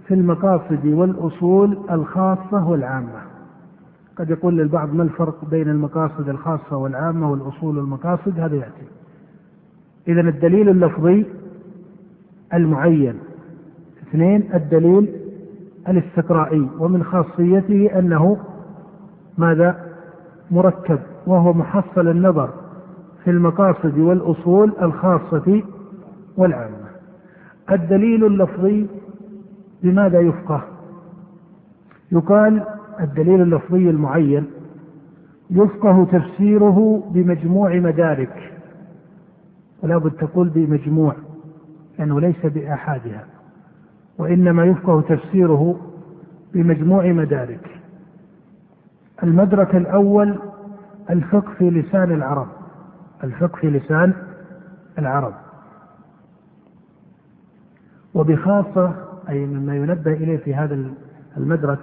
[0.06, 3.20] في المقاصد والأصول الخاصة والعامة.
[4.16, 8.86] قد يقول للبعض ما الفرق بين المقاصد الخاصة والعامة والأصول والمقاصد؟ هذا يأتي.
[10.08, 11.26] إذا الدليل اللفظي
[12.54, 13.14] المعين.
[14.08, 15.19] اثنين الدليل
[15.90, 18.36] الاستقرائي ومن خاصيته أنه
[19.38, 19.90] ماذا؟
[20.50, 22.50] مركب وهو محصل النظر
[23.24, 25.62] في المقاصد والأصول الخاصة
[26.36, 26.90] والعامة.
[27.70, 28.86] الدليل اللفظي
[29.82, 30.62] بماذا يفقه؟
[32.12, 32.62] يقال
[33.00, 34.46] الدليل اللفظي المعين
[35.50, 38.52] يفقه تفسيره بمجموع مدارك
[39.82, 41.14] ولا بد تقول بمجموع
[41.98, 43.24] لأنه ليس بآحادها.
[44.20, 45.76] وإنما يفقه تفسيره
[46.54, 47.80] بمجموع مدارك.
[49.22, 50.38] المدرك الأول
[51.10, 52.46] الفقه في لسان العرب.
[53.24, 54.12] الفقه في لسان
[54.98, 55.32] العرب.
[58.14, 58.92] وبخاصة
[59.28, 60.84] أي مما ينبه إليه في هذا
[61.36, 61.78] المدرك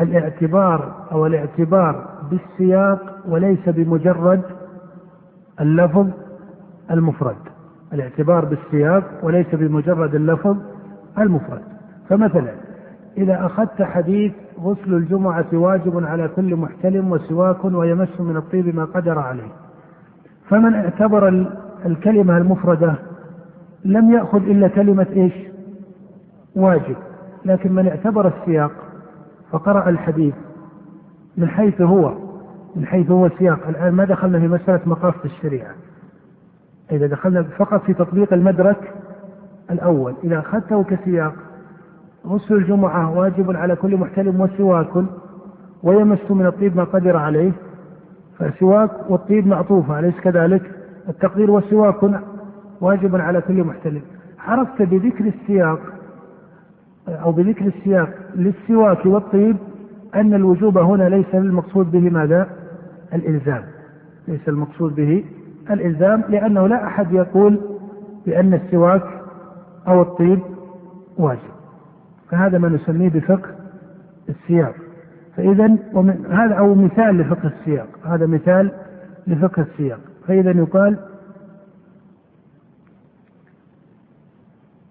[0.00, 4.42] الاعتبار أو الاعتبار بالسياق وليس بمجرد
[5.60, 6.06] اللفظ
[6.90, 7.36] المفرد.
[7.92, 10.56] الاعتبار بالسياق وليس بمجرد اللفظ
[11.18, 11.62] المفرد.
[12.08, 12.52] فمثلا
[13.16, 19.18] إذا أخذت حديث غسل الجمعة واجب على كل محتلم وسواك ويمس من الطيب ما قدر
[19.18, 19.52] عليه.
[20.48, 21.46] فمن اعتبر
[21.86, 22.94] الكلمة المفردة
[23.84, 25.32] لم يأخذ إلا كلمة إيش؟
[26.56, 26.96] واجب.
[27.44, 28.72] لكن من اعتبر السياق
[29.50, 30.34] فقرأ الحديث
[31.36, 32.14] من حيث هو
[32.76, 35.74] من حيث هو السياق الآن ما دخلنا في مسألة مقاصد الشريعة.
[36.92, 38.94] إذا دخلنا فقط في تطبيق المدرك
[39.72, 41.34] الأول إذا أخذته كسياق
[42.26, 45.04] غسل الجمعة واجب على كل محتلم وسواك
[45.82, 47.52] ويمس من الطيب ما قدر عليه
[48.38, 50.62] فالسواك والطيب معطوفة أليس كذلك؟
[51.08, 52.20] التقدير والسواك
[52.80, 54.02] واجب على كل محتلم
[54.38, 55.80] عرفت بذكر السياق
[57.08, 59.56] أو بذكر السياق للسواك والطيب
[60.14, 62.46] أن الوجوب هنا ليس المقصود به ماذا؟
[63.14, 63.62] الإلزام
[64.28, 65.24] ليس المقصود به
[65.70, 67.60] الإلزام لأنه لا أحد يقول
[68.26, 69.21] بأن السواك
[69.88, 70.40] أو الطيب
[71.18, 71.52] واجب.
[72.30, 73.50] فهذا ما نسميه بفقه
[74.28, 74.74] السياق.
[75.36, 77.88] فإذا ومن هذا أو مثال لفقه السياق.
[78.04, 78.72] هذا مثال
[79.26, 80.00] لفقه السياق.
[80.26, 80.98] فإذا يقال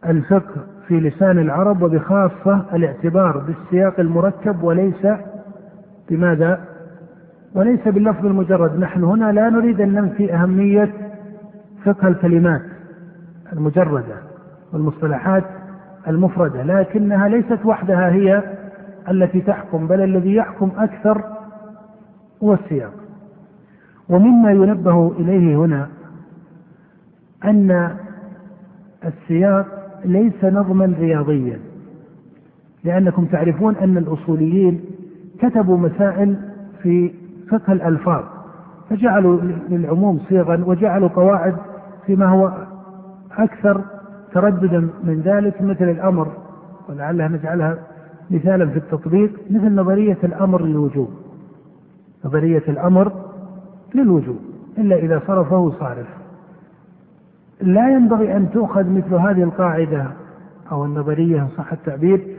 [0.05, 0.55] الفقه
[0.87, 5.07] في لسان العرب وبخاصة الاعتبار بالسياق المركب وليس
[6.09, 6.65] بماذا؟
[7.55, 10.93] وليس باللفظ المجرد، نحن هنا لا نريد أن ننفي أهمية
[11.85, 12.61] فقه الكلمات
[13.53, 14.30] المجردة.
[14.73, 15.43] والمصطلحات
[16.07, 18.43] المفردة، لكنها ليست وحدها هي
[19.09, 21.23] التي تحكم، بل الذي يحكم أكثر
[22.43, 22.93] هو السياق.
[24.09, 25.87] ومما ينبه إليه هنا
[27.45, 27.95] أن
[29.05, 29.65] السياق
[30.05, 31.59] ليس نظما رياضيا
[32.83, 34.81] لأنكم تعرفون أن الأصوليين
[35.39, 36.35] كتبوا مسائل
[36.83, 37.11] في
[37.49, 38.23] فقه الألفاظ
[38.89, 41.55] فجعلوا للعموم صيغا وجعلوا قواعد
[42.05, 42.51] فيما هو
[43.37, 43.81] أكثر
[44.33, 46.27] ترددا من ذلك مثل الأمر
[46.89, 47.77] ولعلها نجعلها
[48.31, 51.09] مثالا في التطبيق مثل نظرية الأمر للوجوب.
[52.25, 53.11] نظرية الأمر
[53.95, 54.39] للوجوب
[54.77, 56.07] إلا إذا صرفه صارف.
[57.61, 60.07] لا ينبغي أن تؤخذ مثل هذه القاعدة
[60.71, 62.37] أو النظرية إن صح التعبير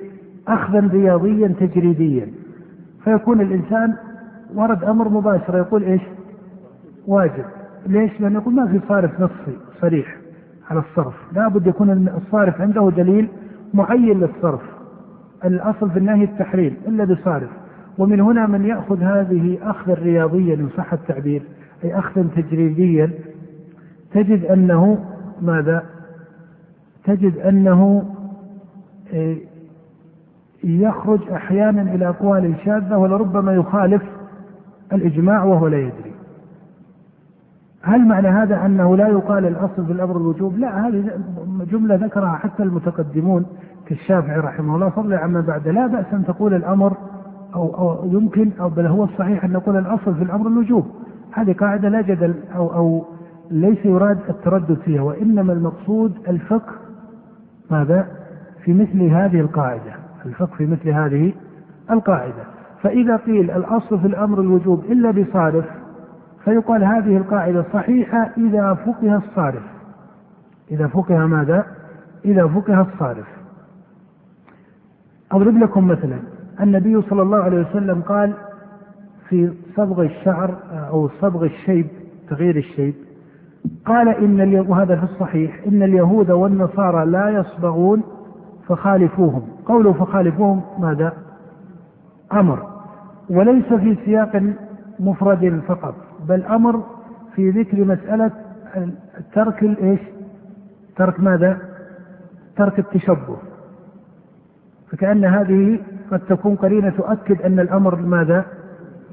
[0.49, 2.29] أخذا رياضيا تجريديا.
[3.05, 3.95] فيكون الإنسان
[4.55, 6.03] ورد أمر مباشر يقول إيش؟
[7.07, 7.45] واجب.
[7.87, 10.22] ليش؟ لأنه يقول ما في صارف نصي صريح.
[10.73, 11.15] على الصرف.
[11.33, 13.29] لا بد يكون الصارف عنده دليل
[13.75, 14.61] معين للصرف.
[15.45, 17.51] الأصل في النهي التحريم إلا بصارف.
[17.99, 21.43] ومن هنا من يأخذ هذه أخذا رياضيا إن صح التعبير
[21.85, 23.11] أي أخذا تجريبيا
[24.15, 25.05] تجد أنه
[25.43, 25.83] ماذا؟
[27.05, 28.05] تجد أنه
[29.13, 29.39] إيه،
[30.65, 34.03] يخرج أحيانا إلى أقوال شاذة ولربما يخالف
[34.93, 36.12] الإجماع وهو لا يدري.
[37.83, 41.11] هل معنى هذا أنه لا يقال الأصل في الأمر الوجوب؟ لا هذه
[41.71, 43.47] جملة ذكرها حتى المتقدمون
[43.87, 45.69] كالشافعي رحمه الله فضلا عما بعد.
[45.69, 46.97] لا بأس أن تقول الأمر
[47.55, 50.87] أو, أو يمكن أو بل هو الصحيح أن نقول الأصل في الأمر الوجوب.
[51.33, 53.05] هذه قاعدة لا جدل أو, أو
[53.51, 56.73] ليس يراد التردد فيها وإنما المقصود الفقه
[57.71, 58.07] ماذا؟
[58.65, 59.93] في مثل هذه القاعدة.
[60.27, 61.33] الفقه في مثل هذه
[61.91, 62.45] القاعدة.
[62.83, 65.65] فإذا قيل الأصل في الأمر الوجوب إلا بصارف
[66.45, 69.63] فيقال هذه القاعدة صحيحة إذا فقه الصارف.
[70.71, 71.67] إذا فقه ماذا؟
[72.25, 73.27] إذا فقه الصارف.
[75.33, 76.19] أضرب لكم مثلا
[76.61, 78.33] النبي صلى الله عليه وسلم قال
[79.29, 81.87] في صبغ الشعر أو صبغ الشيب
[82.29, 82.95] تغيير الشيب
[83.87, 88.03] قال إن وهذا في الصحيح إن اليهود والنصارى لا يصبغون
[88.69, 89.43] فخالفوهم.
[89.67, 91.13] قوله فخالفوهم ماذا؟
[92.33, 92.67] أمر.
[93.31, 94.43] وليس في سياق
[95.01, 95.95] مفرد فقط
[96.29, 96.85] بل أمر
[97.35, 98.31] في ذكر مسألة
[99.35, 100.01] ترك الإيش
[100.97, 101.59] ترك ماذا؟
[102.57, 103.37] ترك التشبه.
[104.91, 105.79] فكأن هذه
[106.11, 108.45] قد تكون قرينة تؤكد أن الأمر ماذا؟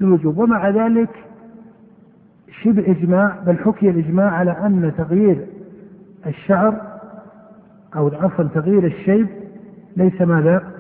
[0.02, 1.10] للوجوب ومع ذلك
[2.62, 5.46] شبه إجماع بل حكي الإجماع على أن تغيير
[6.28, 6.82] الشعر
[7.96, 9.28] أو عفوا تغيير الشيب
[9.98, 10.72] ليس ماذا؟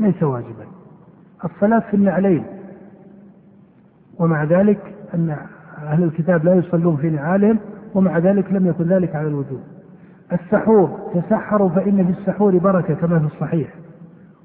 [0.00, 0.64] ليس واجبا.
[1.44, 2.44] الصلاة في النعلين.
[4.18, 5.36] ومع ذلك أن
[5.86, 7.58] أهل الكتاب لا يصلون في نعالهم
[7.94, 9.60] ومع ذلك لم يكن ذلك على الوجوب.
[10.32, 13.68] السحور تسحروا فإن في السحور بركة كما في الصحيح.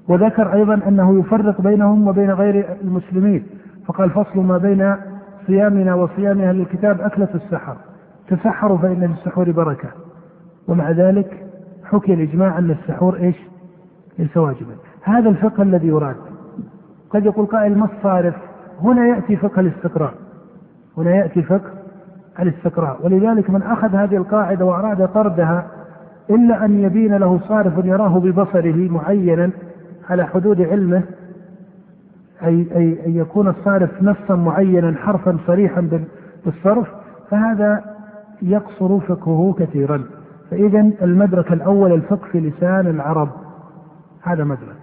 [0.08, 3.46] وذكر أيضا أنه يفرق بينهم وبين غير المسلمين.
[3.86, 4.96] فقال فصل ما بين
[5.46, 7.76] صيامنا وصيام أهل الكتاب أكلة السحر.
[8.28, 9.88] تسحروا فإن في السحور بركة.
[10.68, 11.46] ومع ذلك
[11.84, 13.36] حكي الإجماع أن السحور إيش؟
[14.18, 14.74] ليس واجبا.
[15.02, 16.16] هذا الفقه الذي يراد.
[17.10, 18.49] قد يقول قائل ما الصارف؟
[18.82, 20.14] هنا يأتي فقه الاستقراء.
[20.98, 21.70] هنا يأتي فقه
[22.40, 22.96] الاستقراء.
[23.04, 25.66] ولذلك من أخذ هذه القاعدة وأراد طردها
[26.30, 29.50] إلا أن يبين له صارف يراه ببصره معينا
[30.10, 31.02] على حدود علمه
[32.42, 36.00] أي, أي أن يكون الصارف نصا معينا حرفا صريحا
[36.44, 36.88] بالصرف
[37.30, 37.84] فهذا
[38.42, 40.04] يقصر فقهه كثيرا.
[40.50, 43.28] فإذا المدرك الأول الفقه في لسان العرب.
[44.22, 44.79] هذا مدرك.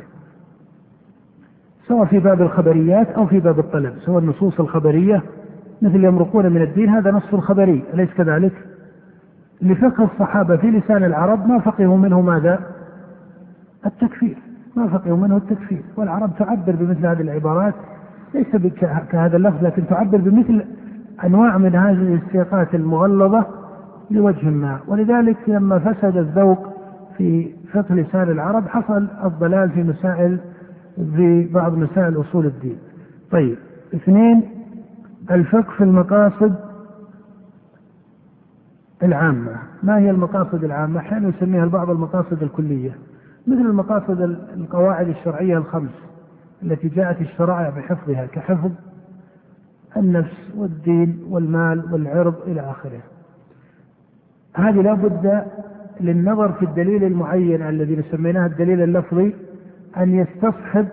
[1.88, 5.24] سواء في باب الخبريات أو في باب الطلب سواء النصوص الخبرية
[5.82, 8.54] مثل يمرقون من الدين هذا نص خبري أليس كذلك؟
[9.62, 12.60] لفقه الصحابة في لسان العرب ما فقهوا منه ماذا؟
[13.86, 14.38] التكفير
[14.76, 17.74] ما فقهوا منه التكفير والعرب تعبر بمثل هذه العبارات
[18.34, 18.48] ليس
[19.10, 20.66] كهذا اللفظ لكن تعبر بمثل
[21.26, 23.46] أنواع من هذه السياقات المغلظة
[24.12, 26.74] لوجه ما ولذلك لما فسد الذوق
[27.18, 30.40] في فقه لسان العرب حصل الضلال في مسائل
[30.98, 32.78] في بعض مسائل أصول الدين.
[33.32, 33.58] طيب
[33.96, 34.44] اثنين
[35.32, 36.56] الفقه في المقاصد
[39.04, 39.56] العامة.
[39.84, 42.96] ما هي المقاصد العامة؟ أحيانا يسميها البعض المقاصد الكلية
[43.48, 44.22] مثل المقاصد
[44.58, 45.92] القواعد الشرعية الخمس
[46.64, 48.72] التي جاءت الشرائع بحفظها كحفظ
[49.98, 53.02] النفس والدين والمال والعرض إلى آخره.
[54.56, 55.44] هذه لا بد
[56.02, 59.34] للنظر في الدليل المعين الذي سميناه الدليل اللفظي
[59.98, 60.88] أن يستصحب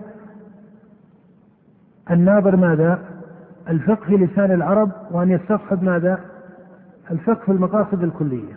[2.11, 2.99] الناظر ماذا؟
[3.69, 6.21] الفقه في لسان العرب وأن يستصحب ماذا؟
[7.11, 8.55] الفقه في المقاصد الكلية.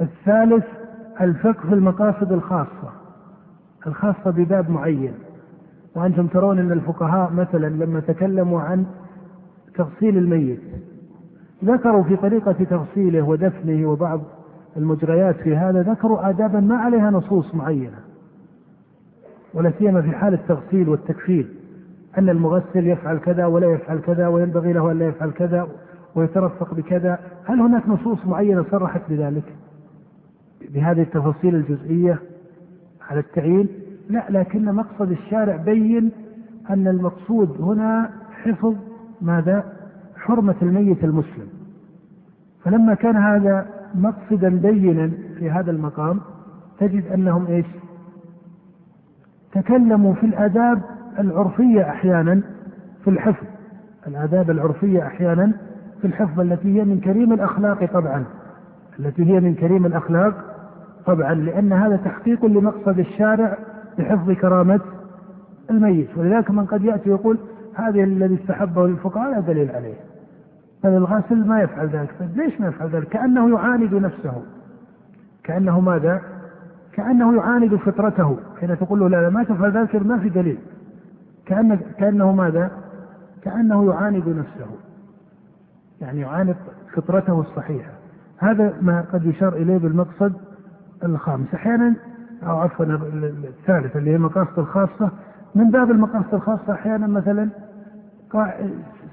[0.00, 0.64] الثالث
[1.20, 2.92] الفقه في المقاصد الخاصة
[3.86, 5.12] الخاصة بباب معين
[5.94, 8.86] وأنتم ترون أن الفقهاء مثلا لما تكلموا عن
[9.74, 10.60] تغسيل الميت
[11.64, 14.20] ذكروا في طريقة تغسيله ودفنه وبعض
[14.76, 17.98] المجريات في هذا ذكروا آدابا ما عليها نصوص معينة
[19.54, 21.46] ولا سيما في حال التغسيل والتكفير
[22.18, 25.68] أن المغسل يفعل كذا ولا يفعل كذا وينبغي له أن لا يفعل كذا
[26.14, 27.18] ويترفق بكذا.
[27.44, 29.56] هل هناك نصوص معينة صرحت بذلك؟
[30.74, 32.18] بهذه التفاصيل الجزئية
[33.10, 33.68] على التعيين؟
[34.10, 36.12] لا لكن مقصد الشارع بين
[36.70, 38.10] أن المقصود هنا
[38.44, 38.74] حفظ
[39.22, 39.64] ماذا؟
[40.16, 41.48] حرمة الميت المسلم.
[42.64, 46.20] فلما كان هذا مقصدا بينا في هذا المقام
[46.78, 47.66] تجد أنهم إيش؟
[49.54, 50.82] تكلموا في الآداب
[51.18, 52.40] العرفية أحيانا
[53.04, 53.46] في الحفظ.
[54.06, 55.52] الآداب العرفية أحيانا
[56.00, 58.24] في الحفظ التي هي من كريم الأخلاق طبعا.
[58.98, 60.34] التي هي من كريم الأخلاق
[61.06, 63.58] طبعا لأن هذا تحقيق لمقصد الشارع
[63.98, 64.80] بحفظ كرامة
[65.70, 66.08] الميت.
[66.16, 67.38] ولذلك من قد يأتي يقول
[67.74, 69.94] هذه الذي استحبه الفقهاء لا دليل عليه.
[70.84, 72.10] بل الغاسل ما يفعل ذلك.
[72.20, 74.42] طيب ليش ما يفعل ذلك؟ كأنه يعاند نفسه.
[75.44, 76.20] كأنه ماذا؟
[76.94, 78.38] كأنه يعاند فطرته.
[78.60, 80.58] حين تقول له لا لا ما تفعل ذلك ما في دليل.
[81.46, 82.70] كأن كأنه ماذا؟
[83.42, 84.70] كأنه يعاند نفسه.
[86.00, 86.56] يعني يعاند
[86.92, 87.90] فطرته الصحيحة.
[88.38, 90.32] هذا ما قد يشار إليه بالمقصد
[91.04, 91.54] الخامس.
[91.54, 91.94] أحيانا
[92.42, 95.10] أو عفوا الثالث اللي هي المقاصد الخاصة.
[95.54, 97.48] من باب المقاصد الخاصة أحيانا مثلا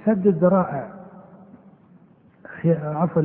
[0.06, 0.88] سد الذرائع.
[2.84, 3.22] عفوا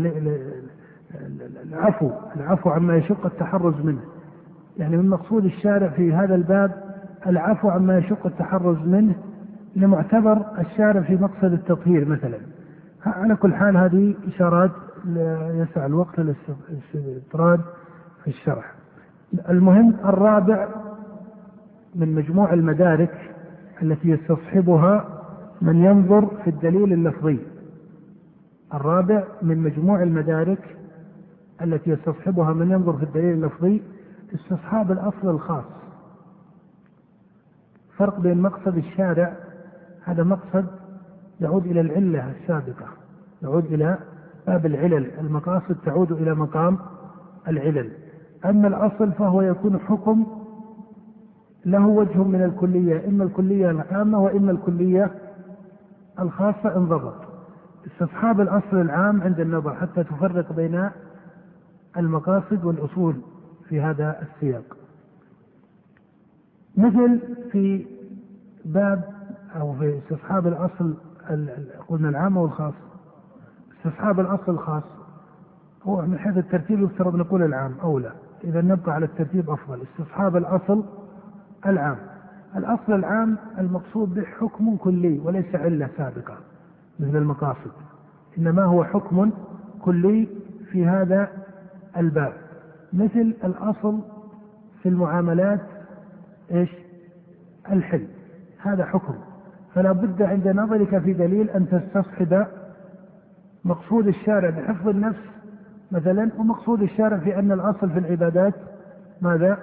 [1.64, 4.00] العفو العفو عما يشق التحرز منه.
[4.78, 6.72] يعني من مقصود الشارع في هذا الباب
[7.26, 9.14] العفو عما يشق التحرز منه
[9.76, 12.38] لمعتبر الشارع في مقصد التطهير مثلا.
[13.06, 14.70] على كل حال هذه إشارات
[15.54, 17.60] يسع الوقت للاستطراد
[18.24, 18.74] في الشرح
[19.48, 20.68] المهم الرابع
[21.94, 23.34] من مجموع المدارك
[23.82, 25.04] التي يستصحبها
[25.62, 27.38] من ينظر في الدليل اللفظي.
[28.74, 30.76] الرابع من مجموع المدارك
[31.62, 33.82] التي يستصحبها من ينظر في الدليل اللفظي
[34.34, 35.64] استصحاب الأصل الخاص.
[37.96, 39.36] فرق بين مقصد الشارع
[40.04, 40.66] هذا مقصد
[41.40, 42.86] يعود إلى العلة السابقة
[43.42, 43.98] يعود إلى
[44.46, 46.78] باب العلل المقاصد تعود إلى مقام
[47.48, 47.90] العلل.
[48.44, 50.26] أما الأصل فهو يكون حكم
[51.66, 55.10] له وجه من الكلية إما الكلية العامة وإما الكلية
[56.20, 57.14] الخاصة انضبط
[57.86, 60.90] استصحاب الأصل العام عند النظر حتى تفرق بين
[61.96, 63.16] المقاصد والأصول.
[63.68, 64.76] في هذا السياق.
[66.76, 67.20] مثل
[67.52, 67.86] في
[68.64, 69.04] باب
[69.56, 70.94] أو في استصحاب الأصل
[71.88, 72.74] قلنا العام والخاص
[73.78, 74.82] استصحاب الأصل الخاص
[75.82, 78.12] هو من حيث الترتيب يفترض نقول العام اولى
[78.44, 79.78] إذا نبقى على الترتيب أفضل.
[79.82, 80.84] استصحاب الأصل
[81.66, 81.96] العام.
[82.56, 86.36] الأصل العام المقصود به حكم كلي وليس علة سابقة
[87.00, 87.70] مثل المقاصد.
[88.38, 89.30] إنما هو حكم
[89.82, 90.28] كلي
[90.72, 91.28] في هذا
[91.96, 92.32] الباب.
[92.92, 94.00] مثل الأصل
[94.82, 95.60] في المعاملات
[96.50, 96.70] إيش؟
[97.72, 98.06] الحل
[98.62, 99.14] هذا حكم
[99.74, 102.46] فلا بد عند نظرك في دليل أن تستصحب
[103.64, 105.22] مقصود الشارع بحفظ النفس
[105.92, 108.54] مثلا ومقصود الشارع في أن الأصل في العبادات
[109.20, 109.58] ماذا؟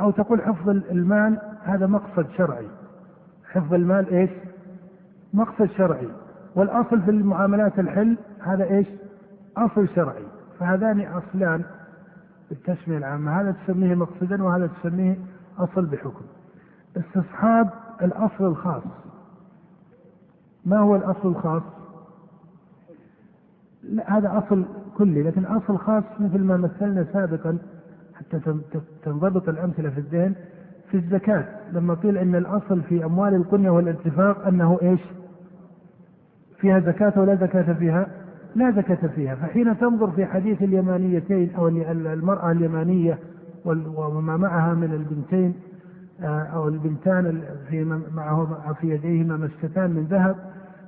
[0.00, 2.66] أو تقول حفظ المال هذا مقصد شرعي
[3.50, 4.30] حفظ المال إيش؟
[5.34, 6.08] مقصد شرعي
[6.54, 8.86] والأصل في المعاملات الحل هذا إيش؟
[9.56, 10.24] أصل شرعي
[10.60, 11.62] فهذان أصلان
[12.50, 15.16] بالتسميه العامة هذا تسميه مقصدا وهذا تسميه
[15.58, 16.24] أصل بحكم
[16.96, 17.70] استصحاب
[18.02, 18.82] الأصل الخاص
[20.66, 21.62] ما هو الأصل الخاص؟
[23.82, 24.64] لا هذا أصل
[24.98, 27.58] كلي لكن أصل خاص مثل ما مثلنا سابقا
[28.14, 28.40] حتى
[29.04, 30.34] تنضبط الأمثلة في الذهن
[30.90, 35.00] في الزكاة لما قيل إن الأصل في أموال القنية والاتفاق أنه إيش؟
[36.60, 38.06] فيها زكاة ولا زكاة فيها؟
[38.54, 39.34] لا زكاة فيها.
[39.34, 43.18] فحين تنظر في حديث اليمانيتين أو المرأة اليمانية
[43.96, 45.54] وما معها من البنتين
[46.22, 47.84] آه، أو البنتان في
[48.14, 50.36] معه في يديهما مسكتان من ذهب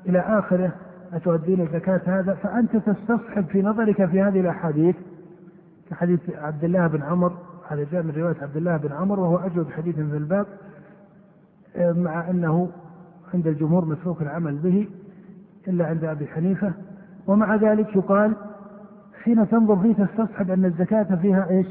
[0.09, 0.73] إلى آخره
[1.13, 4.97] أتؤدين الزكاة هذا؟ فأنت تستصحب في نظرك في هذه الأحاديث
[5.91, 7.33] كحديث عبد الله بن عمر
[7.69, 10.47] هذا جاء من رواية عبد الله بن عمر وهو أجود حديث في الباب
[11.79, 12.71] مع أنه
[13.35, 14.89] عند الجمهور مسروق العمل به
[15.69, 16.73] إلا عند أبي حنيفة
[17.27, 18.33] ومع ذلك يقال
[19.23, 21.67] حين تنظر فيه تستصحب أن الزكاة فيها إيش؟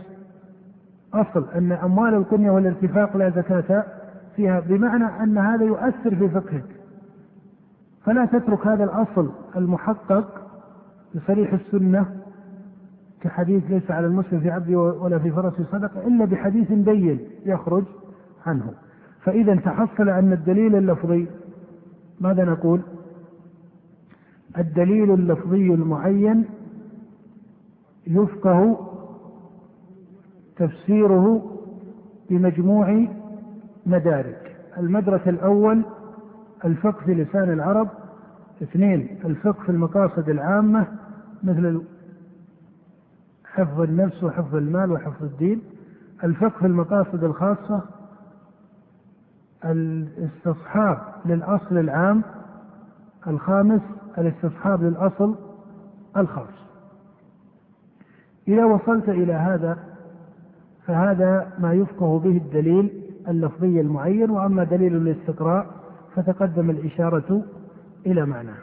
[1.14, 3.84] أصل أن أموال القنية والارتفاق لا زكاة
[4.36, 6.66] فيها بمعنى أن هذا يؤثر في فقهك.
[8.06, 10.42] فلا تترك هذا الأصل المحقق
[11.16, 12.06] بصريح السنة
[13.22, 17.84] كحديث ليس على المسلم في عبده ولا في فرسه صدقة إلا بحديث بين يخرج
[18.46, 18.74] عنه.
[19.24, 21.28] فإذا تحصل أن الدليل اللفظي
[22.22, 22.82] ماذا نقول؟
[24.58, 26.46] الدليل اللفظي المعين
[28.08, 28.88] يفقه
[30.58, 31.52] تفسيره
[32.30, 33.08] بمجموع
[33.86, 34.56] مدارك.
[34.78, 35.86] المدرك الأول
[36.66, 37.88] الفقه في لسان العرب
[38.64, 40.88] اثنين الفقه في المقاصد العامة
[41.44, 41.82] مثل
[43.46, 45.62] حفظ النفس وحفظ المال وحفظ الدين.
[46.24, 47.82] الفقه في المقاصد الخاصة
[49.66, 52.22] الاستصحاب للأصل العام
[53.28, 53.82] الخامس
[54.20, 55.36] الاستصحاب للأصل
[56.18, 56.70] الخاص
[58.48, 59.78] إذا وصلت إلى هذا
[60.86, 65.68] فهذا ما يفقه به الدليل اللفظي المعين وأما دليل الاستقراء
[66.16, 67.44] فتقدم الإشارة
[68.06, 68.58] إلى معناه.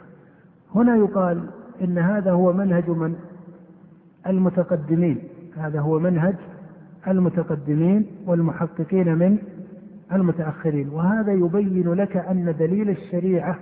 [0.75, 1.43] هنا يقال
[1.81, 3.15] إن هذا هو منهج من؟
[4.27, 5.23] المتقدمين.
[5.57, 6.35] هذا هو منهج
[7.07, 9.37] المتقدمين والمحققين من
[10.13, 10.89] المتأخرين.
[10.89, 13.59] وهذا يبين لك أن دليل الشريعة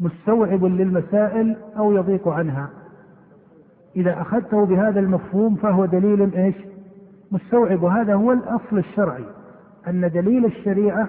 [0.00, 2.70] مستوعب للمسائل أو يضيق عنها
[3.96, 6.54] إذا أخذته بهذا المفهوم فهو دليل إيش
[7.32, 9.24] مستوعب وهذا هو الأصل الشرعي
[9.88, 11.08] أن دليل الشريعة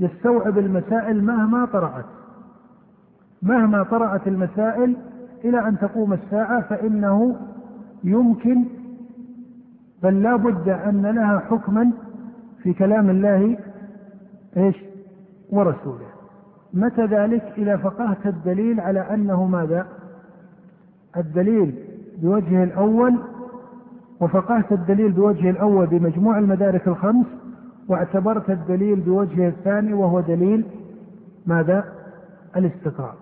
[0.00, 2.04] يستوعب المسائل مهما طرأت
[3.42, 4.96] مهما طرأت المسائل
[5.44, 7.36] إلى أن تقوم الساعة فإنه
[8.04, 8.64] يمكن
[10.02, 11.92] بل لا بد أن لها حكما
[12.62, 13.58] في كلام الله
[14.56, 14.76] إيش؟
[15.50, 16.19] ورسوله.
[16.74, 19.86] متى ذلك؟ إذا فقهت الدليل على أنه ماذا؟
[21.16, 21.74] الدليل
[22.22, 23.18] بوجهه الأول
[24.20, 27.26] وفقهت الدليل بوجهه الأول بمجموع المدارك الخمس
[27.88, 30.64] واعتبرت الدليل بوجهه الثاني وهو دليل
[31.46, 31.84] ماذا؟
[32.56, 33.14] الاستقراء.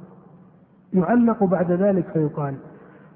[0.93, 2.55] يعلق بعد ذلك فيقال: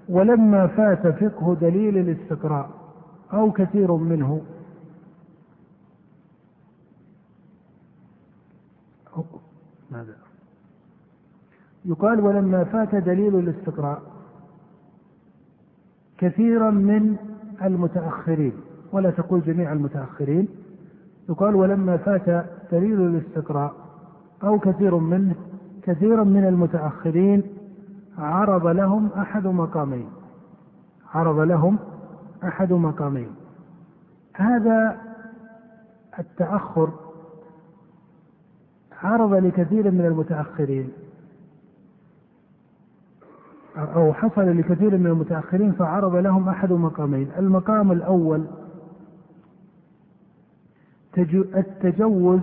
[0.09, 2.71] ولما فات فقه دليل الاستقراء
[3.33, 4.41] أو كثير منه
[9.93, 10.22] ماذا؟
[11.85, 14.03] يقال ولما فات دليل الاستقراء
[16.19, 17.17] كثيرا من
[17.65, 18.53] المتأخرين
[18.93, 20.49] ولا تقول جميع المتأخرين
[21.29, 23.75] يقال ولما فات دليل الاستقراء
[24.45, 25.35] أو كثير منه
[25.83, 27.43] كثيرا من المتأخرين
[28.19, 30.09] عرض لهم أحد مقامين.
[31.15, 31.79] عرض لهم
[32.45, 33.29] أحد مقامين.
[34.37, 34.97] هذا
[36.19, 36.91] التأخر
[39.03, 40.93] عرض لكثير من المتأخرين.
[43.77, 47.29] أو حصل لكثير من المتأخرين فعرض لهم أحد مقامين.
[47.39, 48.47] المقام الأول
[51.57, 52.41] التجوز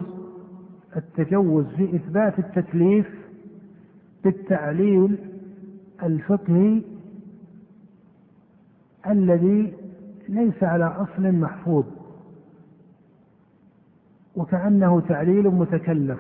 [0.95, 3.07] التجوز في إثبات التكليف
[4.23, 5.18] بالتعليل
[6.03, 6.81] الفقهي
[9.07, 9.73] الذي
[10.30, 11.85] ليس على أصل محفوظ
[14.35, 16.19] وكأنه تعليل متكلف.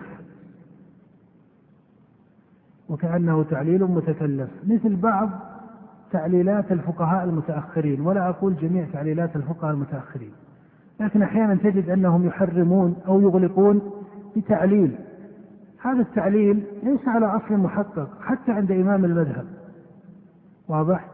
[2.89, 4.49] وكأنه تعليل متكلف.
[4.67, 5.29] مثل بعض
[6.11, 10.31] تعليلات الفقهاء المتأخرين ولا أقول جميع تعليلات الفقهاء المتأخرين.
[10.99, 13.81] لكن أحيانا تجد أنهم يحرمون أو يغلقون
[14.37, 14.95] بتعليل.
[15.81, 19.45] هذا التعليل ليس على أصل محقق حتى عند إمام المذهب.
[20.67, 21.05] واضح؟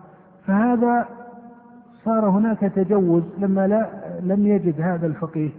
[0.48, 1.06] فهذا
[2.06, 3.90] صار هناك تجوز لما لا
[4.22, 5.50] لم يجد هذا الفقيه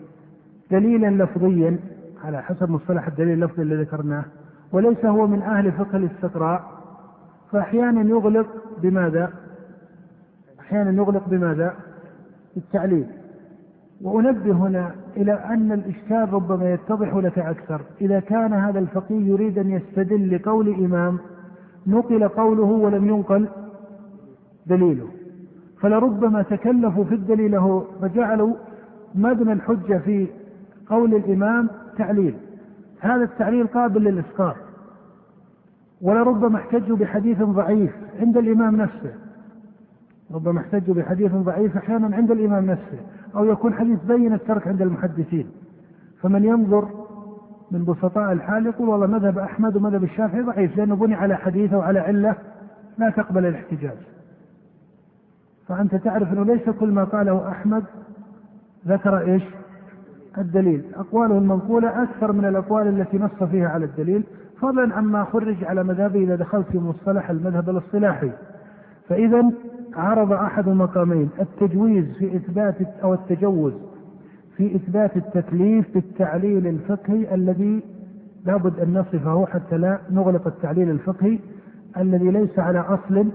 [0.70, 1.78] دليلا لفظيا
[2.24, 4.24] على حسب مصطلح الدليل اللفظي الذي ذكرناه.
[4.72, 6.64] وليس هو من أهل فقه الاستقراء
[7.52, 8.46] فأحيانا يغلق
[8.82, 9.32] بماذا؟
[10.60, 11.74] أحيانا يغلق بماذا؟
[12.54, 13.06] بالتعليل
[14.02, 19.70] وأنبه هنا إلى أن الإشكال ربما يتضح لك أكثر إذا كان هذا الفقيه يريد أن
[19.70, 21.18] يستدل لقول إمام
[21.86, 23.48] نقل قوله ولم ينقل
[24.66, 25.08] دليله
[25.80, 27.60] فلربما تكلفوا في الدليل
[28.02, 28.54] فجعلوا
[29.14, 30.26] مبنى الحجة في
[30.88, 31.68] قول الإمام
[31.98, 32.34] تعليل
[33.00, 34.56] هذا التعليل قابل للإسقاط
[36.00, 39.14] ولربما احتجوا بحديث ضعيف عند الإمام نفسه.
[40.34, 42.98] ربما احتجوا بحديث ضعيف أحيانا عند الإمام نفسه.
[43.36, 45.50] أو يكون حديث بين الترك عند المحدثين.
[46.22, 46.88] فمن ينظر
[47.70, 51.80] من بسطاء الحال يقول والله مذهب أحمد ومذهب الشافعي ضعيف لأنه بني على حديث أو
[51.80, 52.36] على علة
[52.98, 53.98] لا تقبل الاحتجاج.
[55.68, 57.84] فأنت تعرف أنه ليس كل ما قاله أحمد
[58.86, 59.42] ذكر إيش؟
[60.38, 60.82] الدليل.
[60.94, 64.24] أقواله المنقولة أكثر من الأقوال التي نص فيها على الدليل
[64.60, 68.30] فضلا عما خرج على مذهبه إذا دخلت في مصطلح المذهب الاصطلاحي.
[69.08, 69.50] فإذا
[69.96, 73.72] عرض أحد المقامين التجويز في إثبات أو التجوز
[74.56, 77.82] في إثبات التكليف بالتعليل الفقهي الذي
[78.46, 81.38] لابد أن نصفه حتى لا نغلق التعليل الفقهي
[81.96, 83.26] الذي ليس على أصل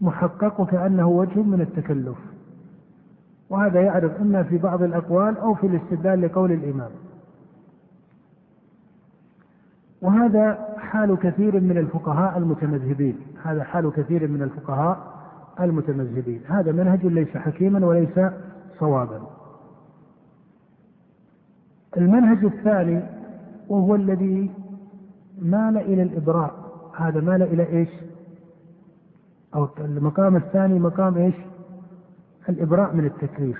[0.00, 2.16] محقق وكأنه وجه من التكلف.
[3.50, 6.90] وهذا يعرف إما في بعض الأقوال أو في الاستدلال لقول الإمام.
[10.02, 13.18] وهذا حال كثير من الفقهاء المتمذهبين.
[13.42, 15.20] هذا حال كثير من الفقهاء
[15.60, 16.40] المتمذهبين.
[16.48, 18.20] هذا منهج ليس حكيما وليس
[18.78, 19.20] صوابا.
[21.96, 23.02] المنهج الثاني
[23.68, 24.50] وهو الذي
[25.38, 26.54] مال إلى الإبراء.
[26.96, 27.88] هذا مال إلى إيش؟
[29.54, 31.34] أو المقام الثاني مقام إيش؟
[32.50, 33.58] الإبراء من التكليف.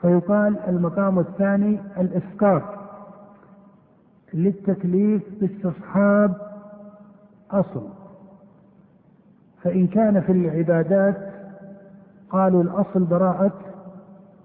[0.00, 2.62] فيقال المقام الثاني الإسقاط
[4.34, 6.36] للتكليف باستصحاب
[7.50, 7.88] أصل.
[9.62, 11.32] فإن كان في العبادات
[12.30, 13.52] قالوا الأصل براءة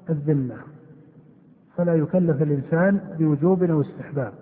[0.10, 0.56] الذمة
[1.76, 4.34] فلا يكلف الإنسان بوجوب أو استحباب.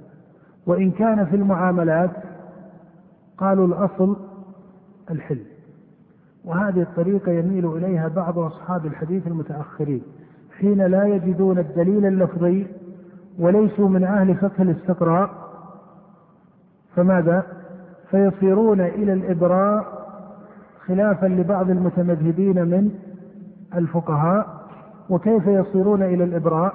[0.65, 2.11] وإن كان في المعاملات
[3.37, 4.17] قالوا الأصل
[5.11, 5.54] الحل.
[6.45, 10.03] وهذه الطريقة يميل إليها بعض أصحاب الحديث المتأخرين
[10.59, 12.67] حين لا يجدون الدليل اللفظي
[13.39, 15.29] وليسوا من أهل فقه الاستقراء.
[16.95, 17.43] فماذا؟
[18.11, 19.85] فيصيرون إلى الإبراء
[20.85, 22.91] خلافا لبعض المتمذهبين من
[23.75, 24.47] الفقهاء
[25.09, 26.73] وكيف يصيرون إلى الإبراء؟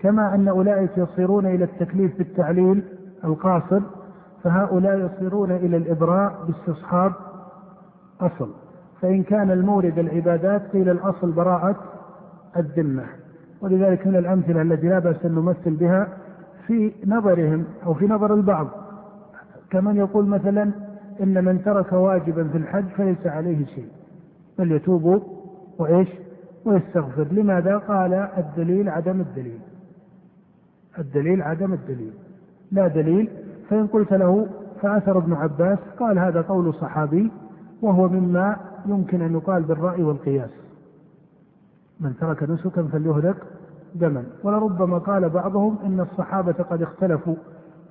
[0.00, 2.84] كما أن أولئك يصيرون إلى التكليف بالتعليل
[3.24, 3.80] القاصر
[4.42, 7.12] فهؤلاء يصيرون إلى الإبراء باستصحاب
[8.20, 8.61] أصل.
[9.02, 11.76] فإن كان المورد العبادات قيل الأصل براءة
[12.56, 13.04] الذمة
[13.60, 16.08] ولذلك من الأمثلة التي لا بأس أن نمثل بها
[16.66, 18.68] في نظرهم أو في نظر البعض.
[19.70, 20.70] كمن يقول مثلا
[21.22, 23.88] إن من ترك واجبا في الحج فليس عليه شيء
[24.58, 25.22] بل يتوب
[25.78, 26.08] وإيش؟
[26.64, 27.26] ويستغفر.
[27.32, 29.60] لماذا؟ قال الدليل عدم الدليل.
[30.98, 32.12] الدليل عدم الدليل.
[32.72, 33.28] لا دليل
[33.70, 34.46] فإن قلت له
[34.82, 37.30] فأثر ابن عباس قال هذا قول صحابي
[37.82, 38.56] وهو مما
[38.86, 40.50] يمكن أن يقال بالرأي والقياس.
[42.00, 43.36] من ترك نسكا فليهلك
[43.94, 44.24] دما.
[44.44, 47.34] ولربما قال بعضهم إن الصحابة قد اختلفوا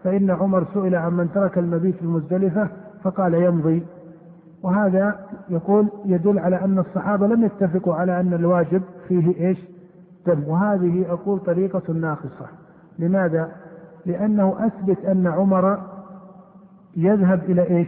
[0.04, 2.70] فإن عمر سئل عن من ترك المبيت المزدلفة
[3.04, 3.84] فقال يمضي.
[4.64, 5.20] وهذا
[5.50, 9.58] يقول يدل على أن الصحابة لم يتفقوا على أن الواجب فيه إيش؟
[10.28, 10.44] دم.
[10.48, 12.46] وهذه أقول طريقة ناقصة.
[13.00, 13.52] لماذا؟
[14.06, 15.78] لأنه أثبت أن عمر
[16.98, 17.88] يذهب إلى إيش؟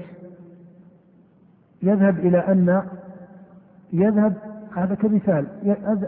[1.83, 2.83] يذهب إلى أن
[3.93, 4.33] يذهب
[4.75, 5.47] هذا كمثال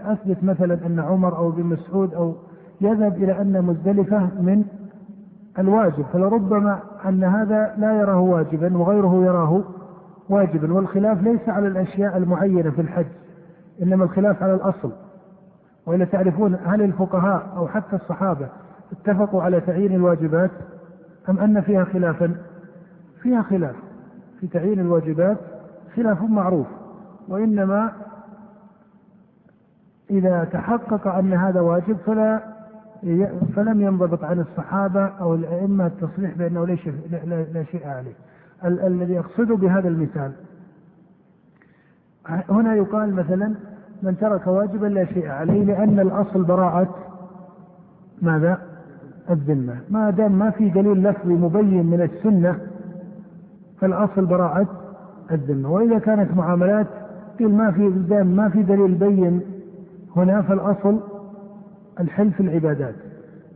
[0.05, 2.35] أثبت مثلا أن عمر أو ابن مسعود أو
[2.81, 4.65] يذهب إلى أن مزدلفة من
[5.59, 9.63] الواجب فلربما أن هذا لا يراه واجبا وغيره يراه
[10.29, 13.05] واجبا والخلاف ليس على الأشياء المعينة في الحج
[13.81, 14.91] إنما الخلاف على الأصل.
[15.85, 18.47] وإلا تعرفون هل الفقهاء أو حتى الصحابة
[18.91, 20.51] اتفقوا على تعيين الواجبات
[21.29, 22.35] أم أن فيها خلافا؟
[23.21, 23.75] فيها خلاف
[24.39, 25.37] في تعيين الواجبات
[25.95, 26.67] خلاف معروف
[27.27, 27.91] وإنما
[30.09, 32.55] إذا تحقق أن هذا واجب فلا
[33.55, 36.65] فلم ينضبط عن الصحابة أو الأئمة التصريح بأنه
[37.53, 38.13] لا شيء عليه.
[38.65, 40.31] الذي أقصده بهذا المثال.
[42.27, 43.55] هنا يقال مثلا
[44.03, 46.95] من ترك واجبا لا شيء عليه لأن الأصل براءة
[48.21, 48.61] ماذا؟
[49.29, 49.77] الذمة.
[49.89, 52.59] ما دام ما في دليل لفظي مبين من السنة
[53.79, 54.84] فالأصل براءة.
[55.31, 56.87] الذمة وإذا كانت معاملات
[57.39, 57.89] قيل ما في
[58.23, 59.41] ما في دليل بين.
[60.15, 60.99] هنا فالأصل
[61.99, 62.95] الحلف العبادات.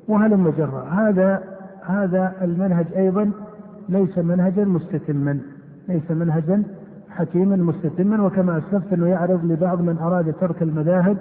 [0.08, 1.44] وهلم جرى هذا
[1.86, 3.32] هذا المنهج أيضا
[3.90, 5.40] ليس منهجا مستتما
[5.90, 6.64] ليس منهجا
[7.10, 8.26] حكيما مستتما.
[8.26, 11.18] وكما أسلفت أنه يعرض لبعض من أراد ترك المذاهب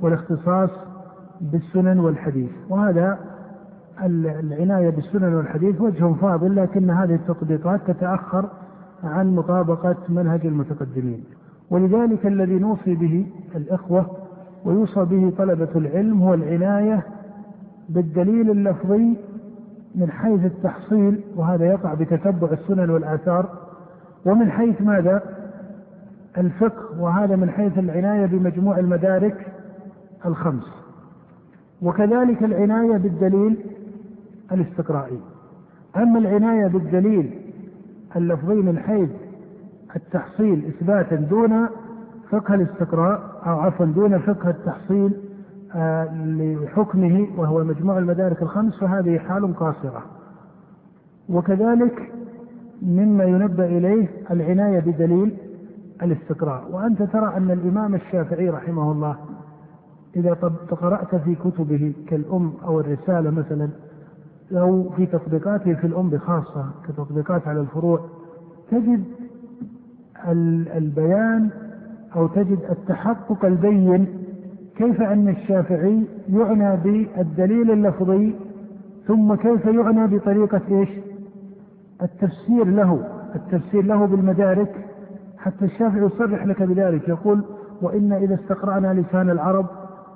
[0.00, 0.70] والاختصاص
[1.40, 2.50] بالسنن والحديث.
[2.68, 3.18] وهذا
[4.04, 8.48] العناية بالسنن والحديث وجه فاضل لكن هذه التطبيقات تتأخر
[9.04, 11.24] عن مطابقة منهج المتقدمين.
[11.70, 14.06] ولذلك الذي نوصي به الإخوة
[14.64, 17.02] ويوصى به طلبة العلم هو العناية
[17.88, 19.16] بالدليل اللفظي
[19.94, 23.48] من حيث التحصيل وهذا يقع بتتبع السنن والآثار
[24.26, 25.22] ومن حيث ماذا؟
[26.38, 29.46] الفقه وهذا من حيث العناية بمجموع المدارك
[30.26, 30.64] الخمس.
[31.82, 33.56] وكذلك العناية بالدليل
[34.52, 35.18] الاستقرائي.
[35.96, 37.30] أما العناية بالدليل
[38.16, 39.10] اللفظي من حيث
[39.96, 41.66] التحصيل إثباتا دون
[42.30, 45.12] فقه الاستقراء أو عفوا دون فقه التحصيل
[45.74, 50.02] آه، لحكمه وهو مجموع المدارك الخمس فهذه حال قاصرة.
[51.28, 52.12] وكذلك
[52.82, 55.36] مما ينبه إليه العناية بدليل
[56.02, 56.70] الاستقراء.
[56.72, 59.16] وأنت ترى أن الإمام الشافعي رحمه الله
[60.16, 60.32] إذا
[60.70, 63.68] قرأت في كتبه كالأم أو الرسالة مثلا
[64.52, 68.00] أو في تطبيقاته في الأم بخاصة كتطبيقات على الفروع
[68.70, 69.04] تجد
[70.76, 71.50] البيان
[72.16, 74.06] أو تجد التحقق البين
[74.76, 78.34] كيف أن الشافعي يعنى بالدليل اللفظي
[79.06, 80.88] ثم كيف يعنى بطريقة إيش؟
[82.02, 83.00] التفسير له
[83.34, 84.86] التفسير له بالمدارك
[85.38, 87.44] حتى الشافعي يصرح لك بذلك يقول
[87.82, 89.66] وإن إذا استقرأنا لسان العرب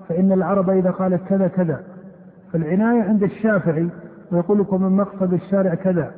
[0.08, 1.82] فإن العرب إذا قالت كذا كذا.
[2.52, 3.88] فالعناية عند الشافعي
[4.32, 6.10] ويقول لكم من مقصد الشارع كذا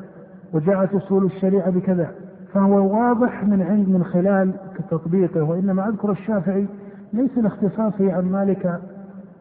[0.52, 2.10] وجاءت أصول الشريعة بكذا
[2.52, 4.52] فهو واضح من عند من خلال
[4.90, 6.66] تطبيقه وإنما أذكر الشافعي
[7.12, 8.80] ليس لاختصاصه عن مالك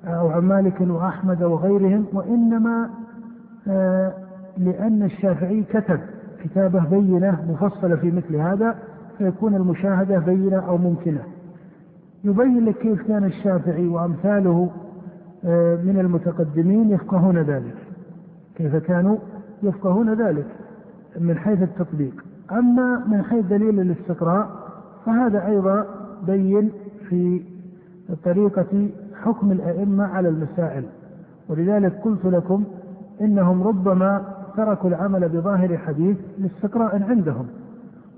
[0.06, 2.90] أو عن مالك وأحمد وغيرهم وإنما
[3.68, 4.14] آه،
[4.58, 6.00] لأن الشافعي كتب
[6.44, 8.76] كتابة بينة مفصلة في مثل هذا
[9.18, 11.22] فيكون المشاهدة بينة أو ممكنة.
[12.24, 14.70] يبين لك كيف كان الشافعي وأمثاله
[15.46, 17.76] آه، من المتقدمين يفقهون ذلك.
[18.68, 19.18] كانوا
[19.64, 20.46] يفقهون ذلك
[21.20, 22.24] من حيث التطبيق.
[22.52, 24.50] أما من حيث دليل الاستقراء
[25.06, 25.86] فهذا أيضا
[26.28, 26.72] بين
[27.10, 27.42] في
[28.24, 28.90] طريقة
[29.24, 30.84] حكم الأئمة على المسائل.
[31.50, 32.64] ولذلك قلت لكم
[33.22, 34.22] إنهم ربما
[34.58, 37.48] تركوا العمل بظاهر حديث لاستقراء عندهم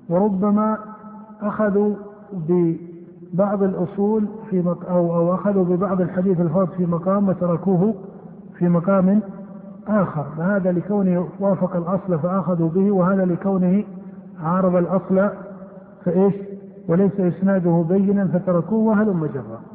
[0.10, 0.78] وربما
[1.42, 1.96] أخذوا
[2.34, 4.90] ببعض الأصول في مق...
[4.90, 7.94] أو أخذوا ببعض الحديث الفاظ في مقام وتركوه
[8.58, 9.20] في مقام
[9.88, 13.84] آخر فهذا لكونه وافق الأصل فأخذوا به وهذا لكونه
[14.44, 15.30] عارض الأصل
[16.06, 16.34] فإيش؟
[16.88, 19.73] وليس إسناده بينا فتركوه وهلم جرا.